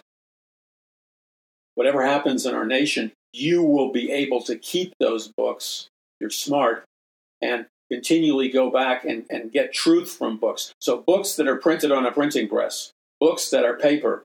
whatever 1.81 2.05
happens 2.05 2.45
in 2.45 2.55
our 2.55 2.67
nation, 2.67 3.11
you 3.33 3.63
will 3.63 3.91
be 3.91 4.11
able 4.11 4.43
to 4.43 4.55
keep 4.55 4.93
those 5.01 5.29
books. 5.29 5.89
You're 6.21 6.29
smart. 6.29 6.85
And 7.41 7.65
continually 7.91 8.51
go 8.51 8.71
back 8.71 9.05
and, 9.05 9.25
and 9.31 9.51
get 9.51 9.73
truth 9.73 10.11
from 10.11 10.37
books. 10.37 10.75
So, 10.79 10.99
books 10.99 11.37
that 11.37 11.49
are 11.49 11.57
printed 11.57 11.91
on 11.91 12.05
a 12.05 12.13
printing 12.13 12.49
press, 12.49 12.93
books 13.19 13.49
that 13.49 13.65
are 13.65 13.79
paper, 13.79 14.25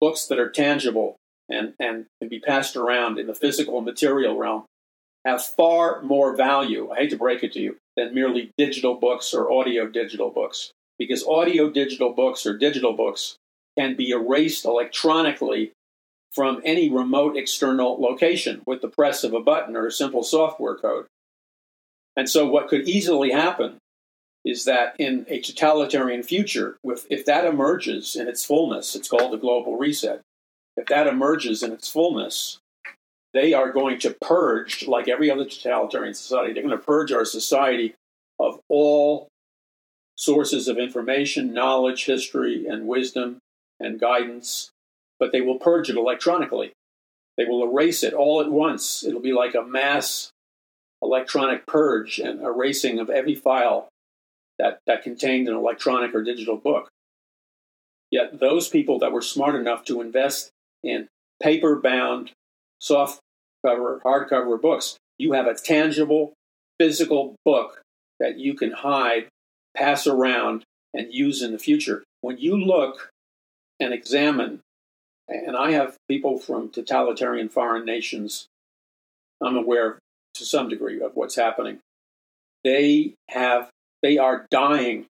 books 0.00 0.26
that 0.26 0.40
are 0.40 0.50
tangible 0.50 1.14
and, 1.48 1.74
and 1.78 2.06
can 2.20 2.28
be 2.28 2.40
passed 2.40 2.74
around 2.74 3.16
in 3.16 3.28
the 3.28 3.34
physical 3.34 3.76
and 3.76 3.86
material 3.86 4.36
realm 4.36 4.64
have 5.24 5.44
far 5.44 6.02
more 6.02 6.36
value, 6.36 6.90
I 6.90 6.96
hate 6.96 7.10
to 7.10 7.16
break 7.16 7.42
it 7.42 7.52
to 7.52 7.60
you, 7.60 7.76
than 7.96 8.14
merely 8.14 8.50
digital 8.58 8.94
books 8.94 9.32
or 9.32 9.50
audio 9.50 9.86
digital 9.86 10.30
books. 10.30 10.72
Because 10.98 11.26
audio 11.26 11.70
digital 11.70 12.12
books 12.12 12.46
or 12.46 12.56
digital 12.56 12.92
books 12.92 13.36
can 13.78 13.96
be 13.96 14.10
erased 14.10 14.64
electronically 14.64 15.72
from 16.32 16.60
any 16.64 16.90
remote 16.90 17.36
external 17.36 18.00
location 18.00 18.62
with 18.66 18.80
the 18.80 18.88
press 18.88 19.22
of 19.22 19.34
a 19.34 19.40
button 19.40 19.76
or 19.76 19.86
a 19.86 19.92
simple 19.92 20.22
software 20.22 20.76
code. 20.76 21.06
And 22.16 22.28
so, 22.28 22.46
what 22.46 22.68
could 22.68 22.88
easily 22.88 23.30
happen 23.30 23.78
is 24.44 24.64
that 24.64 24.94
in 24.98 25.24
a 25.28 25.40
totalitarian 25.40 26.22
future, 26.22 26.76
if 26.84 27.24
that 27.26 27.44
emerges 27.44 28.16
in 28.16 28.28
its 28.28 28.44
fullness, 28.44 28.94
it's 28.96 29.08
called 29.08 29.32
the 29.32 29.38
global 29.38 29.76
reset. 29.76 30.20
If 30.76 30.86
that 30.86 31.06
emerges 31.06 31.62
in 31.62 31.72
its 31.72 31.88
fullness, 31.88 32.58
they 33.34 33.54
are 33.54 33.72
going 33.72 33.98
to 34.00 34.16
purge, 34.20 34.86
like 34.86 35.08
every 35.08 35.30
other 35.30 35.44
totalitarian 35.44 36.14
society, 36.14 36.52
they're 36.52 36.62
going 36.62 36.76
to 36.76 36.84
purge 36.84 37.12
our 37.12 37.24
society 37.24 37.94
of 38.38 38.60
all 38.68 39.28
sources 40.16 40.68
of 40.68 40.78
information, 40.78 41.54
knowledge, 41.54 42.04
history, 42.04 42.66
and 42.66 42.86
wisdom 42.86 43.38
and 43.80 43.98
guidance, 43.98 44.70
but 45.18 45.32
they 45.32 45.40
will 45.40 45.58
purge 45.58 45.88
it 45.90 45.96
electronically. 45.96 46.72
They 47.36 47.44
will 47.44 47.64
erase 47.68 48.02
it 48.02 48.12
all 48.12 48.40
at 48.40 48.50
once. 48.50 49.04
It'll 49.04 49.20
be 49.20 49.32
like 49.32 49.54
a 49.54 49.62
mass 49.62 50.30
electronic 51.00 51.66
purge 51.66 52.18
and 52.18 52.40
erasing 52.40 53.00
of 53.00 53.10
every 53.10 53.34
file 53.34 53.88
that, 54.58 54.78
that 54.86 55.02
contained 55.02 55.48
an 55.48 55.54
electronic 55.54 56.14
or 56.14 56.22
digital 56.22 56.56
book. 56.56 56.88
Yet 58.10 58.38
those 58.38 58.68
people 58.68 58.98
that 58.98 59.10
were 59.10 59.22
smart 59.22 59.54
enough 59.54 59.84
to 59.86 60.00
invest 60.00 60.50
in 60.84 61.08
paper 61.42 61.76
bound, 61.76 62.30
soft 62.82 63.20
cover, 63.64 64.00
hardcover 64.04 64.60
books, 64.60 64.96
you 65.16 65.32
have 65.32 65.46
a 65.46 65.54
tangible, 65.54 66.34
physical 66.78 67.36
book 67.44 67.80
that 68.18 68.38
you 68.38 68.54
can 68.54 68.72
hide, 68.72 69.28
pass 69.76 70.06
around, 70.06 70.64
and 70.92 71.14
use 71.14 71.42
in 71.42 71.52
the 71.52 71.58
future. 71.58 72.02
When 72.20 72.38
you 72.38 72.56
look 72.56 73.10
and 73.80 73.94
examine, 73.94 74.60
and 75.28 75.56
I 75.56 75.70
have 75.70 75.96
people 76.08 76.38
from 76.38 76.70
totalitarian 76.70 77.48
foreign 77.48 77.86
nations, 77.86 78.46
I'm 79.40 79.56
aware 79.56 79.98
to 80.34 80.44
some 80.44 80.68
degree 80.68 81.00
of 81.00 81.12
what's 81.14 81.36
happening. 81.36 81.78
They 82.64 83.14
have 83.28 83.70
they 84.02 84.18
are 84.18 84.46
dying 84.50 85.06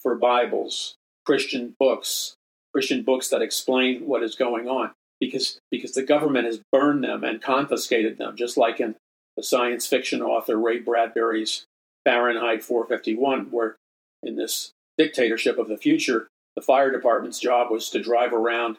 for 0.00 0.14
Bibles, 0.14 0.94
Christian 1.24 1.74
books, 1.78 2.34
Christian 2.72 3.02
books 3.02 3.28
that 3.30 3.42
explain 3.42 4.06
what 4.06 4.22
is 4.22 4.36
going 4.36 4.68
on 4.68 4.92
because 5.20 5.58
because 5.70 5.92
the 5.92 6.02
government 6.02 6.46
has 6.46 6.60
burned 6.72 7.04
them 7.04 7.24
and 7.24 7.42
confiscated 7.42 8.18
them, 8.18 8.36
just 8.36 8.56
like 8.56 8.80
in 8.80 8.96
the 9.36 9.42
science 9.42 9.86
fiction 9.86 10.22
author 10.22 10.56
Ray 10.56 10.78
Bradbury's 10.78 11.64
Fahrenheit 12.04 12.62
451, 12.62 13.50
where 13.50 13.76
in 14.22 14.36
this 14.36 14.72
dictatorship 14.96 15.58
of 15.58 15.68
the 15.68 15.76
future, 15.76 16.28
the 16.54 16.62
fire 16.62 16.90
department's 16.90 17.38
job 17.38 17.70
was 17.70 17.90
to 17.90 18.02
drive 18.02 18.32
around, 18.32 18.78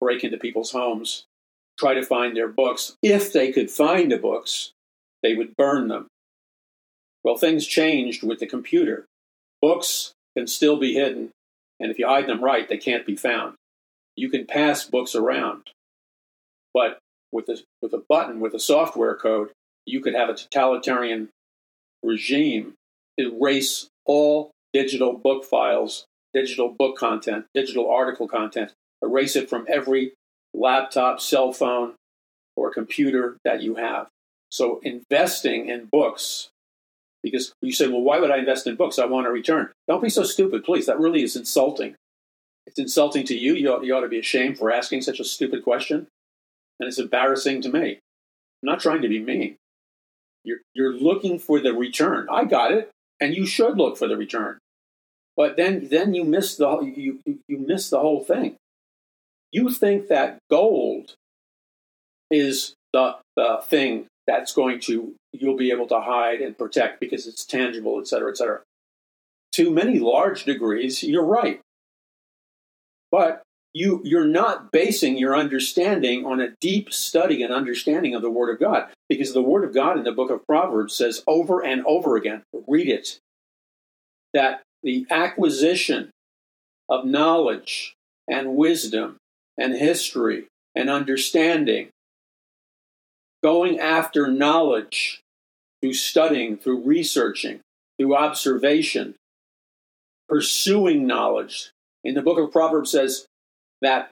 break 0.00 0.24
into 0.24 0.36
people's 0.36 0.72
homes, 0.72 1.24
try 1.78 1.94
to 1.94 2.02
find 2.02 2.36
their 2.36 2.48
books. 2.48 2.96
If 3.02 3.32
they 3.32 3.52
could 3.52 3.70
find 3.70 4.12
the 4.12 4.18
books, 4.18 4.72
they 5.22 5.34
would 5.34 5.56
burn 5.56 5.88
them. 5.88 6.08
Well, 7.22 7.36
things 7.36 7.66
changed 7.66 8.22
with 8.22 8.40
the 8.40 8.46
computer. 8.46 9.06
Books 9.62 10.12
can 10.36 10.46
still 10.46 10.76
be 10.76 10.94
hidden, 10.94 11.30
and 11.80 11.90
if 11.90 11.98
you 11.98 12.06
hide 12.06 12.26
them 12.26 12.44
right, 12.44 12.68
they 12.68 12.76
can't 12.76 13.06
be 13.06 13.16
found. 13.16 13.54
You 14.16 14.28
can 14.28 14.46
pass 14.46 14.84
books 14.84 15.14
around, 15.14 15.70
but 16.74 16.98
with 17.32 17.48
a, 17.48 17.58
with 17.80 17.94
a 17.94 18.02
button, 18.08 18.40
with 18.40 18.52
a 18.52 18.60
software 18.60 19.16
code, 19.16 19.50
you 19.86 20.00
could 20.00 20.14
have 20.14 20.28
a 20.28 20.34
totalitarian 20.34 21.30
regime 22.02 22.74
erase 23.18 23.88
all 24.06 24.50
digital 24.72 25.14
book 25.14 25.44
files, 25.44 26.04
digital 26.34 26.68
book 26.68 26.98
content, 26.98 27.46
digital 27.54 27.90
article 27.90 28.28
content, 28.28 28.72
erase 29.02 29.36
it 29.36 29.48
from 29.48 29.66
every 29.68 30.12
laptop, 30.52 31.20
cell 31.20 31.52
phone, 31.52 31.94
or 32.56 32.72
computer 32.72 33.38
that 33.44 33.62
you 33.62 33.76
have. 33.76 34.08
So 34.50 34.80
investing 34.82 35.68
in 35.68 35.88
books, 35.90 36.50
because 37.22 37.52
you 37.62 37.72
say, 37.72 37.88
well, 37.88 38.02
why 38.02 38.18
would 38.18 38.30
I 38.30 38.38
invest 38.38 38.66
in 38.66 38.76
books? 38.76 38.98
I 38.98 39.06
want 39.06 39.26
a 39.26 39.30
return. 39.30 39.70
Don't 39.88 40.02
be 40.02 40.10
so 40.10 40.22
stupid, 40.22 40.64
please. 40.64 40.86
That 40.86 41.00
really 41.00 41.22
is 41.22 41.36
insulting. 41.36 41.96
It's 42.66 42.78
insulting 42.78 43.24
to 43.26 43.36
you. 43.36 43.54
You 43.54 43.72
ought, 43.72 43.84
you 43.84 43.94
ought 43.94 44.00
to 44.00 44.08
be 44.08 44.18
ashamed 44.18 44.58
for 44.58 44.70
asking 44.70 45.02
such 45.02 45.20
a 45.20 45.24
stupid 45.24 45.64
question. 45.64 46.06
And 46.80 46.88
it's 46.88 46.98
embarrassing 46.98 47.62
to 47.62 47.68
me. 47.68 47.92
I'm 47.92 48.66
not 48.66 48.80
trying 48.80 49.02
to 49.02 49.08
be 49.08 49.20
mean. 49.20 49.56
You're, 50.44 50.58
you're 50.74 50.92
looking 50.92 51.38
for 51.38 51.60
the 51.60 51.72
return. 51.72 52.26
I 52.30 52.44
got 52.44 52.72
it. 52.72 52.90
And 53.20 53.34
you 53.34 53.46
should 53.46 53.78
look 53.78 53.96
for 53.96 54.08
the 54.08 54.16
return. 54.16 54.58
But 55.36 55.56
then, 55.56 55.88
then 55.88 56.14
you 56.14 56.24
miss 56.24 56.56
the 56.56 56.80
you, 56.80 57.20
you 57.48 57.58
miss 57.58 57.90
the 57.90 58.00
whole 58.00 58.22
thing. 58.22 58.56
You 59.52 59.70
think 59.70 60.08
that 60.08 60.38
gold 60.50 61.14
is 62.30 62.74
the, 62.92 63.16
the 63.36 63.60
thing 63.64 64.06
that's 64.26 64.52
going 64.52 64.80
to 64.80 65.14
you'll 65.32 65.56
be 65.56 65.70
able 65.70 65.86
to 65.88 66.00
hide 66.00 66.40
and 66.40 66.56
protect 66.56 67.00
because 67.00 67.26
it's 67.26 67.44
tangible, 67.44 67.98
et 68.00 68.06
cetera, 68.06 68.30
et 68.30 68.36
cetera. 68.36 68.60
To 69.52 69.70
many 69.70 69.98
large 69.98 70.44
degrees, 70.44 71.02
you're 71.02 71.24
right. 71.24 71.60
But 73.10 73.42
you, 73.74 74.00
you're 74.04 74.24
not 74.24 74.70
basing 74.70 75.18
your 75.18 75.36
understanding 75.36 76.24
on 76.24 76.40
a 76.40 76.54
deep 76.60 76.92
study 76.92 77.42
and 77.42 77.52
understanding 77.52 78.14
of 78.14 78.22
the 78.22 78.30
Word 78.30 78.54
of 78.54 78.60
God, 78.60 78.86
because 79.08 79.34
the 79.34 79.42
Word 79.42 79.64
of 79.64 79.74
God 79.74 79.98
in 79.98 80.04
the 80.04 80.12
book 80.12 80.30
of 80.30 80.46
Proverbs 80.46 80.94
says 80.94 81.24
over 81.26 81.60
and 81.60 81.84
over 81.84 82.16
again, 82.16 82.44
read 82.68 82.88
it, 82.88 83.18
that 84.32 84.62
the 84.82 85.06
acquisition 85.10 86.10
of 86.88 87.04
knowledge 87.04 87.94
and 88.28 88.54
wisdom 88.54 89.16
and 89.58 89.74
history 89.74 90.46
and 90.74 90.88
understanding 90.88 91.88
going 93.42 93.78
after 93.78 94.28
knowledge 94.28 95.20
through 95.80 95.94
studying, 95.94 96.56
through 96.56 96.82
researching, 96.84 97.60
through 97.98 98.16
observation, 98.16 99.14
pursuing 100.28 101.06
knowledge. 101.06 101.70
In 102.04 102.14
the 102.14 102.22
book 102.22 102.38
of 102.38 102.52
Proverbs 102.52 102.92
says 102.92 103.26
that 103.82 104.10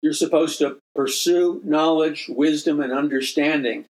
you're 0.00 0.12
supposed 0.12 0.58
to 0.58 0.78
pursue 0.94 1.60
knowledge, 1.64 2.28
wisdom, 2.28 2.80
and 2.80 2.92
understanding 2.92 3.84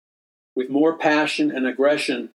with 0.54 0.68
more 0.68 0.96
passion 0.96 1.50
and 1.50 1.66
aggression 1.66 2.30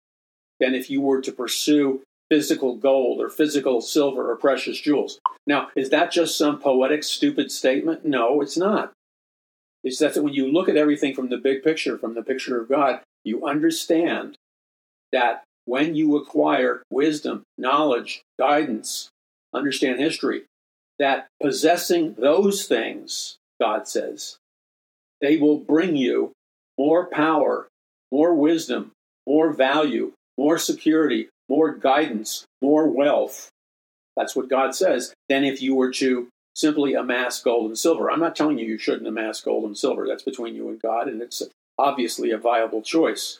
than 0.58 0.74
if 0.74 0.90
you 0.90 1.00
were 1.00 1.20
to 1.20 1.32
pursue 1.32 2.02
physical 2.28 2.76
gold 2.76 3.20
or 3.20 3.28
physical 3.28 3.80
silver 3.80 4.30
or 4.30 4.36
precious 4.36 4.80
jewels. 4.80 5.18
Now, 5.46 5.68
is 5.76 5.90
that 5.90 6.10
just 6.10 6.36
some 6.36 6.58
poetic, 6.58 7.04
stupid 7.04 7.50
statement? 7.50 8.04
No, 8.04 8.40
it's 8.40 8.56
not. 8.56 8.92
It's 9.84 9.98
that 9.98 10.16
when 10.16 10.34
you 10.34 10.50
look 10.50 10.68
at 10.68 10.76
everything 10.76 11.14
from 11.14 11.28
the 11.28 11.36
big 11.36 11.62
picture, 11.62 11.96
from 11.96 12.14
the 12.14 12.22
picture 12.22 12.60
of 12.60 12.68
God, 12.68 13.00
you 13.24 13.46
understand 13.46 14.36
that 15.12 15.44
when 15.64 15.94
you 15.94 16.16
acquire 16.16 16.82
wisdom, 16.90 17.42
knowledge, 17.56 18.22
guidance, 18.38 19.08
understand 19.54 20.00
history, 20.00 20.42
that 20.98 21.28
possessing 21.40 22.14
those 22.18 22.66
things, 22.66 23.36
God 23.60 23.88
says, 23.88 24.36
they 25.20 25.36
will 25.36 25.58
bring 25.58 25.96
you 25.96 26.32
more 26.76 27.06
power, 27.06 27.68
more 28.12 28.34
wisdom, 28.34 28.92
more 29.26 29.52
value, 29.52 30.12
more 30.36 30.58
security, 30.58 31.28
more 31.48 31.74
guidance, 31.74 32.44
more 32.62 32.88
wealth. 32.88 33.50
That's 34.16 34.34
what 34.34 34.48
God 34.48 34.74
says, 34.74 35.12
than 35.28 35.44
if 35.44 35.62
you 35.62 35.74
were 35.74 35.92
to 35.92 36.28
simply 36.54 36.94
amass 36.94 37.40
gold 37.40 37.66
and 37.66 37.78
silver. 37.78 38.10
I'm 38.10 38.20
not 38.20 38.34
telling 38.34 38.58
you 38.58 38.66
you 38.66 38.78
shouldn't 38.78 39.06
amass 39.06 39.40
gold 39.40 39.64
and 39.64 39.78
silver. 39.78 40.06
That's 40.06 40.24
between 40.24 40.54
you 40.54 40.68
and 40.68 40.80
God, 40.80 41.08
and 41.08 41.22
it's 41.22 41.42
obviously 41.78 42.30
a 42.32 42.38
viable 42.38 42.82
choice. 42.82 43.38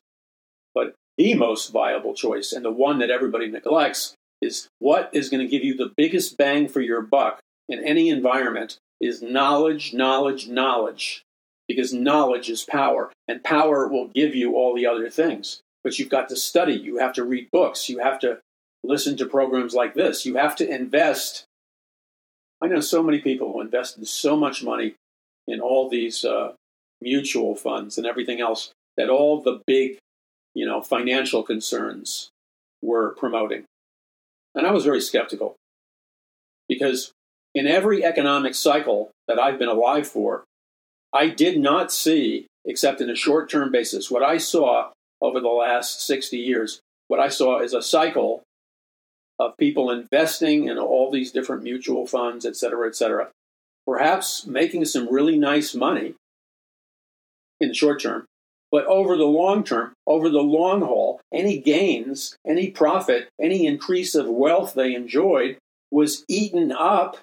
But 0.75 0.95
the 1.17 1.35
most 1.35 1.73
viable 1.73 2.15
choice, 2.15 2.53
and 2.53 2.65
the 2.65 2.71
one 2.71 3.01
that 3.01 3.11
everybody 3.11 3.49
neglects, 3.49 4.15
is 4.41 4.69
what 4.79 5.11
is 5.13 5.29
going 5.29 5.45
to 5.45 5.51
give 5.51 5.65
you 5.65 5.75
the 5.75 5.93
biggest 5.97 6.37
bang 6.37 6.69
for 6.69 6.81
your 6.81 7.03
buck 7.03 7.41
in 7.69 7.85
any 7.85 8.09
environment 8.09 8.79
is 9.01 9.23
knowledge, 9.23 9.93
knowledge, 9.95 10.49
knowledge. 10.49 11.23
Because 11.67 11.93
knowledge 11.93 12.49
is 12.49 12.65
power, 12.65 13.13
and 13.29 13.45
power 13.45 13.87
will 13.87 14.09
give 14.09 14.35
you 14.35 14.55
all 14.55 14.75
the 14.75 14.87
other 14.87 15.11
things. 15.11 15.61
But 15.85 15.99
you've 15.99 16.09
got 16.09 16.31
to 16.31 16.37
study, 16.37 16.73
you 16.73 16.97
have 16.97 17.13
to 17.15 17.25
read 17.25 17.51
books, 17.53 17.91
you 17.91 17.99
have 17.99 18.19
to 18.21 18.39
listen 18.83 19.19
to 19.19 19.27
programs 19.27 19.75
like 19.75 19.93
this, 19.95 20.25
you 20.25 20.37
have 20.37 20.57
to 20.57 20.69
invest 20.69 21.45
I 22.61 22.67
know 22.67 22.81
so 22.81 23.03
many 23.03 23.21
people 23.21 23.53
who 23.53 23.61
invested 23.61 24.07
so 24.09 24.37
much 24.37 24.65
money 24.65 24.95
in 25.47 25.61
all 25.61 25.89
these 25.89 26.25
uh, 26.25 26.53
mutual 27.01 27.55
funds 27.55 27.99
and 27.99 28.07
everything 28.07 28.41
else 28.41 28.73
that 28.97 29.09
all 29.09 29.41
the 29.41 29.61
big, 29.67 29.99
you 30.55 30.67
know, 30.67 30.83
financial 30.83 31.43
concerns 31.43 32.31
were 32.83 33.15
promoting. 33.15 33.65
And 34.55 34.67
I 34.67 34.73
was 34.73 34.85
very 34.85 35.01
skeptical 35.01 35.55
because 36.69 37.13
in 37.55 37.67
every 37.67 38.05
economic 38.05 38.55
cycle 38.55 39.11
that 39.27 39.39
I've 39.39 39.59
been 39.59 39.69
alive 39.69 40.07
for, 40.07 40.45
I 41.13 41.29
did 41.29 41.59
not 41.59 41.91
see, 41.91 42.47
except 42.65 43.01
in 43.01 43.11
a 43.11 43.17
short 43.17 43.51
term 43.51 43.73
basis, 43.73 44.11
what 44.11 44.23
I 44.23 44.39
saw 44.39 44.91
over 45.21 45.41
the 45.41 45.49
last 45.49 46.07
60 46.07 46.37
years, 46.37 46.81
what 47.09 47.21
I 47.21 47.29
saw 47.29 47.61
is 47.61 47.73
a 47.73 47.83
cycle 47.83 48.43
of 49.39 49.57
people 49.57 49.91
investing 49.91 50.69
in 50.69 50.79
all 50.79 51.11
these 51.11 51.33
different 51.33 51.63
mutual 51.63 52.07
funds, 52.07 52.45
et 52.45 52.57
cetera, 52.57 52.89
et 52.89 52.97
cetera, 52.97 53.29
perhaps 53.87 54.47
making 54.47 54.85
some 54.85 55.13
really 55.13 55.39
nice 55.39 55.75
money 55.75 56.15
in 57.61 57.69
the 57.69 57.75
short 57.75 58.03
term, 58.03 58.25
but 58.71 58.85
over 58.87 59.17
the 59.17 59.25
long 59.25 59.65
term, 59.65 59.93
over 60.07 60.29
the 60.29 60.43
long 60.43 60.83
haul, 60.83 61.21
any 61.33 61.59
gains, 61.59 62.37
any 62.47 62.71
profit, 62.71 63.29
any 63.41 63.67
increase 63.67 64.15
of 64.15 64.29
wealth 64.29 64.75
they 64.75 64.95
enjoyed 64.95 65.57
was 65.91 66.25
eaten 66.29 66.71
up 66.71 67.17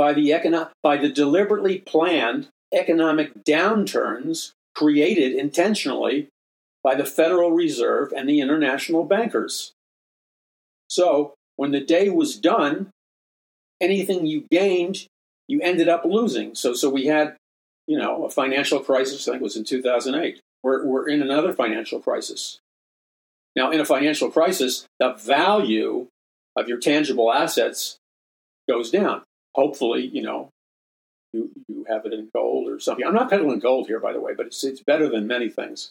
by 0.00 0.14
the, 0.14 0.30
econo- 0.30 0.70
by 0.82 0.96
the 0.96 1.10
deliberately 1.10 1.76
planned 1.76 2.48
economic 2.72 3.44
downturns 3.44 4.52
created 4.74 5.34
intentionally 5.34 6.28
by 6.82 6.94
the 6.94 7.04
Federal 7.04 7.50
Reserve 7.50 8.10
and 8.16 8.26
the 8.26 8.40
international 8.40 9.04
bankers. 9.04 9.72
So, 10.88 11.34
when 11.56 11.72
the 11.72 11.84
day 11.84 12.08
was 12.08 12.38
done, 12.38 12.88
anything 13.78 14.24
you 14.24 14.46
gained, 14.50 15.06
you 15.48 15.60
ended 15.60 15.90
up 15.90 16.06
losing. 16.06 16.54
So, 16.54 16.72
so 16.72 16.88
we 16.88 17.04
had, 17.04 17.36
you 17.86 17.98
know, 17.98 18.24
a 18.24 18.30
financial 18.30 18.80
crisis. 18.80 19.28
I 19.28 19.32
think 19.32 19.42
it 19.42 19.44
was 19.44 19.56
in 19.58 19.64
2008. 19.64 20.40
We're, 20.62 20.82
we're 20.82 21.10
in 21.10 21.20
another 21.20 21.52
financial 21.52 22.00
crisis. 22.00 22.58
Now, 23.54 23.70
in 23.70 23.80
a 23.80 23.84
financial 23.84 24.30
crisis, 24.30 24.86
the 24.98 25.12
value 25.12 26.06
of 26.56 26.68
your 26.68 26.78
tangible 26.78 27.30
assets 27.30 27.98
goes 28.66 28.90
down. 28.90 29.24
Hopefully, 29.54 30.06
you 30.06 30.22
know, 30.22 30.50
you, 31.32 31.50
you 31.68 31.86
have 31.88 32.06
it 32.06 32.12
in 32.12 32.28
gold 32.34 32.68
or 32.68 32.80
something. 32.80 33.06
I'm 33.06 33.14
not 33.14 33.30
peddling 33.30 33.58
gold 33.58 33.86
here, 33.86 34.00
by 34.00 34.12
the 34.12 34.20
way, 34.20 34.34
but 34.34 34.46
it's, 34.46 34.62
it's 34.64 34.82
better 34.82 35.08
than 35.08 35.26
many 35.26 35.48
things. 35.48 35.90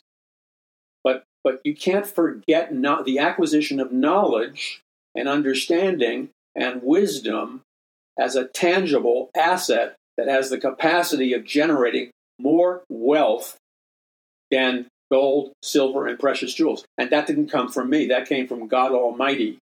But, 1.04 1.24
but 1.44 1.62
you 1.64 1.76
can't 1.76 2.08
forget 2.08 2.74
not 2.74 3.06
the 3.06 3.20
acquisition 3.20 3.80
of 3.80 3.92
knowledge 3.92 4.82
and 5.16 5.28
understanding 5.28 6.30
and 6.56 6.82
wisdom 6.84 7.62
as 8.20 8.36
a 8.36 8.46
tangible 8.46 9.30
asset 9.36 9.96
that 10.18 10.28
has 10.28 10.50
the 10.50 10.58
capacity 10.58 11.34
of 11.34 11.46
generating 11.46 12.12
more 12.38 12.84
wealth 12.90 13.58
than 14.52 14.88
gold, 15.12 15.54
silver, 15.64 16.08
and 16.08 16.20
precious 16.20 16.54
jewels. 16.54 16.86
And 16.98 17.10
that 17.12 17.28
didn't 17.28 17.50
come 17.50 17.70
from 17.72 17.90
me, 17.90 18.08
that 18.08 18.28
came 18.28 18.48
from 18.48 18.68
God 18.68 18.92
Almighty. 18.92 19.58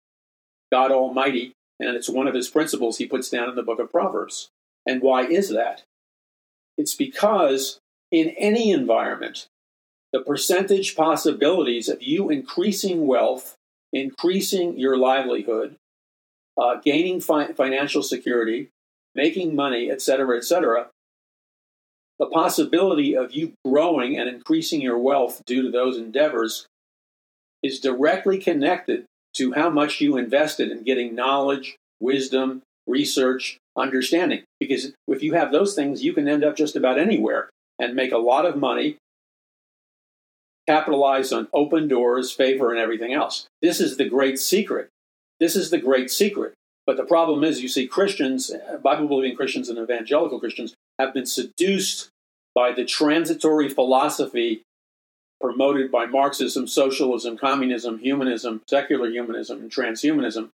God 0.71 0.91
Almighty, 0.91 1.53
and 1.79 1.95
it's 1.95 2.09
one 2.09 2.27
of 2.27 2.35
his 2.35 2.49
principles 2.49 2.97
he 2.97 3.07
puts 3.07 3.29
down 3.29 3.49
in 3.49 3.55
the 3.55 3.63
book 3.63 3.79
of 3.79 3.91
Proverbs. 3.91 4.49
And 4.85 5.01
why 5.01 5.25
is 5.25 5.49
that? 5.49 5.83
It's 6.77 6.95
because 6.95 7.79
in 8.11 8.29
any 8.37 8.71
environment, 8.71 9.47
the 10.13 10.21
percentage 10.21 10.95
possibilities 10.95 11.89
of 11.89 12.01
you 12.01 12.29
increasing 12.29 13.07
wealth, 13.07 13.55
increasing 13.91 14.77
your 14.77 14.97
livelihood, 14.97 15.75
uh, 16.57 16.75
gaining 16.83 17.19
fi- 17.19 17.53
financial 17.53 18.01
security, 18.01 18.69
making 19.13 19.55
money, 19.55 19.91
etc., 19.91 20.37
etc., 20.37 20.87
the 22.17 22.27
possibility 22.27 23.15
of 23.15 23.33
you 23.33 23.53
growing 23.65 24.17
and 24.17 24.29
increasing 24.29 24.81
your 24.81 24.97
wealth 24.97 25.41
due 25.45 25.63
to 25.63 25.69
those 25.69 25.97
endeavors 25.97 26.65
is 27.61 27.79
directly 27.79 28.37
connected 28.37 29.05
to 29.35 29.53
how 29.53 29.69
much 29.69 30.01
you 30.01 30.17
invested 30.17 30.71
in 30.71 30.83
getting 30.83 31.15
knowledge, 31.15 31.75
wisdom, 31.99 32.61
research, 32.87 33.57
understanding. 33.77 34.43
Because 34.59 34.93
if 35.07 35.23
you 35.23 35.33
have 35.33 35.51
those 35.51 35.75
things, 35.75 36.03
you 36.03 36.13
can 36.13 36.27
end 36.27 36.43
up 36.43 36.55
just 36.55 36.75
about 36.75 36.99
anywhere 36.99 37.49
and 37.79 37.95
make 37.95 38.11
a 38.11 38.17
lot 38.17 38.45
of 38.45 38.55
money, 38.55 38.97
capitalize 40.67 41.31
on 41.31 41.47
open 41.53 41.87
doors, 41.87 42.31
favor, 42.31 42.71
and 42.71 42.79
everything 42.79 43.13
else. 43.13 43.47
This 43.61 43.79
is 43.79 43.97
the 43.97 44.07
great 44.07 44.39
secret. 44.39 44.89
This 45.39 45.55
is 45.55 45.69
the 45.69 45.77
great 45.77 46.09
secret. 46.09 46.53
But 46.87 46.97
the 46.97 47.03
problem 47.03 47.43
is, 47.43 47.61
you 47.61 47.67
see, 47.67 47.87
Christians, 47.87 48.51
Bible 48.83 49.07
believing 49.07 49.35
Christians 49.35 49.69
and 49.69 49.79
evangelical 49.79 50.39
Christians, 50.39 50.73
have 50.99 51.13
been 51.13 51.25
seduced 51.25 52.09
by 52.53 52.71
the 52.71 52.85
transitory 52.85 53.67
philosophy 53.67 54.61
promoted 55.45 55.91
by 55.91 56.07
Marxism, 56.07 56.67
socialism, 56.67 57.37
communism, 57.37 57.99
humanism, 57.99 58.63
secular 58.67 59.07
humanism, 59.11 59.59
and 59.59 59.71
transhumanism. 59.71 60.49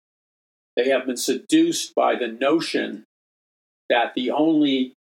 They 0.76 0.90
have 0.90 1.06
been 1.06 1.16
seduced 1.16 1.96
by 1.96 2.16
the 2.16 2.28
notion 2.28 3.06
that 3.90 4.16
the 4.16 4.32
only 4.32 4.94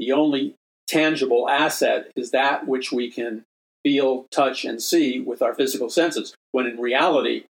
the 0.00 0.10
only 0.10 0.56
tangible 0.88 1.48
asset 1.48 2.10
is 2.16 2.32
that 2.32 2.66
which 2.66 2.90
we 2.90 3.08
can 3.08 3.44
feel, 3.84 4.26
touch, 4.32 4.64
and 4.64 4.82
see 4.82 5.20
with 5.20 5.42
our 5.42 5.54
physical 5.54 5.90
senses, 5.90 6.34
when 6.50 6.66
in 6.66 6.78
reality, 6.80 7.44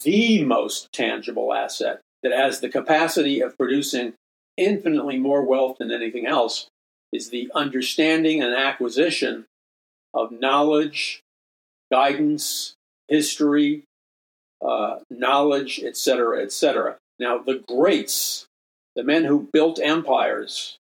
the 0.00 0.42
most 0.42 0.90
tangible 0.90 1.52
asset 1.52 2.00
that 2.22 2.32
has 2.32 2.60
the 2.60 2.70
capacity 2.70 3.42
of 3.42 3.58
producing 3.58 4.14
infinitely 4.56 5.18
more 5.18 5.42
wealth 5.42 5.76
than 5.78 5.92
anything 5.92 6.26
else 6.26 6.66
is 7.12 7.28
the 7.28 7.50
understanding 7.54 8.42
and 8.42 8.54
acquisition 8.54 9.44
of 10.14 10.32
knowledge, 10.32 11.22
guidance, 11.90 12.74
history, 13.08 13.84
uh, 14.64 14.96
knowledge, 15.10 15.80
etc., 15.82 16.42
etc. 16.42 16.96
Now, 17.18 17.38
the 17.38 17.62
greats, 17.66 18.46
the 18.94 19.04
men 19.04 19.24
who 19.24 19.48
built 19.52 19.80
empires, 19.82 20.78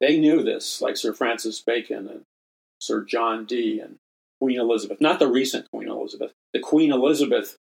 they 0.00 0.18
knew 0.18 0.42
this, 0.42 0.80
like 0.80 0.96
Sir 0.96 1.12
Francis 1.12 1.60
Bacon 1.60 2.08
and 2.08 2.22
Sir 2.80 3.02
John 3.02 3.44
Dee 3.44 3.80
and 3.80 3.96
Queen 4.40 4.60
Elizabeth. 4.60 5.00
Not 5.00 5.18
the 5.18 5.28
recent 5.28 5.70
Queen 5.70 5.88
Elizabeth, 5.88 6.32
the 6.52 6.60
Queen 6.60 6.92
Elizabeth 6.92 7.56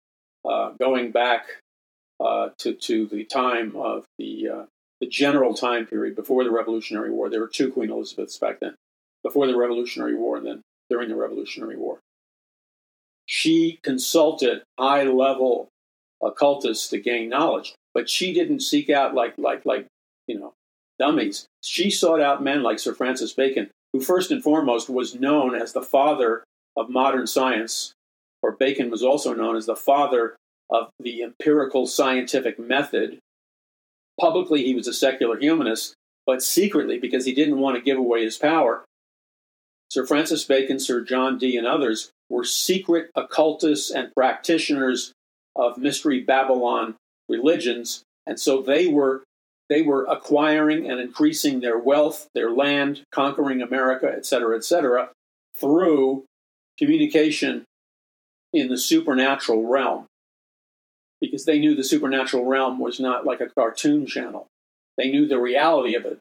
uh, 0.49 0.71
going 0.79 1.11
back 1.11 1.47
uh, 2.21 2.51
to, 2.59 2.75
to 2.75 3.07
the 3.07 3.25
time 3.25 3.75
of 3.77 4.05
the, 4.19 4.49
uh, 4.49 4.63
the 5.01 5.07
general 5.07 5.55
time 5.55 5.87
period 5.87 6.15
before 6.15 6.45
the 6.45 6.51
Revolutionary 6.51 7.11
War. 7.11 7.29
There 7.29 7.41
were 7.41 7.49
two 7.49 7.73
Queen 7.73 7.91
Elizabeths 7.91 8.39
back 8.39 8.61
then, 8.61 8.75
before 9.23 9.47
the 9.47 9.57
Revolutionary 9.57 10.15
War 10.15 10.37
and 10.37 10.47
then 10.47 10.63
during 10.89 11.09
the 11.09 11.17
Revolutionary 11.17 11.77
War. 11.77 11.99
She 13.33 13.79
consulted 13.85 14.65
high 14.77 15.05
level 15.05 15.69
occultists 16.21 16.89
to 16.89 16.99
gain 16.99 17.29
knowledge, 17.29 17.77
but 17.95 18.11
she 18.11 18.33
didn't 18.35 18.59
seek 18.59 18.91
out 18.91 19.15
like 19.15 19.39
like 19.39 19.65
like 19.65 19.87
you 20.27 20.37
know 20.37 20.53
dummies. 20.99 21.47
She 21.63 21.93
sought 21.93 22.21
out 22.21 22.43
men 22.43 22.65
like 22.65 22.81
Sir 22.81 22.93
Francis 22.93 23.33
Bacon, 23.33 23.71
who 23.93 24.01
first 24.01 24.33
and 24.33 24.43
foremost 24.43 24.91
was 24.91 25.15
known 25.15 25.55
as 25.55 25.73
the 25.73 25.81
father 25.81 26.43
of 26.77 26.91
modern 26.91 27.29
science, 27.29 27.93
or 28.43 28.51
Bacon 28.51 28.91
was 28.91 29.05
also 29.05 29.33
known 29.33 29.55
as 29.55 29.67
the 29.67 29.77
father 29.77 30.35
of 30.69 30.91
the 30.99 31.23
empirical 31.23 31.87
scientific 31.87 32.59
method. 32.59 33.21
Publicly, 34.21 34.65
he 34.65 34.75
was 34.75 34.89
a 34.89 34.93
secular 34.93 35.39
humanist, 35.39 35.95
but 36.27 36.43
secretly, 36.43 36.99
because 36.99 37.27
he 37.27 37.33
didn't 37.33 37.61
want 37.61 37.77
to 37.77 37.81
give 37.81 37.97
away 37.97 38.25
his 38.25 38.37
power, 38.37 38.85
Sir 39.89 40.05
Francis 40.05 40.43
Bacon, 40.43 40.81
Sir 40.81 41.01
John 41.01 41.39
Dee, 41.39 41.57
and 41.57 41.65
others 41.65 42.11
were 42.31 42.45
secret 42.45 43.11
occultists 43.17 43.91
and 43.91 44.15
practitioners 44.15 45.13
of 45.57 45.77
Mystery 45.77 46.21
Babylon 46.21 46.95
religions, 47.29 48.03
and 48.27 48.39
so 48.39 48.63
they 48.63 48.87
were 48.87 49.25
they 49.69 49.83
were 49.83 50.05
acquiring 50.07 50.91
and 50.91 51.01
increasing 51.01 51.61
their 51.61 51.79
wealth, 51.79 52.29
their 52.35 52.51
land, 52.51 53.03
conquering 53.13 53.63
America, 53.63 54.07
etc., 54.07 54.57
etc., 54.57 55.11
through 55.57 56.25
communication 56.77 57.65
in 58.53 58.69
the 58.69 58.79
supernatural 58.79 59.67
realm. 59.67 60.07
Because 61.21 61.45
they 61.45 61.61
knew 61.61 61.75
the 61.75 61.85
supernatural 61.85 62.47
realm 62.47 62.81
was 62.81 62.99
not 62.99 63.25
like 63.25 63.41
a 63.41 63.51
cartoon 63.51 64.07
channel. 64.07 64.47
They 64.97 65.11
knew 65.11 65.29
the 65.29 65.39
reality 65.39 65.95
of 65.95 66.05
it. 66.05 66.19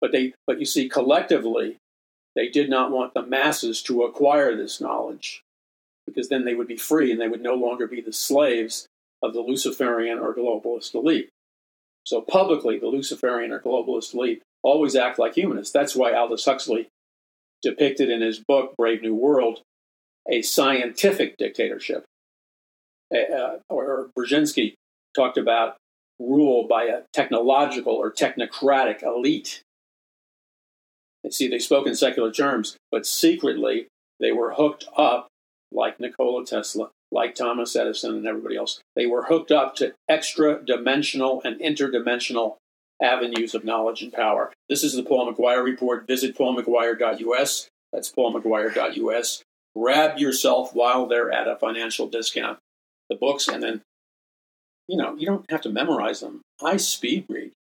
But 0.00 0.12
they 0.12 0.34
but 0.46 0.60
you 0.60 0.66
see, 0.66 0.88
collectively, 0.88 1.76
they 2.34 2.48
did 2.48 2.70
not 2.70 2.90
want 2.90 3.14
the 3.14 3.22
masses 3.22 3.82
to 3.84 4.04
acquire 4.04 4.54
this 4.54 4.80
knowledge 4.80 5.42
because 6.06 6.28
then 6.28 6.44
they 6.44 6.54
would 6.54 6.68
be 6.68 6.76
free 6.76 7.10
and 7.10 7.20
they 7.20 7.28
would 7.28 7.42
no 7.42 7.54
longer 7.54 7.86
be 7.86 8.00
the 8.00 8.12
slaves 8.12 8.86
of 9.22 9.34
the 9.34 9.40
Luciferian 9.40 10.18
or 10.18 10.34
globalist 10.34 10.94
elite. 10.94 11.28
So 12.04 12.20
publicly, 12.20 12.78
the 12.78 12.86
Luciferian 12.86 13.52
or 13.52 13.60
globalist 13.60 14.14
elite 14.14 14.42
always 14.62 14.94
act 14.94 15.18
like 15.18 15.34
humanists. 15.34 15.72
That's 15.72 15.96
why 15.96 16.12
Aldous 16.12 16.44
Huxley 16.44 16.88
depicted 17.62 18.10
in 18.10 18.20
his 18.20 18.38
book, 18.38 18.74
Brave 18.76 19.02
New 19.02 19.14
World, 19.14 19.60
a 20.30 20.42
scientific 20.42 21.36
dictatorship. 21.36 22.04
Uh, 23.12 23.58
or 23.68 24.10
Brzezinski 24.18 24.74
talked 25.14 25.38
about 25.38 25.76
rule 26.18 26.66
by 26.66 26.84
a 26.84 27.02
technological 27.12 27.94
or 27.94 28.12
technocratic 28.12 29.02
elite. 29.02 29.62
And 31.22 31.32
see, 31.32 31.48
they 31.48 31.58
spoke 31.58 31.86
in 31.86 31.94
secular 31.94 32.32
terms, 32.32 32.76
but 32.90 33.06
secretly 33.06 33.88
they 34.20 34.32
were 34.32 34.54
hooked 34.54 34.86
up 34.96 35.28
like 35.72 36.00
Nikola 36.00 36.44
Tesla, 36.44 36.90
like 37.10 37.34
Thomas 37.34 37.76
Edison 37.76 38.14
and 38.14 38.26
everybody 38.26 38.56
else. 38.56 38.80
They 38.94 39.06
were 39.06 39.24
hooked 39.24 39.50
up 39.50 39.74
to 39.76 39.94
extra 40.08 40.64
dimensional 40.64 41.42
and 41.44 41.60
interdimensional 41.60 42.56
avenues 43.02 43.54
of 43.54 43.64
knowledge 43.64 44.02
and 44.02 44.12
power. 44.12 44.52
This 44.68 44.82
is 44.82 44.94
the 44.94 45.02
Paul 45.02 45.32
McGuire 45.32 45.64
report. 45.64 46.06
Visit 46.06 46.36
paulmcguire.us. 46.36 47.68
That's 47.92 48.12
paulmcguire.us. 48.12 49.42
Grab 49.76 50.18
yourself 50.18 50.74
while 50.74 51.06
they're 51.06 51.30
at 51.30 51.48
a 51.48 51.56
financial 51.56 52.06
discount 52.06 52.58
the 53.08 53.14
books, 53.14 53.46
and 53.46 53.62
then, 53.62 53.82
you 54.88 54.96
know, 54.96 55.14
you 55.16 55.26
don't 55.26 55.48
have 55.50 55.60
to 55.62 55.68
memorize 55.68 56.20
them. 56.20 56.40
I 56.62 56.76
speed 56.76 57.26
read, 57.28 57.52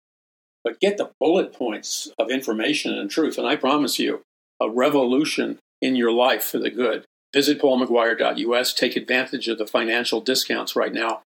but 0.64 0.80
get 0.80 0.98
the 0.98 1.12
bullet 1.20 1.54
points 1.54 2.12
of 2.18 2.32
information 2.32 2.98
and 2.98 3.10
truth. 3.10 3.38
And 3.38 3.48
I 3.48 3.56
promise 3.56 4.00
you, 4.00 4.22
a 4.60 4.70
revolution 4.70 5.60
in 5.82 5.96
your 5.96 6.12
life 6.12 6.44
for 6.44 6.58
the 6.58 6.70
good. 6.70 7.06
Visit 7.36 7.60
paulmcguire.us. 7.60 8.74
Take 8.74 8.96
advantage 8.96 9.50
of 9.50 9.58
the 9.58 9.68
financial 9.68 10.22
discounts 10.22 10.74
right 10.74 10.94
now. 10.94 11.24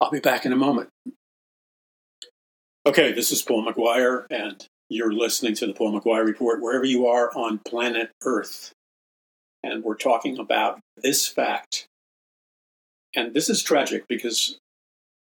I'll 0.00 0.10
be 0.10 0.18
back 0.18 0.46
in 0.46 0.52
a 0.52 0.56
moment. 0.56 0.88
Okay, 2.86 3.12
this 3.12 3.30
is 3.30 3.42
Paul 3.42 3.70
McGuire, 3.70 4.24
and 4.30 4.66
you're 4.88 5.12
listening 5.12 5.54
to 5.56 5.66
the 5.66 5.74
Paul 5.74 6.00
McGuire 6.00 6.24
Report 6.24 6.62
wherever 6.62 6.86
you 6.86 7.06
are 7.06 7.30
on 7.36 7.60
planet 7.68 8.12
Earth. 8.24 8.72
And 9.62 9.84
we're 9.84 9.94
talking 9.94 10.38
about 10.38 10.80
this 10.96 11.28
fact. 11.28 11.86
And 13.14 13.34
this 13.34 13.50
is 13.50 13.62
tragic 13.62 14.04
because 14.08 14.58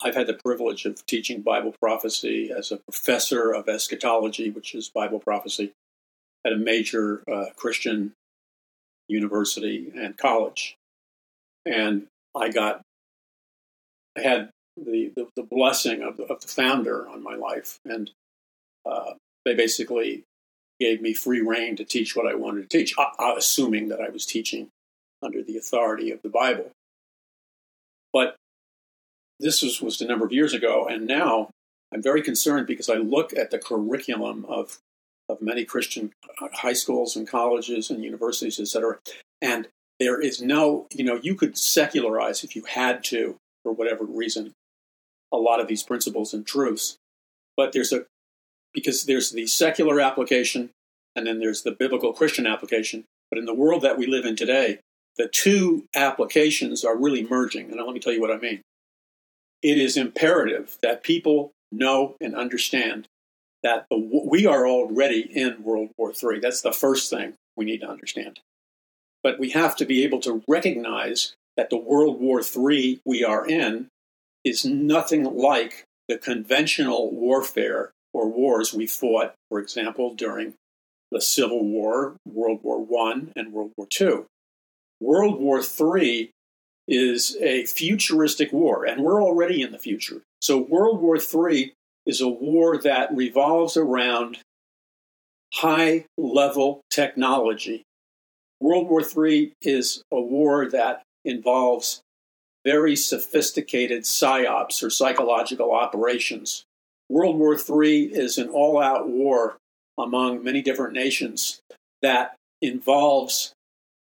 I've 0.03 0.15
had 0.15 0.27
the 0.27 0.33
privilege 0.33 0.85
of 0.85 1.05
teaching 1.05 1.41
Bible 1.41 1.73
prophecy 1.81 2.51
as 2.51 2.69
a 2.73 2.81
professor 2.91 3.53
of 3.53 3.69
eschatology, 3.69 4.49
which 4.49 4.75
is 4.75 4.89
Bible 4.89 5.19
prophecy, 5.19 5.71
at 6.45 6.51
a 6.51 6.57
major 6.57 7.23
uh, 7.31 7.45
Christian 7.55 8.11
university 9.07 9.91
and 9.95 10.17
college. 10.17 10.75
And 11.65 12.07
I 12.35 12.49
got, 12.49 12.81
I 14.17 14.21
had 14.21 14.49
the, 14.75 15.11
the, 15.15 15.27
the 15.35 15.43
blessing 15.43 16.01
of 16.01 16.17
the, 16.17 16.23
of 16.23 16.41
the 16.41 16.47
founder 16.47 17.07
on 17.07 17.23
my 17.23 17.35
life. 17.35 17.79
And 17.85 18.11
uh, 18.85 19.13
they 19.45 19.53
basically 19.53 20.23
gave 20.79 21.01
me 21.01 21.13
free 21.13 21.41
reign 21.41 21.75
to 21.75 21.83
teach 21.83 22.15
what 22.15 22.27
I 22.27 22.35
wanted 22.35 22.69
to 22.69 22.77
teach, 22.77 22.93
uh, 22.97 23.07
uh, 23.19 23.35
assuming 23.37 23.89
that 23.89 24.01
I 24.01 24.09
was 24.09 24.25
teaching 24.25 24.69
under 25.23 25.41
the 25.41 25.57
authority 25.57 26.11
of 26.11 26.21
the 26.21 26.29
Bible. 26.29 26.71
But 28.13 28.35
this 29.39 29.61
was, 29.61 29.81
was 29.81 30.01
a 30.01 30.05
number 30.05 30.25
of 30.25 30.31
years 30.31 30.53
ago, 30.53 30.87
and 30.87 31.07
now 31.07 31.49
I'm 31.93 32.01
very 32.01 32.21
concerned 32.21 32.67
because 32.67 32.89
I 32.89 32.95
look 32.95 33.33
at 33.33 33.51
the 33.51 33.59
curriculum 33.59 34.45
of 34.47 34.79
of 35.29 35.41
many 35.41 35.65
Christian 35.65 36.13
uh, 36.41 36.47
high 36.53 36.73
schools 36.73 37.15
and 37.15 37.27
colleges 37.27 37.89
and 37.89 38.03
universities, 38.03 38.59
et 38.59 38.67
cetera, 38.67 38.97
and 39.41 39.67
there 39.99 40.21
is 40.21 40.41
no, 40.41 40.87
you 40.93 41.03
know, 41.03 41.19
you 41.21 41.35
could 41.35 41.57
secularize 41.57 42.43
if 42.43 42.55
you 42.55 42.63
had 42.63 43.03
to 43.05 43.35
for 43.63 43.71
whatever 43.71 44.05
reason 44.05 44.53
a 45.33 45.37
lot 45.37 45.59
of 45.59 45.67
these 45.67 45.83
principles 45.83 46.33
and 46.33 46.45
truths. 46.45 46.97
But 47.55 47.73
there's 47.73 47.91
a, 47.91 48.05
because 48.73 49.03
there's 49.03 49.31
the 49.31 49.47
secular 49.47 49.99
application 49.99 50.69
and 51.15 51.25
then 51.25 51.39
there's 51.39 51.63
the 51.63 51.71
biblical 51.71 52.13
Christian 52.13 52.45
application. 52.45 53.05
But 53.31 53.39
in 53.39 53.45
the 53.45 53.53
world 53.53 53.81
that 53.81 53.97
we 53.97 54.05
live 54.05 54.25
in 54.25 54.35
today, 54.35 54.79
the 55.17 55.27
two 55.27 55.85
applications 55.95 56.85
are 56.85 56.95
really 56.95 57.25
merging. 57.27 57.71
And 57.71 57.81
let 57.81 57.93
me 57.93 57.99
tell 57.99 58.13
you 58.13 58.21
what 58.21 58.31
I 58.31 58.37
mean. 58.37 58.61
It 59.63 59.79
is 59.79 59.97
imperative 59.97 60.77
that 60.83 61.01
people 61.01 61.51
know 61.71 62.15
and 62.21 62.35
understand 62.35 63.07
that 63.63 63.85
the, 63.89 63.97
we 63.97 64.45
are 64.45 64.67
already 64.67 65.21
in 65.21 65.63
World 65.63 65.89
War 65.97 66.11
III. 66.11 66.39
That's 66.39 66.61
the 66.61 66.71
first 66.71 67.09
thing 67.09 67.33
we 67.55 67.65
need 67.65 67.81
to 67.81 67.89
understand. 67.89 68.39
But 69.23 69.39
we 69.39 69.49
have 69.49 69.75
to 69.77 69.85
be 69.85 70.03
able 70.03 70.19
to 70.21 70.43
recognize 70.47 71.35
that 71.55 71.69
the 71.69 71.77
World 71.77 72.21
War 72.21 72.41
III 72.41 73.01
we 73.05 73.23
are 73.23 73.45
in 73.47 73.87
is 74.43 74.63
nothing 74.63 75.23
like 75.23 75.83
the 76.07 76.17
conventional 76.17 77.11
warfare 77.11 77.91
or 78.13 78.29
wars 78.29 78.73
we 78.73 78.87
fought, 78.87 79.33
for 79.49 79.59
example, 79.59 80.13
during 80.13 80.53
the 81.11 81.21
Civil 81.21 81.63
War, 81.63 82.15
World 82.25 82.61
War 82.63 82.85
I, 83.01 83.21
and 83.35 83.53
World 83.53 83.71
War 83.77 83.87
II. 83.99 84.25
World 84.99 85.39
War 85.39 85.61
III 85.61 86.31
is 86.87 87.37
a 87.41 87.65
futuristic 87.65 88.51
war, 88.53 88.85
and 88.85 89.03
we're 89.03 89.21
already 89.21 89.61
in 89.61 89.71
the 89.71 89.77
future. 89.77 90.21
So, 90.41 90.57
World 90.57 91.01
War 91.01 91.17
III 91.17 91.73
is 92.07 92.21
a 92.21 92.27
war 92.27 92.77
that 92.77 93.15
revolves 93.15 93.77
around 93.77 94.39
high 95.53 96.05
level 96.17 96.81
technology. 96.89 97.83
World 98.59 98.87
War 98.89 99.01
III 99.01 99.53
is 99.61 100.01
a 100.11 100.19
war 100.19 100.67
that 100.69 101.03
involves 101.25 102.01
very 102.65 102.95
sophisticated 102.95 104.03
psyops 104.03 104.81
or 104.81 104.89
psychological 104.89 105.71
operations. 105.71 106.63
World 107.09 107.37
War 107.37 107.55
III 107.55 108.05
is 108.05 108.37
an 108.37 108.49
all 108.49 108.81
out 108.81 109.07
war 109.07 109.57
among 109.97 110.43
many 110.43 110.61
different 110.61 110.93
nations 110.93 111.59
that 112.01 112.35
involves 112.61 113.53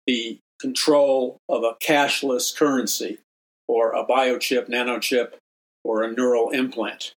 the 0.07 0.39
control 0.61 1.39
of 1.49 1.63
a 1.63 1.75
cashless 1.83 2.55
currency 2.55 3.19
or 3.67 3.93
a 3.93 4.05
biochip, 4.05 4.69
nanochip, 4.69 5.35
or 5.85 6.03
a 6.03 6.13
neural 6.13 6.51
implant. 6.51 7.13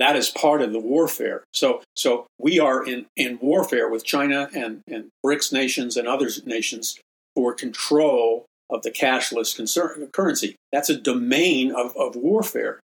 That 0.00 0.16
is 0.16 0.30
part 0.30 0.62
of 0.62 0.72
the 0.72 0.80
warfare. 0.80 1.44
So, 1.52 1.82
so 1.94 2.26
we 2.38 2.58
are 2.58 2.82
in, 2.82 3.04
in 3.16 3.38
warfare 3.42 3.86
with 3.86 4.02
China 4.02 4.48
and, 4.56 4.80
and 4.88 5.10
BRICS 5.24 5.52
nations 5.52 5.94
and 5.94 6.08
other 6.08 6.30
nations 6.46 6.98
for 7.34 7.52
control 7.52 8.46
of 8.70 8.82
the 8.82 8.90
cashless 8.90 9.54
concern, 9.54 10.08
currency. 10.10 10.56
That's 10.72 10.88
a 10.88 10.96
domain 10.96 11.70
of, 11.70 11.94
of 11.98 12.16
warfare. 12.16 12.80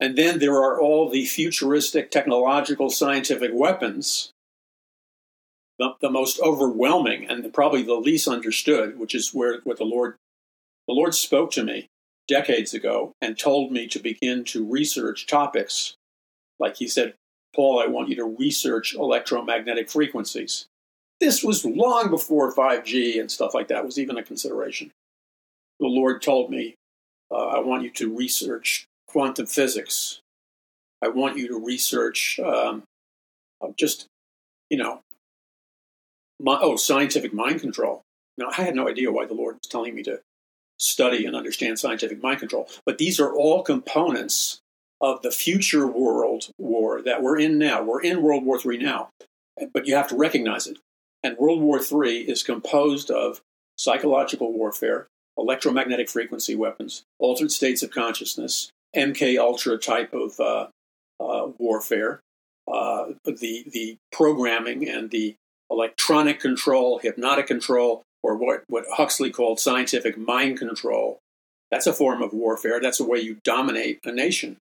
And 0.00 0.16
then 0.16 0.38
there 0.38 0.54
are 0.54 0.80
all 0.80 1.10
the 1.10 1.26
futuristic 1.26 2.10
technological 2.10 2.88
scientific 2.88 3.50
weapons, 3.52 4.30
the, 5.78 5.90
the 6.00 6.10
most 6.10 6.40
overwhelming 6.40 7.28
and 7.28 7.52
probably 7.52 7.82
the 7.82 7.94
least 7.94 8.26
understood, 8.26 8.98
which 8.98 9.14
is 9.14 9.34
where 9.34 9.60
what 9.64 9.76
the 9.76 9.84
Lord 9.84 10.14
the 10.86 10.94
Lord 10.94 11.14
spoke 11.14 11.50
to 11.50 11.62
me 11.62 11.88
decades 12.26 12.72
ago 12.72 13.12
and 13.20 13.38
told 13.38 13.72
me 13.72 13.86
to 13.88 13.98
begin 13.98 14.44
to 14.44 14.64
research 14.64 15.26
topics. 15.26 15.96
Like 16.58 16.76
he 16.76 16.88
said, 16.88 17.14
Paul, 17.54 17.80
I 17.80 17.86
want 17.86 18.08
you 18.08 18.16
to 18.16 18.24
research 18.24 18.94
electromagnetic 18.94 19.90
frequencies. 19.90 20.66
This 21.20 21.42
was 21.42 21.64
long 21.64 22.10
before 22.10 22.54
5G 22.54 23.20
and 23.20 23.30
stuff 23.30 23.54
like 23.54 23.68
that 23.68 23.84
was 23.84 23.98
even 23.98 24.18
a 24.18 24.22
consideration. 24.22 24.90
The 25.80 25.86
Lord 25.86 26.22
told 26.22 26.50
me, 26.50 26.74
uh, 27.30 27.46
I 27.46 27.60
want 27.60 27.82
you 27.82 27.90
to 27.90 28.16
research 28.16 28.86
quantum 29.08 29.46
physics. 29.46 30.20
I 31.02 31.08
want 31.08 31.36
you 31.36 31.48
to 31.48 31.64
research 31.64 32.38
um, 32.40 32.82
uh, 33.62 33.68
just, 33.76 34.06
you 34.70 34.78
know, 34.78 35.00
my, 36.40 36.58
oh, 36.60 36.76
scientific 36.76 37.32
mind 37.32 37.60
control. 37.60 38.02
Now, 38.36 38.50
I 38.56 38.62
had 38.62 38.76
no 38.76 38.88
idea 38.88 39.10
why 39.10 39.26
the 39.26 39.34
Lord 39.34 39.56
was 39.56 39.68
telling 39.68 39.94
me 39.94 40.02
to 40.04 40.20
study 40.78 41.26
and 41.26 41.34
understand 41.34 41.78
scientific 41.78 42.22
mind 42.22 42.38
control, 42.38 42.68
but 42.86 42.98
these 42.98 43.18
are 43.18 43.34
all 43.34 43.62
components 43.62 44.60
of 45.00 45.22
the 45.22 45.30
future 45.30 45.86
world 45.86 46.48
war 46.58 47.02
that 47.02 47.22
we're 47.22 47.38
in 47.38 47.58
now. 47.58 47.82
We're 47.82 48.02
in 48.02 48.22
World 48.22 48.44
War 48.44 48.58
III 48.64 48.78
now, 48.78 49.10
but 49.72 49.86
you 49.86 49.94
have 49.94 50.08
to 50.08 50.16
recognize 50.16 50.66
it. 50.66 50.78
And 51.22 51.36
World 51.36 51.60
War 51.60 51.80
III 51.80 52.22
is 52.22 52.42
composed 52.42 53.10
of 53.10 53.40
psychological 53.76 54.52
warfare, 54.52 55.06
electromagnetic 55.36 56.08
frequency 56.08 56.54
weapons, 56.54 57.04
altered 57.18 57.52
states 57.52 57.82
of 57.82 57.90
consciousness, 57.90 58.70
MK 58.96 59.38
Ultra 59.38 59.78
type 59.78 60.12
of 60.12 60.38
uh, 60.40 60.66
uh, 61.20 61.48
warfare, 61.58 62.20
uh, 62.66 63.06
the 63.24 63.64
the 63.72 63.96
programming 64.12 64.88
and 64.88 65.10
the 65.10 65.34
electronic 65.70 66.40
control, 66.40 66.98
hypnotic 66.98 67.46
control, 67.46 68.02
or 68.22 68.36
what, 68.36 68.64
what 68.68 68.84
Huxley 68.92 69.30
called 69.30 69.60
scientific 69.60 70.18
mind 70.18 70.58
control. 70.58 71.18
That's 71.70 71.86
a 71.86 71.92
form 71.92 72.22
of 72.22 72.32
warfare. 72.32 72.80
That's 72.80 73.00
a 73.00 73.04
way 73.04 73.20
you 73.20 73.38
dominate 73.44 74.00
a 74.04 74.12
nation. 74.12 74.56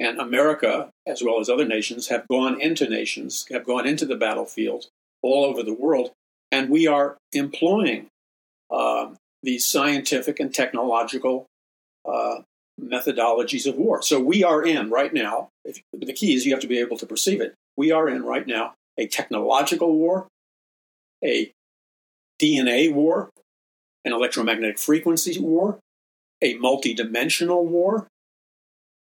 And 0.00 0.18
America, 0.18 0.90
as 1.06 1.22
well 1.22 1.38
as 1.38 1.48
other 1.48 1.64
nations, 1.64 2.08
have 2.08 2.26
gone 2.28 2.60
into 2.60 2.88
nations, 2.88 3.46
have 3.50 3.64
gone 3.64 3.86
into 3.86 4.04
the 4.04 4.16
battlefield 4.16 4.86
all 5.22 5.44
over 5.44 5.62
the 5.62 5.74
world, 5.74 6.10
and 6.50 6.68
we 6.68 6.86
are 6.86 7.16
employing 7.32 8.08
uh, 8.70 9.10
these 9.42 9.64
scientific 9.64 10.40
and 10.40 10.52
technological 10.52 11.46
uh, 12.08 12.42
methodologies 12.80 13.66
of 13.66 13.76
war. 13.76 14.02
So 14.02 14.18
we 14.20 14.42
are 14.42 14.64
in 14.64 14.90
right 14.90 15.12
now. 15.12 15.48
If, 15.64 15.82
the 15.92 16.12
key 16.12 16.34
is 16.34 16.44
you 16.44 16.52
have 16.52 16.60
to 16.62 16.68
be 16.68 16.78
able 16.78 16.96
to 16.98 17.06
perceive 17.06 17.40
it. 17.40 17.54
We 17.76 17.92
are 17.92 18.08
in 18.08 18.24
right 18.24 18.46
now 18.46 18.74
a 18.98 19.06
technological 19.06 19.96
war, 19.96 20.26
a 21.24 21.52
DNA 22.40 22.92
war, 22.92 23.30
an 24.04 24.12
electromagnetic 24.12 24.78
frequency 24.78 25.38
war, 25.38 25.78
a 26.42 26.56
multidimensional 26.58 27.64
war, 27.64 28.08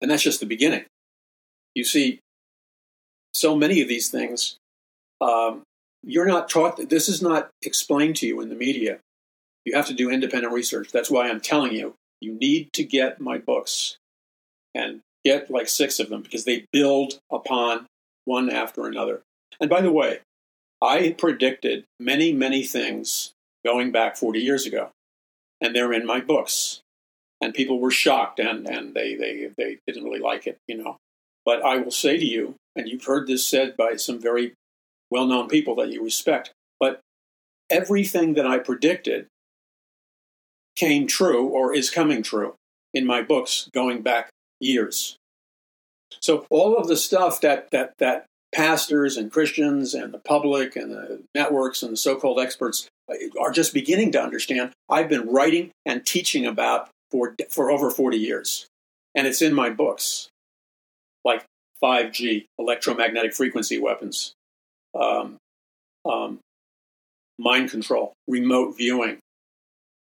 and 0.01 0.11
that's 0.11 0.23
just 0.23 0.41
the 0.41 0.47
beginning. 0.47 0.85
You 1.75 1.85
see, 1.85 2.21
so 3.33 3.57
many 3.57 3.81
of 3.81 3.89
these 3.89 4.11
things 4.11 4.57
um, 5.21 5.63
you're 6.03 6.27
not 6.27 6.49
taught 6.49 6.89
this 6.89 7.09
is 7.09 7.21
not 7.21 7.51
explained 7.63 8.17
to 8.17 8.27
you 8.27 8.41
in 8.41 8.49
the 8.49 8.55
media. 8.55 8.99
You 9.65 9.75
have 9.75 9.87
to 9.87 9.95
do 9.95 10.11
independent 10.11 10.53
research. 10.53 10.91
That's 10.93 11.11
why 11.11 11.29
I'm 11.29 11.41
telling 11.41 11.73
you, 11.73 11.95
you 12.21 12.33
need 12.35 12.73
to 12.75 12.85
get 12.85 13.21
my 13.21 13.39
books 13.39 13.99
and 14.75 15.01
get 15.25 15.51
like 15.51 15.69
six 15.69 15.99
of 15.99 16.09
them 16.09 16.23
because 16.23 16.45
they 16.45 16.65
build 16.73 17.19
upon 17.31 17.87
one 18.25 18.51
after 18.51 18.87
another. 18.87 19.23
And 19.61 19.69
by 19.69 19.81
the 19.81 19.93
way, 19.93 20.21
I 20.81 21.15
predicted 21.19 21.85
many, 21.99 22.33
many 22.33 22.63
things 22.63 23.33
going 23.65 23.91
back 23.91 24.17
40 24.17 24.39
years 24.39 24.65
ago, 24.65 24.91
and 25.61 25.75
they're 25.75 25.93
in 25.93 26.07
my 26.07 26.21
books. 26.21 26.81
And 27.41 27.55
people 27.55 27.79
were 27.79 27.91
shocked 27.91 28.41
and, 28.41 28.69
and 28.69 28.95
they, 28.95 29.15
they, 29.15 29.49
they 29.57 29.79
didn't 29.87 30.05
really 30.05 30.19
like 30.19 30.47
it, 30.47 30.59
you 30.67 30.77
know. 30.77 30.97
But 31.45 31.65
I 31.65 31.77
will 31.77 31.93
say 31.93 32.19
to 32.19 32.25
you, 32.25 32.57
and 32.75 32.89
you've 32.89 33.05
heard 33.05 33.27
this 33.27 33.47
said 33.47 33.77
by 33.77 33.97
some 33.97 34.21
very 34.21 34.55
well 35.11 35.27
known 35.27 35.49
people 35.49 35.75
that 35.77 35.91
you 35.91 36.03
respect, 36.03 36.53
but 36.81 37.01
everything 37.71 38.35
that 38.35 38.47
I 38.47 38.59
predicted 38.59 39.27
came 40.77 41.07
true 41.07 41.47
or 41.47 41.75
is 41.75 41.91
coming 41.91 42.23
true 42.23 42.55
in 42.93 43.07
my 43.07 43.23
books 43.23 43.69
going 43.73 44.03
back 44.03 44.31
years. 44.61 45.17
So 46.21 46.47
all 46.51 46.77
of 46.77 46.89
the 46.89 46.97
stuff 46.97 47.41
that 47.43 47.71
that 47.71 47.95
that 47.99 48.27
pastors 48.55 49.17
and 49.17 49.31
Christians 49.31 49.95
and 49.95 50.13
the 50.13 50.19
public 50.19 50.75
and 50.75 50.91
the 50.91 51.23
networks 51.35 51.83
and 51.83 51.93
the 51.93 51.97
so-called 51.97 52.41
experts 52.41 52.89
uh, 53.11 53.15
are 53.39 53.51
just 53.51 53.75
beginning 53.75 54.13
to 54.13 54.23
understand, 54.23 54.73
I've 54.89 55.09
been 55.09 55.29
writing 55.29 55.71
and 55.85 56.05
teaching 56.05 56.47
about 56.47 56.89
for 57.11 57.35
for 57.51 57.71
over 57.71 57.91
40 57.91 58.17
years. 58.17 58.67
And 59.15 59.27
it's 59.27 59.43
in 59.43 59.55
my 59.55 59.71
books. 59.71 60.29
Like 61.25 61.45
5G, 61.83 62.47
electromagnetic 62.59 63.35
frequency 63.35 63.79
weapons, 63.79 64.33
um, 64.95 65.37
um, 66.05 66.39
mind 67.39 67.71
control, 67.71 68.13
remote 68.27 68.77
viewing, 68.77 69.19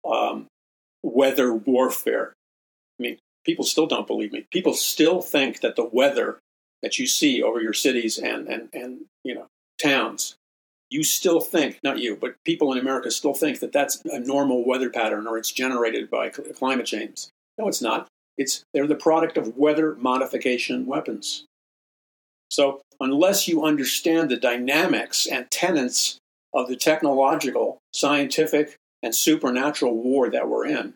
um, 0.09 0.47
weather 1.03 1.53
warfare. 1.53 2.33
I 2.99 3.03
mean, 3.03 3.19
people 3.45 3.65
still 3.65 3.87
don't 3.87 4.07
believe 4.07 4.33
me. 4.33 4.47
People 4.53 4.75
still 4.75 5.21
think 5.21 5.61
that 5.61 5.77
the 5.77 5.85
weather 5.85 6.39
that 6.83 6.99
you 6.99 7.07
see 7.07 7.43
over 7.43 7.61
your 7.61 7.73
cities 7.73 8.19
and, 8.19 8.49
and, 8.49 8.69
and 8.73 9.01
you 9.25 9.35
know 9.35 9.47
towns, 9.81 10.37
you 10.91 11.05
still 11.05 11.41
think, 11.41 11.79
not 11.83 11.99
you, 11.99 12.17
but 12.17 12.35
people 12.45 12.73
in 12.73 12.79
America 12.79 13.11
still 13.11 13.35
think 13.35 13.61
that 13.61 13.73
that's 13.73 14.03
a 14.05 14.19
normal 14.19 14.67
weather 14.67 14.91
pattern 14.91 15.27
or 15.27 15.39
it's 15.39 15.53
generated 15.53 16.11
by 16.11 16.29
climate 16.29 16.87
change. 16.87 17.29
No, 17.59 17.69
it's 17.69 17.81
not. 17.81 18.09
It's 18.37 18.65
they're 18.75 18.87
the 18.87 18.95
product 18.95 19.37
of 19.37 19.57
weather 19.57 19.95
modification 19.97 20.87
weapons. 20.87 21.45
So 22.51 22.81
unless 22.99 23.47
you 23.47 23.65
understand 23.65 24.31
the 24.31 24.37
dynamics 24.37 25.27
and 25.27 25.51
tenets 25.51 26.19
of 26.53 26.69
the 26.69 26.77
technological, 26.77 27.79
scientific, 27.95 28.77
and 29.03 29.15
supernatural 29.15 29.95
war 29.95 30.29
that 30.31 30.49
we're 30.49 30.67
in, 30.67 30.95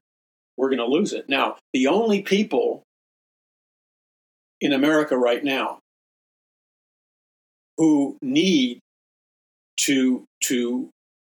we're 0.57 0.69
going 0.69 0.79
to 0.79 0.87
lose 0.87 1.13
it. 1.13 1.29
Now, 1.29 1.57
the 1.73 1.87
only 1.87 2.23
people 2.23 2.83
in 4.61 4.73
America 4.73 5.17
right 5.17 5.45
now 5.45 5.79
who 7.77 8.17
need 8.21 8.81
to 9.77 10.25
to 10.45 10.91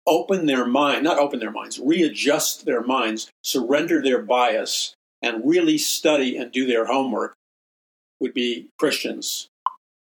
open 0.06 0.46
their 0.46 0.66
mind, 0.66 1.04
not 1.04 1.18
open 1.18 1.38
their 1.38 1.50
minds, 1.50 1.78
readjust 1.78 2.64
their 2.64 2.82
minds, 2.82 3.30
surrender 3.42 4.02
their 4.02 4.22
bias, 4.22 4.94
and 5.22 5.48
really 5.48 5.78
study 5.78 6.36
and 6.36 6.50
do 6.50 6.66
their 6.66 6.86
homework 6.86 7.34
would 8.20 8.34
be 8.34 8.68
Christians, 8.78 9.48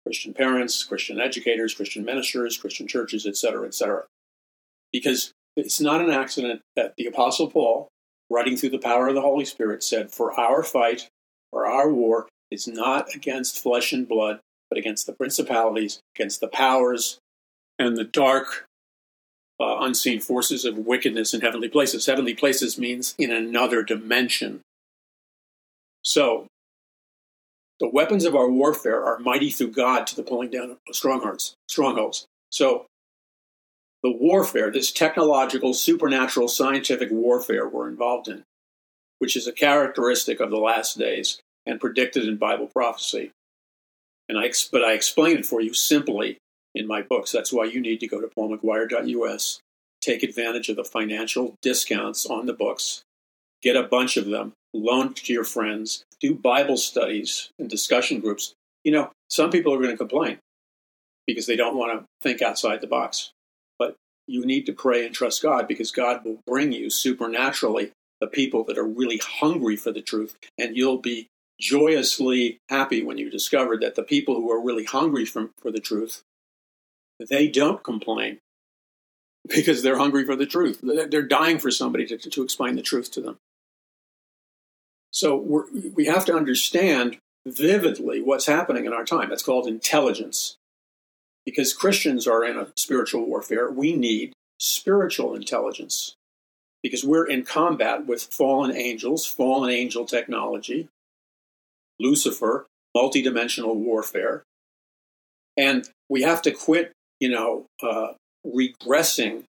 Christian 0.05 0.33
parents, 0.33 0.83
Christian 0.83 1.19
educators, 1.19 1.73
Christian 1.73 2.05
ministers, 2.05 2.57
Christian 2.57 2.87
churches, 2.87 3.25
etc., 3.25 3.67
etc. 3.67 4.03
Because 4.91 5.31
it's 5.55 5.81
not 5.81 6.01
an 6.01 6.09
accident 6.09 6.61
that 6.75 6.93
the 6.97 7.05
Apostle 7.05 7.49
Paul, 7.49 7.89
writing 8.29 8.57
through 8.57 8.69
the 8.69 8.77
power 8.77 9.07
of 9.07 9.15
the 9.15 9.21
Holy 9.21 9.45
Spirit, 9.45 9.83
said, 9.83 10.11
For 10.11 10.39
our 10.39 10.63
fight, 10.63 11.09
for 11.51 11.67
our 11.67 11.91
war, 11.91 12.27
is 12.51 12.67
not 12.67 13.13
against 13.13 13.61
flesh 13.61 13.91
and 13.91 14.07
blood, 14.07 14.39
but 14.69 14.77
against 14.77 15.05
the 15.05 15.13
principalities, 15.13 15.99
against 16.15 16.39
the 16.39 16.47
powers, 16.47 17.19
and 17.79 17.97
the 17.97 18.03
dark, 18.03 18.65
uh, 19.59 19.77
unseen 19.79 20.19
forces 20.19 20.65
of 20.65 20.77
wickedness 20.77 21.33
in 21.33 21.41
heavenly 21.41 21.69
places. 21.69 22.05
Heavenly 22.05 22.33
places 22.33 22.77
means 22.77 23.15
in 23.17 23.31
another 23.31 23.83
dimension. 23.83 24.61
So, 26.03 26.47
the 27.79 27.89
weapons 27.89 28.25
of 28.25 28.35
our 28.35 28.49
warfare 28.49 29.03
are 29.03 29.19
mighty 29.19 29.49
through 29.49 29.71
God 29.71 30.07
to 30.07 30.15
the 30.15 30.23
pulling 30.23 30.49
down 30.49 30.71
of 30.71 30.95
strongholds. 30.95 31.53
Strongholds. 31.67 32.25
So, 32.51 32.85
the 34.03 34.11
warfare, 34.11 34.71
this 34.71 34.91
technological, 34.91 35.73
supernatural, 35.73 36.47
scientific 36.47 37.09
warfare 37.11 37.67
we're 37.67 37.89
involved 37.89 38.27
in, 38.27 38.43
which 39.19 39.35
is 39.35 39.47
a 39.47 39.51
characteristic 39.51 40.39
of 40.39 40.49
the 40.49 40.57
last 40.57 40.97
days 40.97 41.39
and 41.65 41.79
predicted 41.79 42.27
in 42.27 42.37
Bible 42.37 42.67
prophecy. 42.67 43.31
And 44.29 44.37
I, 44.37 44.51
but 44.71 44.83
I 44.83 44.93
explain 44.93 45.37
it 45.37 45.45
for 45.45 45.61
you 45.61 45.73
simply 45.73 46.37
in 46.75 46.87
my 46.87 47.01
books. 47.01 47.31
That's 47.31 47.53
why 47.53 47.65
you 47.65 47.81
need 47.81 47.99
to 48.01 48.07
go 48.07 48.21
to 48.21 48.27
paulmcguire.us, 48.27 49.59
take 50.01 50.23
advantage 50.23 50.69
of 50.69 50.75
the 50.75 50.83
financial 50.83 51.55
discounts 51.61 52.25
on 52.25 52.45
the 52.45 52.53
books, 52.53 53.03
get 53.61 53.75
a 53.75 53.83
bunch 53.83 54.17
of 54.17 54.27
them, 54.27 54.53
loan 54.73 55.13
to 55.15 55.33
your 55.33 55.43
friends, 55.43 56.03
do 56.19 56.33
Bible 56.35 56.77
studies 56.77 57.49
and 57.59 57.69
discussion 57.69 58.19
groups. 58.19 58.53
You 58.83 58.91
know, 58.91 59.11
some 59.29 59.49
people 59.49 59.73
are 59.73 59.79
going 59.79 59.91
to 59.91 59.97
complain 59.97 60.39
because 61.25 61.45
they 61.45 61.55
don't 61.55 61.77
want 61.77 61.99
to 61.99 62.05
think 62.21 62.41
outside 62.41 62.81
the 62.81 62.87
box. 62.87 63.31
But 63.77 63.95
you 64.27 64.45
need 64.45 64.65
to 64.67 64.73
pray 64.73 65.05
and 65.05 65.13
trust 65.13 65.43
God 65.43 65.67
because 65.67 65.91
God 65.91 66.23
will 66.23 66.39
bring 66.45 66.71
you 66.71 66.89
supernaturally 66.89 67.91
the 68.19 68.27
people 68.27 68.63
that 68.63 68.77
are 68.77 68.87
really 68.87 69.19
hungry 69.23 69.75
for 69.75 69.91
the 69.91 70.01
truth, 70.01 70.35
and 70.57 70.75
you'll 70.75 70.97
be 70.97 71.27
joyously 71.59 72.57
happy 72.69 73.03
when 73.03 73.17
you 73.17 73.29
discover 73.29 73.77
that 73.77 73.95
the 73.95 74.03
people 74.03 74.35
who 74.35 74.51
are 74.51 74.63
really 74.63 74.85
hungry 74.85 75.25
for, 75.25 75.49
for 75.61 75.71
the 75.71 75.79
truth 75.79 76.21
they 77.19 77.47
don't 77.47 77.83
complain 77.83 78.39
because 79.47 79.81
they're 79.81 79.97
hungry 79.97 80.25
for 80.25 80.35
the 80.35 80.45
truth. 80.45 80.79
They're 80.83 81.21
dying 81.21 81.59
for 81.59 81.71
somebody 81.71 82.05
to, 82.07 82.17
to 82.17 82.43
explain 82.43 82.75
the 82.75 82.81
truth 82.81 83.11
to 83.11 83.21
them. 83.21 83.37
So 85.11 85.65
we 85.95 86.05
have 86.05 86.25
to 86.25 86.35
understand 86.35 87.17
vividly 87.47 88.21
what's 88.21 88.45
happening 88.45 88.85
in 88.85 88.93
our 88.93 89.05
time. 89.05 89.29
That's 89.29 89.43
called 89.43 89.67
intelligence. 89.67 90.57
Because 91.45 91.73
Christians 91.73 92.27
are 92.27 92.43
in 92.43 92.57
a 92.57 92.67
spiritual 92.75 93.25
warfare, 93.25 93.71
we 93.71 93.95
need 93.95 94.33
spiritual 94.59 95.33
intelligence. 95.33 96.15
Because 96.83 97.03
we're 97.03 97.27
in 97.27 97.43
combat 97.43 98.05
with 98.05 98.23
fallen 98.23 98.75
angels, 98.75 99.25
fallen 99.25 99.69
angel 99.69 100.05
technology, 100.05 100.89
Lucifer, 101.99 102.67
multidimensional 102.95 103.75
warfare. 103.75 104.43
And 105.55 105.89
we 106.09 106.21
have 106.21 106.41
to 106.43 106.51
quit 106.51 106.91
you 107.19 107.29
know, 107.29 107.65
uh, 107.81 108.13
regressing 108.45 109.43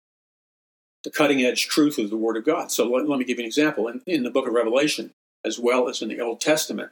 the 1.03 1.11
cutting 1.11 1.43
edge 1.43 1.67
truth 1.67 1.97
of 1.97 2.09
the 2.09 2.17
Word 2.17 2.37
of 2.37 2.45
God. 2.45 2.71
So 2.71 2.89
let, 2.89 3.07
let 3.07 3.19
me 3.19 3.25
give 3.25 3.37
you 3.37 3.43
an 3.43 3.47
example. 3.47 3.87
In, 3.87 4.01
in 4.05 4.23
the 4.23 4.31
book 4.31 4.47
of 4.47 4.53
Revelation, 4.53 5.11
as 5.45 5.59
well 5.59 5.87
as 5.87 6.01
in 6.01 6.09
the 6.09 6.19
Old 6.19 6.41
Testament, 6.41 6.91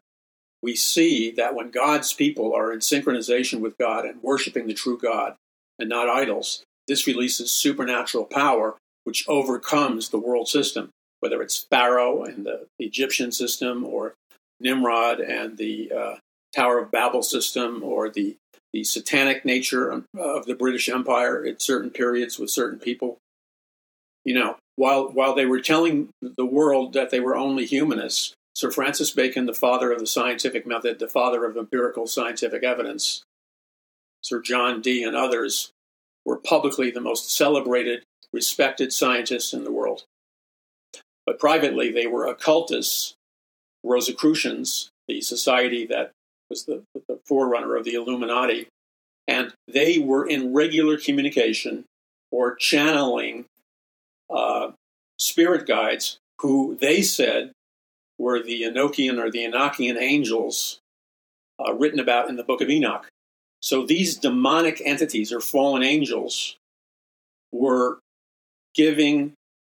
we 0.62 0.76
see 0.76 1.32
that 1.32 1.56
when 1.56 1.72
God's 1.72 2.14
people 2.14 2.54
are 2.56 2.72
in 2.72 2.80
synchronization 2.80 3.60
with 3.60 3.78
God 3.78 4.06
and 4.06 4.24
worshiping 4.24 4.68
the 4.68 4.74
true 4.74 4.98
God 4.98 5.36
and 5.78 5.90
not 5.90 6.10
idols, 6.10 6.64
this 6.88 7.08
releases 7.08 7.52
supernatural 7.52 8.26
power 8.26 8.76
which 9.04 9.28
overcomes 9.28 10.10
the 10.10 10.20
world 10.20 10.48
system, 10.48 10.90
whether 11.20 11.42
it's 11.42 11.66
Pharaoh 11.70 12.24
and 12.24 12.46
the, 12.46 12.68
Egyptian 12.80 13.32
system 13.32 13.86
or 13.86 14.14
Nimrod 14.60 15.20
and 15.20 15.58
the 15.58 15.92
uh, 15.92 16.16
Tower 16.56 16.80
of 16.80 16.92
Babel 16.92 17.24
system 17.24 17.82
or 17.84 18.10
the 18.10 18.36
the 18.74 18.84
satanic 18.84 19.46
nature 19.46 20.04
of 20.18 20.46
the 20.46 20.56
British 20.56 20.90
Empire 20.90 21.46
at 21.46 21.62
certain 21.62 21.92
periods 21.92 22.40
with 22.40 22.50
certain 22.50 22.80
people. 22.80 23.20
You 24.26 24.34
know, 24.34 24.58
while 24.76 25.12
while 25.12 25.36
they 25.36 25.46
were 25.46 25.62
telling 25.62 26.10
the 26.22 26.46
world 26.46 26.94
that 26.94 27.12
they 27.12 27.20
were 27.20 27.36
only 27.36 27.66
humanists, 27.66 28.34
Sir 28.56 28.72
Francis 28.72 29.12
Bacon, 29.12 29.46
the 29.46 29.54
father 29.54 29.92
of 29.92 30.00
the 30.00 30.08
scientific 30.08 30.66
method, 30.66 31.00
the 31.00 31.08
father 31.08 31.46
of 31.46 31.56
empirical 31.56 32.08
scientific 32.08 32.64
evidence, 32.64 33.24
Sir 34.24 34.42
John 34.42 34.82
Dee 34.82 35.04
and 35.04 35.16
others 35.16 35.72
were 36.26 36.38
publicly 36.38 36.90
the 36.90 37.02
most 37.02 37.36
celebrated, 37.36 38.04
respected 38.32 38.92
scientists 38.92 39.54
in 39.54 39.64
the 39.64 39.72
world. 39.72 40.04
But 41.26 41.40
privately, 41.40 41.92
they 41.92 42.08
were 42.08 42.28
occultists, 42.28 43.14
Rosicrucians, 43.84 44.90
the 45.08 45.22
society 45.22 45.86
that 45.88 46.12
was 46.50 46.66
the, 46.66 46.84
the 47.08 47.20
forerunner 47.26 47.76
of 47.76 47.86
the 47.86 47.94
Illuminati, 47.94 48.68
and 49.28 49.54
they 49.68 50.00
were 50.00 50.28
in 50.28 50.54
regular 50.54 50.98
communication 50.98 51.86
or 52.32 52.56
channeling 52.56 53.46
uh, 54.30 54.72
spirit 55.18 55.68
guides 55.68 56.18
who 56.40 56.78
they 56.80 57.02
said 57.02 57.52
were 58.18 58.42
the 58.42 58.64
Enochian 58.64 59.18
or 59.18 59.32
the 59.32 59.46
Enochian 59.46 59.98
angels 60.00 60.80
uh, 61.60 61.74
written 61.74 62.00
about 62.00 62.30
in 62.30 62.36
the 62.36 62.44
book 62.44 62.62
of 62.62 62.70
Enoch. 62.70 63.08
So 63.62 63.86
these 63.86 64.18
demonic 64.18 64.82
entities 64.84 65.32
or 65.32 65.40
fallen 65.40 65.84
angels 65.84 66.58
were 67.52 68.00
giving 68.76 69.34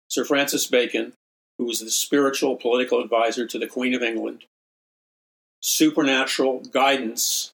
Sir 0.09 0.25
Francis 0.25 0.67
Bacon, 0.67 1.13
who 1.57 1.65
was 1.65 1.79
the 1.79 1.89
spiritual 1.89 2.55
political 2.55 3.01
advisor 3.01 3.47
to 3.47 3.57
the 3.57 3.67
Queen 3.67 3.93
of 3.93 4.03
England, 4.03 4.45
supernatural 5.61 6.61
guidance. 6.61 7.51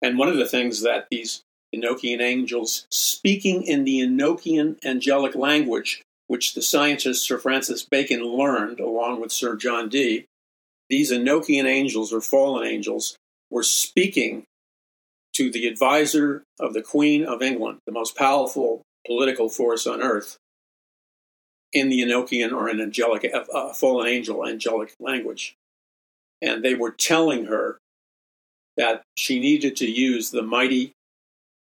And 0.00 0.18
one 0.18 0.28
of 0.28 0.36
the 0.36 0.46
things 0.46 0.82
that 0.82 1.06
these 1.10 1.42
Enochian 1.74 2.20
angels, 2.20 2.86
speaking 2.90 3.62
in 3.62 3.84
the 3.84 4.00
Enochian 4.00 4.76
angelic 4.84 5.34
language, 5.34 6.02
which 6.26 6.54
the 6.54 6.62
scientist 6.62 7.24
Sir 7.26 7.38
Francis 7.38 7.84
Bacon 7.84 8.24
learned 8.24 8.80
along 8.80 9.20
with 9.20 9.32
Sir 9.32 9.56
John 9.56 9.88
Dee, 9.88 10.26
these 10.88 11.10
Enochian 11.10 11.64
angels 11.64 12.12
or 12.12 12.20
fallen 12.20 12.66
angels 12.66 13.16
were 13.50 13.62
speaking 13.62 14.44
to 15.34 15.50
the 15.50 15.66
advisor 15.66 16.42
of 16.60 16.74
the 16.74 16.82
Queen 16.82 17.24
of 17.24 17.42
England, 17.42 17.78
the 17.86 17.92
most 17.92 18.16
powerful 18.16 18.82
political 19.06 19.48
force 19.48 19.86
on 19.86 20.02
earth, 20.02 20.36
in 21.72 21.88
the 21.88 22.02
Enochian 22.02 22.52
or 22.52 22.68
an 22.68 22.80
angelic, 22.80 23.30
uh, 23.32 23.72
fallen 23.72 24.06
angel 24.06 24.46
angelic 24.46 24.94
language. 25.00 25.54
And 26.42 26.62
they 26.64 26.74
were 26.74 26.90
telling 26.90 27.46
her 27.46 27.78
that 28.76 29.02
she 29.16 29.38
needed 29.38 29.76
to 29.76 29.90
use 29.90 30.30
the 30.30 30.42
mighty 30.42 30.92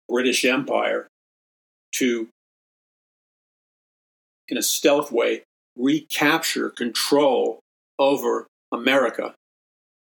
British 0.07 0.45
Empire 0.45 1.07
to, 1.95 2.29
in 4.47 4.57
a 4.57 4.63
stealth 4.63 5.11
way, 5.11 5.43
recapture 5.77 6.69
control 6.69 7.59
over 7.99 8.47
America. 8.71 9.35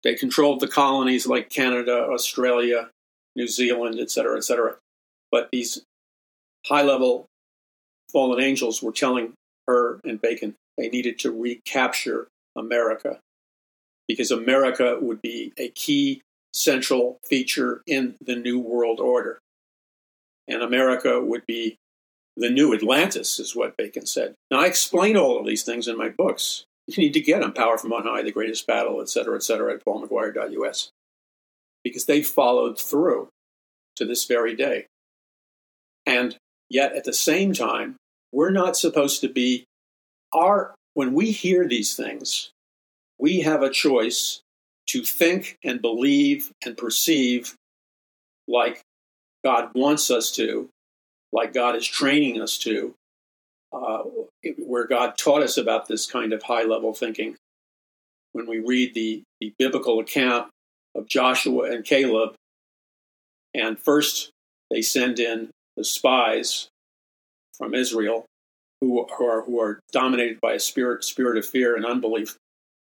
They 0.03 0.15
controlled 0.15 0.59
the 0.59 0.68
colonies 0.68 1.26
like 1.26 1.49
Canada, 1.49 2.07
Australia, 2.11 2.89
New 3.36 3.47
Zealand, 3.47 3.99
etc., 3.99 4.38
etc. 4.38 4.76
But 5.32 5.49
these 5.51 5.82
high 6.65 6.84
level 6.84 7.26
fallen 8.11 8.41
angels 8.41 8.82
were 8.82 8.91
telling 8.91 9.34
her 9.68 9.99
and 10.03 10.22
Bacon 10.22 10.55
they 10.78 10.89
needed 10.89 11.20
to 11.20 11.32
recapture 11.32 12.28
America 12.55 13.20
because 14.07 14.31
America 14.31 14.97
would 15.01 15.21
be 15.21 15.53
a 15.57 15.69
key 15.69 16.21
central 16.53 17.19
feature 17.25 17.81
in 17.85 18.15
the 18.21 18.35
New 18.35 18.59
World 18.59 18.99
Order. 18.99 19.39
And 20.47 20.61
America 20.61 21.21
would 21.21 21.45
be 21.45 21.77
the 22.37 22.49
new 22.49 22.73
Atlantis, 22.73 23.39
is 23.39 23.55
what 23.55 23.75
Bacon 23.77 24.05
said. 24.05 24.35
Now, 24.49 24.61
I 24.61 24.67
explain 24.67 25.17
all 25.17 25.39
of 25.39 25.45
these 25.45 25.63
things 25.63 25.87
in 25.87 25.97
my 25.97 26.09
books. 26.09 26.65
You 26.87 27.03
need 27.03 27.13
to 27.13 27.21
get 27.21 27.41
them 27.41 27.53
Power 27.53 27.77
from 27.77 27.91
On 27.91 28.03
High, 28.03 28.21
The 28.21 28.31
Greatest 28.31 28.65
Battle, 28.65 29.01
etc., 29.01 29.35
etc., 29.35 29.73
at 29.73 29.83
paulmcguire.us 29.83 30.91
because 31.83 32.05
they 32.05 32.21
followed 32.21 32.79
through 32.79 33.29
to 33.95 34.05
this 34.05 34.25
very 34.25 34.55
day. 34.55 34.87
And 36.05 36.37
yet, 36.69 36.93
at 36.93 37.03
the 37.03 37.13
same 37.13 37.53
time, 37.53 37.95
we're 38.31 38.51
not 38.51 38.77
supposed 38.77 39.21
to 39.21 39.29
be 39.29 39.65
our, 40.33 40.75
when 40.93 41.13
we 41.13 41.31
hear 41.31 41.67
these 41.67 41.95
things, 41.95 42.51
we 43.20 43.41
have 43.41 43.63
a 43.63 43.70
choice 43.70 44.41
to 44.88 45.03
think 45.03 45.57
and 45.63 45.82
believe 45.82 46.51
and 46.65 46.78
perceive 46.78 47.55
like 48.47 48.82
God 49.43 49.72
wants 49.76 50.09
us 50.09 50.32
to, 50.34 50.70
like 51.32 51.53
God 51.53 51.76
is 51.76 51.86
training 51.86 52.41
us 52.41 52.57
to, 52.59 52.93
uh, 53.74 54.03
where 54.57 54.88
God 54.88 55.18
taught 55.18 55.43
us 55.43 55.57
about 55.57 55.88
this 55.88 56.05
kind 56.05 56.34
of 56.34 56.43
high 56.43 56.63
level 56.63 56.93
thinking. 56.93 57.36
When 58.34 58.47
we 58.47 58.59
read 58.59 58.93
the, 58.93 59.24
the 59.41 59.53
biblical 59.57 59.99
account 59.99 60.49
of 60.95 61.07
Joshua 61.07 61.72
and 61.72 61.84
Caleb, 61.84 62.36
and 63.53 63.80
first 63.80 64.30
they 64.70 64.82
send 64.82 65.20
in 65.20 65.49
the 65.76 65.84
spies 65.84 66.68
from 67.57 67.74
Israel 67.74 68.26
who 68.82 69.05
are, 69.07 69.41
who 69.41 69.59
are 69.59 69.80
dominated 69.91 70.39
by 70.39 70.53
a 70.53 70.59
spirit, 70.59 71.03
spirit 71.03 71.38
of 71.38 71.45
fear 71.45 71.76
and 71.76 71.86
unbelief. 71.86 72.36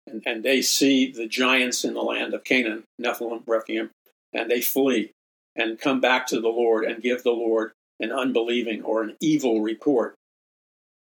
And, 0.06 0.22
and 0.24 0.44
they 0.44 0.62
see 0.62 1.10
the 1.10 1.26
giants 1.26 1.84
in 1.84 1.94
the 1.94 2.02
land 2.02 2.34
of 2.34 2.44
Canaan, 2.44 2.84
Nephilim, 3.00 3.42
Rephaim, 3.46 3.90
and 4.32 4.50
they 4.50 4.60
flee 4.60 5.12
and 5.56 5.80
come 5.80 6.00
back 6.00 6.26
to 6.28 6.40
the 6.40 6.48
Lord 6.48 6.84
and 6.84 7.02
give 7.02 7.22
the 7.22 7.30
Lord 7.30 7.72
an 7.98 8.12
unbelieving 8.12 8.82
or 8.82 9.02
an 9.02 9.16
evil 9.20 9.60
report. 9.60 10.14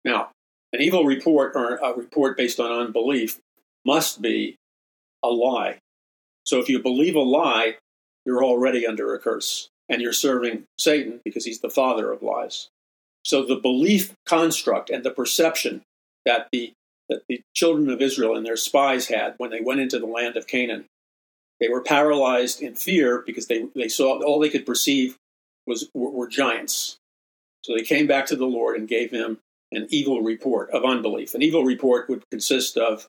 Now, 0.06 0.32
an 0.72 0.82
evil 0.82 1.04
report 1.04 1.54
or 1.56 1.76
a 1.76 1.94
report 1.94 2.38
based 2.38 2.60
on 2.60 2.72
unbelief 2.72 3.40
must 3.86 4.22
be 4.22 4.56
a 5.24 5.30
lie. 5.30 5.80
So 6.46 6.60
if 6.60 6.70
you 6.70 6.82
believe 6.82 7.16
a 7.16 7.22
lie, 7.22 7.76
you're 8.26 8.44
already 8.44 8.88
under 8.88 9.14
a 9.14 9.20
curse 9.20 9.70
and 9.90 10.02
you're 10.02 10.14
serving 10.14 10.64
Satan 10.78 11.20
because 11.26 11.46
he's 11.46 11.60
the 11.60 11.70
father 11.70 12.12
of 12.12 12.22
lies. 12.22 12.70
So 13.26 13.44
the 13.44 13.56
belief 13.56 14.14
construct 14.26 14.90
and 14.90 15.04
the 15.04 15.12
perception 15.12 15.82
that 16.26 16.48
the 16.52 16.74
that 17.10 17.24
the 17.28 17.42
children 17.54 17.90
of 17.90 18.02
Israel 18.02 18.36
and 18.36 18.46
their 18.46 18.56
spies 18.56 19.08
had 19.08 19.34
when 19.38 19.50
they 19.50 19.62
went 19.62 19.82
into 19.82 20.00
the 20.00 20.06
land 20.06 20.38
of 20.38 20.48
Canaan, 20.48 20.86
they 21.60 21.68
were 21.68 21.82
paralyzed 21.82 22.62
in 22.62 22.76
fear 22.76 23.24
because 23.26 23.48
they, 23.48 23.66
they 23.76 23.90
saw 23.90 24.22
all 24.24 24.40
they 24.40 24.50
could 24.50 24.66
perceive 24.66 25.18
was 25.68 25.90
were, 25.94 26.12
were 26.12 26.28
giants. 26.28 26.98
So 27.64 27.76
they 27.76 27.84
came 27.84 28.08
back 28.08 28.26
to 28.28 28.36
the 28.36 28.46
Lord 28.46 28.78
and 28.78 28.88
gave 28.88 29.12
him 29.12 29.40
an 29.72 29.88
evil 29.90 30.22
report 30.22 30.70
of 30.72 30.86
unbelief. 30.86 31.36
An 31.36 31.42
evil 31.42 31.64
report 31.64 32.10
would 32.10 32.24
consist 32.32 32.78
of 32.78 33.08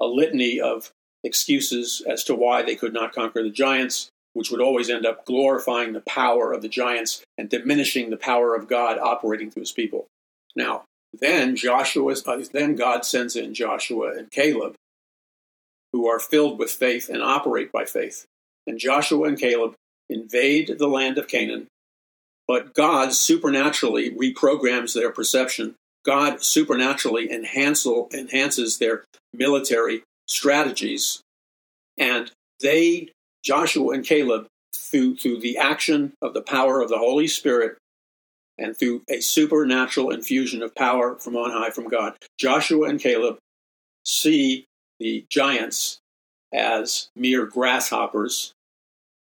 a 0.00 0.06
litany 0.06 0.60
of 0.60 0.92
excuses 1.24 2.02
as 2.06 2.22
to 2.24 2.34
why 2.34 2.62
they 2.62 2.76
could 2.76 2.92
not 2.92 3.14
conquer 3.14 3.42
the 3.42 3.50
giants, 3.50 4.10
which 4.34 4.50
would 4.50 4.60
always 4.60 4.90
end 4.90 5.06
up 5.06 5.24
glorifying 5.24 5.92
the 5.92 6.00
power 6.02 6.52
of 6.52 6.62
the 6.62 6.68
giants 6.68 7.24
and 7.38 7.48
diminishing 7.48 8.10
the 8.10 8.16
power 8.16 8.54
of 8.54 8.68
God 8.68 8.98
operating 8.98 9.50
through 9.50 9.62
his 9.62 9.72
people. 9.72 10.06
Now, 10.54 10.84
then 11.20 11.56
Joshua, 11.56 12.14
uh, 12.26 12.42
then 12.52 12.74
God 12.74 13.04
sends 13.04 13.36
in 13.36 13.54
Joshua 13.54 14.12
and 14.16 14.30
Caleb, 14.30 14.74
who 15.92 16.08
are 16.08 16.18
filled 16.18 16.58
with 16.58 16.70
faith 16.70 17.08
and 17.08 17.22
operate 17.22 17.72
by 17.72 17.84
faith. 17.84 18.24
And 18.66 18.78
Joshua 18.78 19.28
and 19.28 19.38
Caleb 19.38 19.74
invade 20.08 20.76
the 20.78 20.88
land 20.88 21.18
of 21.18 21.28
Canaan, 21.28 21.68
but 22.46 22.74
God 22.74 23.12
supernaturally 23.12 24.10
reprograms 24.10 24.94
their 24.94 25.10
perception. 25.10 25.74
God 26.04 26.42
supernaturally 26.42 27.30
enhances 27.30 28.78
their 28.78 29.04
military 29.32 30.02
strategies, 30.28 31.20
and 31.98 32.30
they 32.60 33.10
Joshua 33.46 33.94
and 33.94 34.04
Caleb, 34.04 34.46
through, 34.74 35.16
through 35.16 35.38
the 35.38 35.56
action 35.56 36.12
of 36.20 36.34
the 36.34 36.42
power 36.42 36.80
of 36.80 36.88
the 36.88 36.98
Holy 36.98 37.28
Spirit 37.28 37.78
and 38.58 38.76
through 38.76 39.02
a 39.08 39.20
supernatural 39.20 40.10
infusion 40.10 40.62
of 40.62 40.74
power 40.74 41.16
from 41.16 41.36
on 41.36 41.50
high 41.50 41.70
from 41.70 41.88
God, 41.88 42.14
Joshua 42.38 42.88
and 42.88 43.00
Caleb 43.00 43.38
see 44.04 44.64
the 44.98 45.26
giants 45.28 45.98
as 46.54 47.08
mere 47.14 47.44
grasshoppers. 47.44 48.52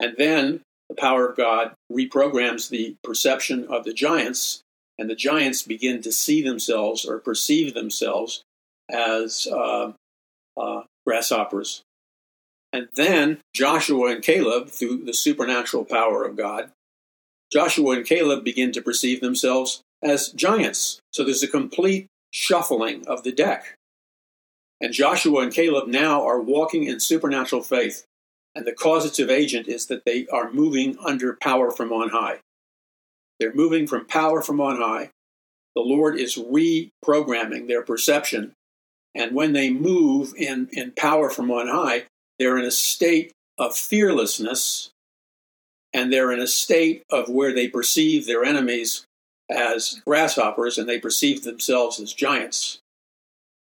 And 0.00 0.14
then 0.16 0.60
the 0.88 0.94
power 0.94 1.28
of 1.28 1.36
God 1.36 1.72
reprograms 1.92 2.68
the 2.68 2.96
perception 3.02 3.66
of 3.68 3.84
the 3.84 3.92
giants, 3.92 4.62
and 4.98 5.10
the 5.10 5.14
giants 5.14 5.62
begin 5.62 6.02
to 6.02 6.12
see 6.12 6.42
themselves 6.42 7.04
or 7.04 7.18
perceive 7.18 7.74
themselves 7.74 8.42
as 8.90 9.46
uh, 9.50 9.92
uh, 10.56 10.82
grasshoppers. 11.06 11.82
And 12.72 12.88
then 12.94 13.38
Joshua 13.54 14.12
and 14.12 14.22
Caleb, 14.22 14.68
through 14.68 15.04
the 15.04 15.14
supernatural 15.14 15.84
power 15.84 16.24
of 16.24 16.36
God, 16.36 16.70
Joshua 17.52 17.96
and 17.96 18.06
Caleb 18.06 18.44
begin 18.44 18.72
to 18.72 18.82
perceive 18.82 19.20
themselves 19.20 19.80
as 20.02 20.28
giants. 20.28 21.00
So 21.12 21.24
there's 21.24 21.42
a 21.42 21.48
complete 21.48 22.06
shuffling 22.30 23.06
of 23.06 23.22
the 23.22 23.32
deck. 23.32 23.76
And 24.80 24.92
Joshua 24.92 25.40
and 25.42 25.52
Caleb 25.52 25.88
now 25.88 26.24
are 26.24 26.40
walking 26.40 26.84
in 26.84 27.00
supernatural 27.00 27.62
faith. 27.62 28.04
And 28.54 28.66
the 28.66 28.72
causative 28.72 29.30
agent 29.30 29.68
is 29.68 29.86
that 29.86 30.04
they 30.04 30.26
are 30.28 30.52
moving 30.52 30.96
under 31.04 31.36
power 31.40 31.70
from 31.70 31.92
on 31.92 32.10
high. 32.10 32.38
They're 33.38 33.54
moving 33.54 33.86
from 33.86 34.06
power 34.06 34.42
from 34.42 34.60
on 34.60 34.76
high. 34.76 35.10
The 35.74 35.82
Lord 35.82 36.18
is 36.18 36.36
reprogramming 36.36 37.68
their 37.68 37.82
perception. 37.82 38.52
And 39.14 39.34
when 39.34 39.52
they 39.52 39.70
move 39.70 40.34
in, 40.36 40.68
in 40.72 40.92
power 40.92 41.30
from 41.30 41.50
on 41.50 41.68
high, 41.68 42.04
they're 42.38 42.58
in 42.58 42.64
a 42.64 42.70
state 42.70 43.32
of 43.58 43.76
fearlessness, 43.76 44.90
and 45.98 46.12
they're 46.12 46.30
in 46.30 46.38
a 46.38 46.46
state 46.46 47.02
of 47.10 47.28
where 47.28 47.52
they 47.52 47.66
perceive 47.66 48.24
their 48.24 48.44
enemies 48.44 49.04
as 49.50 50.00
grasshoppers 50.06 50.78
and 50.78 50.88
they 50.88 51.00
perceive 51.00 51.42
themselves 51.42 51.98
as 51.98 52.14
giants. 52.14 52.78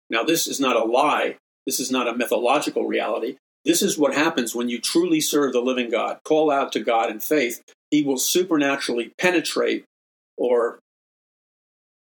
Now, 0.09 0.23
this 0.23 0.47
is 0.47 0.59
not 0.59 0.75
a 0.75 0.83
lie. 0.83 1.37
This 1.67 1.79
is 1.79 1.91
not 1.91 2.07
a 2.07 2.15
mythological 2.15 2.87
reality. 2.87 3.37
This 3.65 3.83
is 3.83 3.99
what 3.99 4.15
happens 4.15 4.55
when 4.55 4.67
you 4.67 4.81
truly 4.81 5.21
serve 5.21 5.53
the 5.53 5.61
living 5.61 5.91
God. 5.91 6.17
Call 6.25 6.49
out 6.49 6.71
to 6.71 6.79
God 6.79 7.11
in 7.11 7.19
faith. 7.19 7.61
He 7.91 8.01
will 8.01 8.17
supernaturally 8.17 9.13
penetrate 9.19 9.85
or 10.35 10.79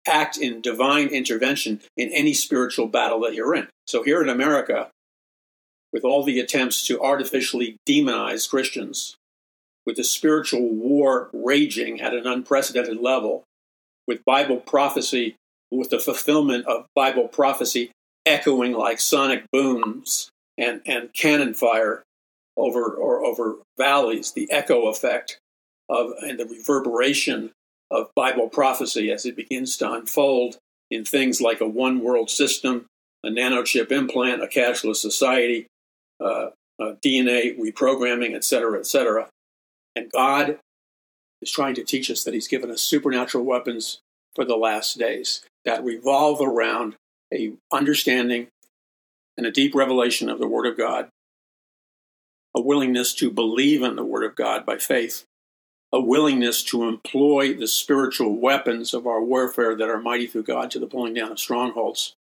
act 0.09 0.39
in 0.39 0.63
divine 0.63 1.09
intervention 1.09 1.83
in 1.97 2.09
any 2.09 2.33
spiritual 2.33 2.87
battle 2.87 3.21
that 3.21 3.35
you're 3.35 3.55
in. 3.55 3.69
So, 3.87 4.03
here 4.03 4.23
in 4.23 4.31
America, 4.31 4.89
with 5.93 6.05
all 6.05 6.25
the 6.25 6.41
attempts 6.41 6.87
to 6.87 7.01
artificially 7.01 7.77
demonize 7.87 8.49
Christians, 8.49 9.17
with 9.87 9.97
the 9.97 10.05
spiritual 10.05 10.69
war 10.69 11.29
raging 11.33 12.01
at 12.01 12.15
an 12.15 12.27
unprecedented 12.27 12.99
level, 12.99 13.45
with 14.07 14.25
Bible 14.25 14.59
prophecy 14.59 15.37
with 15.73 15.91
the 15.91 15.99
fulfillment 15.99 16.67
of 16.67 16.87
Bible 16.95 17.29
prophecy 17.29 17.91
echoing 18.27 18.73
like 18.73 19.01
sonic 19.01 19.45
booms 19.51 20.31
and, 20.59 20.83
and 20.87 21.13
cannon 21.15 21.55
fire 21.55 22.03
over 22.57 22.85
or 22.85 23.25
over 23.25 23.57
valleys, 23.79 24.33
the 24.33 24.51
echo 24.53 24.89
effect 24.89 25.39
of 25.89 26.13
and 26.21 26.39
the 26.39 26.45
reverberation 26.45 27.51
of 27.91 28.11
Bible 28.15 28.49
prophecy 28.49 29.11
as 29.11 29.27
it 29.27 29.35
begins 29.35 29.77
to 29.79 29.91
unfold 29.91 30.59
in 30.91 31.05
things 31.05 31.41
like 31.41 31.61
a 31.61 31.69
one 31.69 32.01
world 32.01 32.31
system, 32.31 32.87
a 33.25 33.29
nanochip 33.29 33.91
implant, 33.91 34.43
a 34.43 34.47
cashless 34.47 34.97
society, 34.97 35.67
uh, 36.21 36.51
uh, 36.81 36.95
DNA 37.05 37.59
reprogramming, 37.59 38.35
et 38.35 38.45
cetera, 38.45 38.79
et 38.79 38.87
cetera. 38.87 39.29
And 39.95 40.11
God 40.11 40.59
is 41.41 41.51
trying 41.51 41.75
to 41.75 41.85
teach 41.85 42.11
us 42.11 42.25
that 42.25 42.35
He's 42.35 42.49
given 42.49 42.71
us 42.71 42.83
supernatural 42.83 43.45
weapons 43.45 44.01
for 44.35 44.45
the 44.45 44.57
last 44.57 44.99
days 44.99 45.43
that 45.65 45.85
revolve 45.85 46.41
around 46.41 46.97
a 47.33 47.53
understanding 47.73 48.49
and 49.37 49.47
a 49.47 49.51
deep 49.51 49.75
revelation 49.75 50.29
of 50.29 50.39
the 50.39 50.49
Word 50.49 50.67
of 50.67 50.77
God, 50.77 51.09
a 52.55 52.61
willingness 52.61 53.15
to 53.15 53.31
believe 53.31 53.83
in 53.83 53.97
the 53.97 54.05
Word 54.05 54.25
of 54.25 54.37
God 54.37 54.65
by 54.65 54.79
faith, 54.79 55.25
a 55.93 56.01
willingness 56.01 56.63
to 56.65 56.85
employ 56.85 57.55
the 57.55 57.69
spiritual 57.69 58.39
weapons 58.39 58.95
of 58.95 59.07
our 59.07 59.23
warfare 59.23 59.77
that 59.77 59.89
are 59.89 60.01
mighty 60.01 60.27
through 60.27 60.45
God 60.45 60.71
to 60.71 60.79
the 60.79 60.87
pulling 60.87 61.15
down 61.15 61.33
of 61.33 61.41
strongholds, 61.41 62.15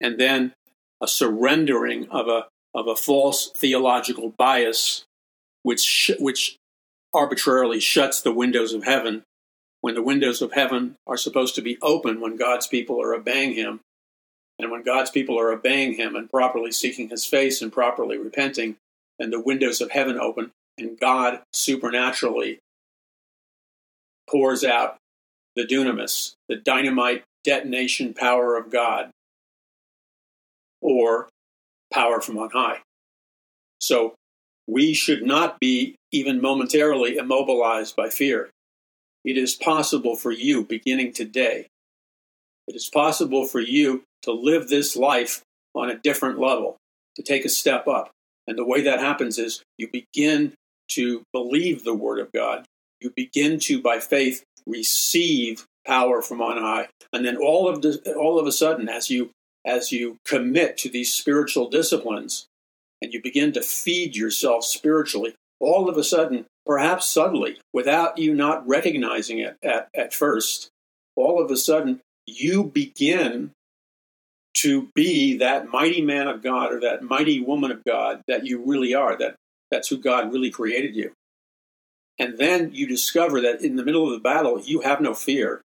and 0.00 0.18
then 0.18 0.52
a 1.00 1.08
surrendering 1.08 2.08
of 2.10 2.28
a 2.28 2.46
of 2.74 2.86
a 2.86 2.96
false 2.96 3.50
theological 3.54 4.30
bias, 4.38 5.04
which 5.62 6.10
which 6.18 6.56
arbitrarily 7.14 7.80
shuts 7.80 8.20
the 8.20 8.32
windows 8.32 8.72
of 8.72 8.84
heaven 8.84 9.22
when 9.80 9.94
the 9.94 10.02
windows 10.02 10.40
of 10.40 10.52
heaven 10.52 10.94
are 11.06 11.16
supposed 11.16 11.54
to 11.56 11.62
be 11.62 11.76
open 11.82 12.20
when 12.20 12.36
God's 12.36 12.66
people 12.66 13.02
are 13.02 13.14
obeying 13.14 13.54
Him, 13.54 13.80
and 14.58 14.70
when 14.70 14.82
God's 14.82 15.10
people 15.10 15.38
are 15.38 15.50
obeying 15.50 15.94
Him 15.94 16.14
and 16.14 16.30
properly 16.30 16.70
seeking 16.70 17.08
His 17.08 17.26
face 17.26 17.60
and 17.60 17.72
properly 17.72 18.16
repenting, 18.16 18.76
and 19.18 19.32
the 19.32 19.40
windows 19.40 19.80
of 19.80 19.90
heaven 19.90 20.18
open, 20.18 20.52
and 20.78 20.98
God 20.98 21.40
supernaturally 21.52 22.60
pours 24.30 24.64
out 24.64 24.96
the 25.56 25.66
dunamis, 25.66 26.34
the 26.48 26.56
dynamite 26.56 27.24
detonation 27.44 28.14
power 28.14 28.56
of 28.56 28.70
God, 28.70 29.10
or 30.80 31.28
power 31.92 32.20
from 32.20 32.38
on 32.38 32.50
high. 32.50 32.78
So 33.80 34.14
we 34.66 34.94
should 34.94 35.22
not 35.22 35.58
be 35.60 35.96
even 36.12 36.40
momentarily 36.40 37.16
immobilized 37.16 37.96
by 37.96 38.08
fear. 38.08 38.50
It 39.24 39.36
is 39.36 39.54
possible 39.54 40.16
for 40.16 40.32
you 40.32 40.64
beginning 40.64 41.12
today. 41.12 41.68
It 42.66 42.76
is 42.76 42.88
possible 42.88 43.46
for 43.46 43.60
you 43.60 44.04
to 44.22 44.32
live 44.32 44.68
this 44.68 44.96
life 44.96 45.42
on 45.74 45.90
a 45.90 45.98
different 45.98 46.38
level, 46.38 46.76
to 47.16 47.22
take 47.22 47.44
a 47.44 47.48
step 47.48 47.88
up. 47.88 48.10
And 48.46 48.58
the 48.58 48.66
way 48.66 48.82
that 48.82 49.00
happens 49.00 49.38
is 49.38 49.62
you 49.78 49.88
begin 49.88 50.54
to 50.92 51.22
believe 51.32 51.84
the 51.84 51.94
Word 51.94 52.18
of 52.18 52.30
God 52.32 52.66
you 53.02 53.10
begin 53.10 53.58
to, 53.60 53.82
by 53.82 53.98
faith, 53.98 54.44
receive 54.66 55.66
power 55.86 56.22
from 56.22 56.40
on 56.40 56.58
high. 56.58 56.88
And 57.12 57.26
then 57.26 57.36
all 57.36 57.68
of 57.68 57.82
the, 57.82 58.14
all 58.16 58.38
of 58.38 58.46
a 58.46 58.52
sudden, 58.52 58.88
as 58.88 59.10
you 59.10 59.30
as 59.64 59.92
you 59.92 60.18
commit 60.24 60.76
to 60.76 60.88
these 60.88 61.12
spiritual 61.12 61.70
disciplines 61.70 62.46
and 63.02 63.12
you 63.12 63.20
begin 63.20 63.52
to 63.52 63.62
feed 63.62 64.16
yourself 64.16 64.64
spiritually, 64.64 65.34
all 65.60 65.88
of 65.88 65.98
a 65.98 66.04
sudden, 66.04 66.46
perhaps 66.64 67.06
subtly, 67.06 67.58
without 67.72 68.16
you 68.16 68.34
not 68.34 68.66
recognizing 68.66 69.38
it 69.38 69.56
at, 69.62 69.88
at 69.94 70.14
first, 70.14 70.70
all 71.16 71.42
of 71.42 71.50
a 71.50 71.56
sudden 71.56 72.00
you 72.26 72.64
begin 72.64 73.50
to 74.54 74.88
be 74.94 75.36
that 75.38 75.68
mighty 75.68 76.02
man 76.02 76.28
of 76.28 76.42
God 76.42 76.72
or 76.72 76.80
that 76.80 77.02
mighty 77.02 77.40
woman 77.40 77.70
of 77.70 77.84
God 77.84 78.22
that 78.28 78.46
you 78.46 78.62
really 78.64 78.94
are. 78.94 79.16
That 79.16 79.36
that's 79.70 79.88
who 79.88 79.98
God 79.98 80.32
really 80.32 80.50
created 80.50 80.94
you. 80.94 81.12
And 82.18 82.38
then 82.38 82.70
you 82.72 82.86
discover 82.86 83.40
that 83.40 83.62
in 83.62 83.76
the 83.76 83.84
middle 83.84 84.06
of 84.06 84.12
the 84.12 84.20
battle, 84.20 84.60
you 84.60 84.82
have 84.82 85.00
no 85.00 85.14
fear. 85.14 85.62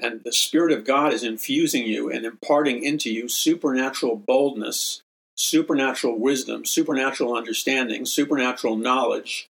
And 0.00 0.22
the 0.24 0.32
Spirit 0.32 0.72
of 0.72 0.84
God 0.84 1.12
is 1.12 1.22
infusing 1.22 1.86
you 1.86 2.10
and 2.10 2.24
imparting 2.24 2.82
into 2.84 3.12
you 3.12 3.28
supernatural 3.28 4.16
boldness, 4.16 5.02
supernatural 5.36 6.18
wisdom, 6.18 6.64
supernatural 6.64 7.36
understanding, 7.36 8.06
supernatural 8.06 8.76
knowledge. 8.76 9.46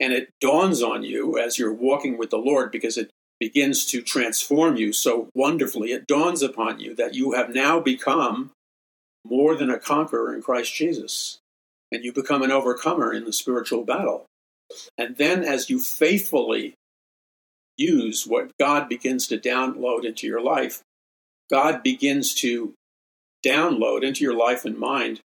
And 0.00 0.12
it 0.12 0.30
dawns 0.40 0.82
on 0.82 1.02
you 1.02 1.38
as 1.38 1.58
you're 1.58 1.72
walking 1.72 2.18
with 2.18 2.30
the 2.30 2.38
Lord 2.38 2.70
because 2.70 2.96
it 2.96 3.10
begins 3.40 3.86
to 3.86 4.02
transform 4.02 4.76
you 4.76 4.92
so 4.92 5.28
wonderfully. 5.34 5.92
It 5.92 6.06
dawns 6.06 6.42
upon 6.42 6.80
you 6.80 6.94
that 6.96 7.14
you 7.14 7.32
have 7.32 7.54
now 7.54 7.80
become 7.80 8.50
more 9.24 9.54
than 9.54 9.70
a 9.70 9.78
conqueror 9.78 10.34
in 10.34 10.42
Christ 10.42 10.74
Jesus. 10.74 11.38
And 11.90 12.04
you 12.04 12.12
become 12.12 12.42
an 12.42 12.52
overcomer 12.52 13.12
in 13.12 13.24
the 13.24 13.32
spiritual 13.32 13.84
battle. 13.84 14.26
And 14.96 15.16
then 15.16 15.44
as 15.44 15.70
you 15.70 15.80
faithfully 15.80 16.74
use 17.76 18.26
what 18.26 18.50
God 18.58 18.88
begins 18.88 19.26
to 19.28 19.38
download 19.38 20.04
into 20.04 20.26
your 20.26 20.42
life, 20.42 20.82
God 21.50 21.82
begins 21.82 22.34
to 22.36 22.74
download 23.44 24.02
into 24.02 24.24
your 24.24 24.36
life 24.36 24.64
and 24.64 24.78
mind 24.78 25.20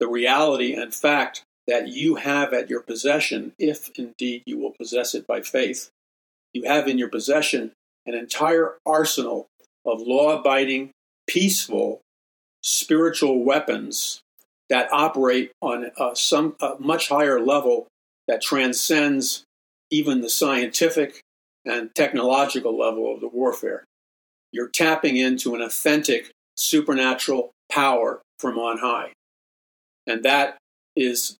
the 0.00 0.08
reality 0.08 0.74
and 0.74 0.94
fact 0.94 1.44
that 1.66 1.88
you 1.88 2.16
have 2.16 2.52
at 2.52 2.68
your 2.68 2.80
possession, 2.80 3.52
if 3.58 3.90
indeed 3.96 4.42
you 4.46 4.58
will 4.58 4.72
possess 4.72 5.14
it 5.14 5.26
by 5.26 5.40
faith. 5.40 5.90
You 6.52 6.64
have 6.64 6.88
in 6.88 6.98
your 6.98 7.08
possession 7.08 7.72
an 8.04 8.14
entire 8.14 8.78
arsenal 8.84 9.46
of 9.86 10.00
law 10.00 10.38
abiding, 10.38 10.90
peaceful, 11.26 12.00
spiritual 12.62 13.44
weapons 13.44 14.20
that 14.68 14.92
operate 14.92 15.52
on 15.60 15.90
a, 15.98 16.16
some 16.16 16.56
a 16.60 16.74
much 16.78 17.08
higher 17.08 17.40
level 17.40 17.86
that 18.26 18.42
transcends 18.42 19.44
even 19.90 20.20
the 20.20 20.30
scientific 20.30 21.20
and 21.64 21.94
technological 21.94 22.76
level 22.76 23.14
of 23.14 23.20
the 23.20 23.28
warfare. 23.28 23.84
You're 24.50 24.68
tapping 24.68 25.16
into 25.16 25.54
an 25.54 25.60
authentic 25.60 26.30
supernatural 26.62 27.52
power 27.70 28.20
from 28.38 28.58
on 28.58 28.78
high. 28.78 29.12
And 30.06 30.22
that 30.24 30.58
is 30.96 31.36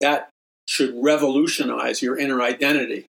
that 0.00 0.30
should 0.66 0.94
revolutionize 0.96 2.02
your 2.02 2.18
inner 2.18 2.42
identity 2.42 3.06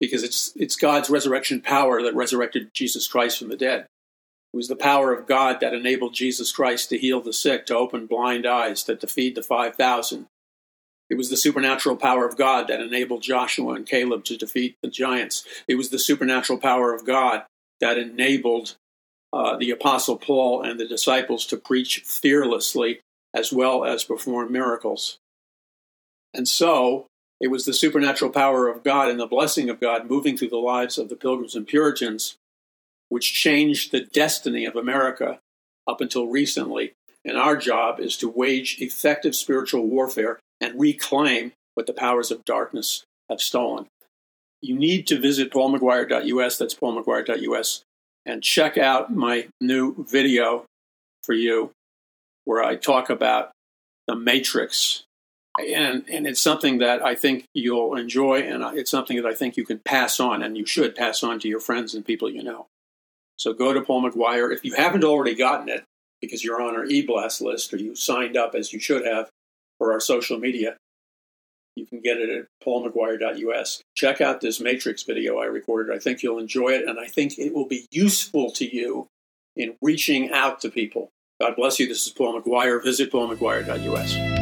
because 0.00 0.22
it's 0.22 0.52
it's 0.56 0.76
God's 0.76 1.10
resurrection 1.10 1.60
power 1.60 2.02
that 2.02 2.14
resurrected 2.14 2.70
Jesus 2.74 3.06
Christ 3.06 3.38
from 3.38 3.48
the 3.48 3.56
dead. 3.56 3.86
It 4.52 4.56
was 4.56 4.68
the 4.68 4.76
power 4.76 5.12
of 5.12 5.26
God 5.26 5.58
that 5.60 5.74
enabled 5.74 6.14
Jesus 6.14 6.52
Christ 6.52 6.88
to 6.90 6.98
heal 6.98 7.20
the 7.20 7.32
sick, 7.32 7.66
to 7.66 7.76
open 7.76 8.06
blind 8.06 8.46
eyes, 8.46 8.84
to, 8.84 8.94
to 8.94 9.06
feed 9.08 9.34
the 9.34 9.42
5,000, 9.42 10.28
it 11.10 11.16
was 11.16 11.30
the 11.30 11.36
supernatural 11.36 11.96
power 11.96 12.26
of 12.26 12.36
God 12.36 12.68
that 12.68 12.80
enabled 12.80 13.22
Joshua 13.22 13.74
and 13.74 13.86
Caleb 13.86 14.24
to 14.24 14.36
defeat 14.36 14.76
the 14.82 14.88
giants. 14.88 15.44
It 15.68 15.74
was 15.74 15.90
the 15.90 15.98
supernatural 15.98 16.58
power 16.58 16.94
of 16.94 17.06
God 17.06 17.44
that 17.80 17.98
enabled 17.98 18.76
uh, 19.34 19.56
the 19.56 19.70
Apostle 19.70 20.16
Paul 20.16 20.62
and 20.62 20.78
the 20.78 20.86
disciples 20.86 21.44
to 21.46 21.56
preach 21.56 22.02
fearlessly 22.04 23.00
as 23.34 23.52
well 23.52 23.84
as 23.84 24.04
perform 24.04 24.52
miracles. 24.52 25.18
And 26.32 26.46
so, 26.46 27.06
it 27.40 27.48
was 27.48 27.64
the 27.64 27.74
supernatural 27.74 28.30
power 28.30 28.68
of 28.68 28.84
God 28.84 29.08
and 29.08 29.18
the 29.18 29.26
blessing 29.26 29.68
of 29.68 29.80
God 29.80 30.08
moving 30.08 30.36
through 30.36 30.50
the 30.50 30.56
lives 30.56 30.98
of 30.98 31.08
the 31.08 31.16
Pilgrims 31.16 31.56
and 31.56 31.66
Puritans, 31.66 32.36
which 33.08 33.34
changed 33.34 33.90
the 33.90 34.02
destiny 34.02 34.66
of 34.66 34.76
America 34.76 35.40
up 35.86 36.00
until 36.00 36.28
recently. 36.28 36.92
And 37.24 37.36
our 37.36 37.56
job 37.56 37.98
is 37.98 38.16
to 38.18 38.28
wage 38.28 38.80
effective 38.80 39.34
spiritual 39.34 39.84
warfare 39.86 40.38
and 40.60 40.78
reclaim 40.78 41.52
what 41.74 41.86
the 41.86 41.92
powers 41.92 42.30
of 42.30 42.44
darkness 42.44 43.02
have 43.28 43.40
stolen. 43.40 43.86
You 44.60 44.78
need 44.78 45.08
to 45.08 45.18
visit 45.18 45.50
paulmcguire.us, 45.52 46.56
that's 46.56 46.74
paulmcguire.us, 46.74 47.82
and 48.26 48.42
check 48.42 48.78
out 48.78 49.14
my 49.14 49.48
new 49.60 50.04
video 50.08 50.64
for 51.22 51.34
you 51.34 51.70
where 52.44 52.62
I 52.62 52.76
talk 52.76 53.10
about 53.10 53.50
the 54.06 54.14
matrix. 54.14 55.04
And, 55.58 56.04
and 56.10 56.26
it's 56.26 56.40
something 56.40 56.78
that 56.78 57.02
I 57.04 57.14
think 57.14 57.44
you'll 57.54 57.94
enjoy, 57.94 58.40
and 58.40 58.76
it's 58.76 58.90
something 58.90 59.16
that 59.16 59.26
I 59.26 59.34
think 59.34 59.56
you 59.56 59.64
can 59.64 59.78
pass 59.78 60.18
on, 60.18 60.42
and 60.42 60.58
you 60.58 60.66
should 60.66 60.96
pass 60.96 61.22
on 61.22 61.38
to 61.40 61.48
your 61.48 61.60
friends 61.60 61.94
and 61.94 62.04
people 62.04 62.28
you 62.28 62.42
know. 62.42 62.66
So 63.36 63.52
go 63.52 63.72
to 63.72 63.80
Paul 63.80 64.02
McGuire. 64.02 64.52
If 64.52 64.64
you 64.64 64.74
haven't 64.74 65.04
already 65.04 65.34
gotten 65.34 65.68
it, 65.68 65.84
because 66.20 66.42
you're 66.42 66.60
on 66.60 66.74
our 66.74 66.86
e-blast 66.86 67.40
list 67.40 67.72
or 67.72 67.76
you 67.76 67.94
signed 67.94 68.36
up 68.36 68.54
as 68.54 68.72
you 68.72 68.80
should 68.80 69.06
have, 69.06 69.28
for 69.78 69.92
our 69.92 70.00
social 70.00 70.38
media. 70.38 70.76
You 71.76 71.86
can 71.86 72.00
get 72.00 72.18
it 72.18 72.30
at 72.30 72.46
paulmcguire.us. 72.64 73.82
Check 73.94 74.20
out 74.20 74.40
this 74.40 74.60
Matrix 74.60 75.02
video 75.02 75.38
I 75.38 75.46
recorded. 75.46 75.94
I 75.94 75.98
think 75.98 76.22
you'll 76.22 76.38
enjoy 76.38 76.70
it, 76.70 76.88
and 76.88 76.98
I 76.98 77.06
think 77.06 77.38
it 77.38 77.52
will 77.52 77.66
be 77.66 77.86
useful 77.90 78.50
to 78.52 78.64
you 78.64 79.08
in 79.56 79.76
reaching 79.82 80.30
out 80.30 80.60
to 80.60 80.70
people. 80.70 81.10
God 81.40 81.56
bless 81.56 81.80
you. 81.80 81.88
This 81.88 82.06
is 82.06 82.12
Paul 82.12 82.40
McGuire. 82.40 82.82
Visit 82.82 83.10
paulmcguire.us. 83.10 84.33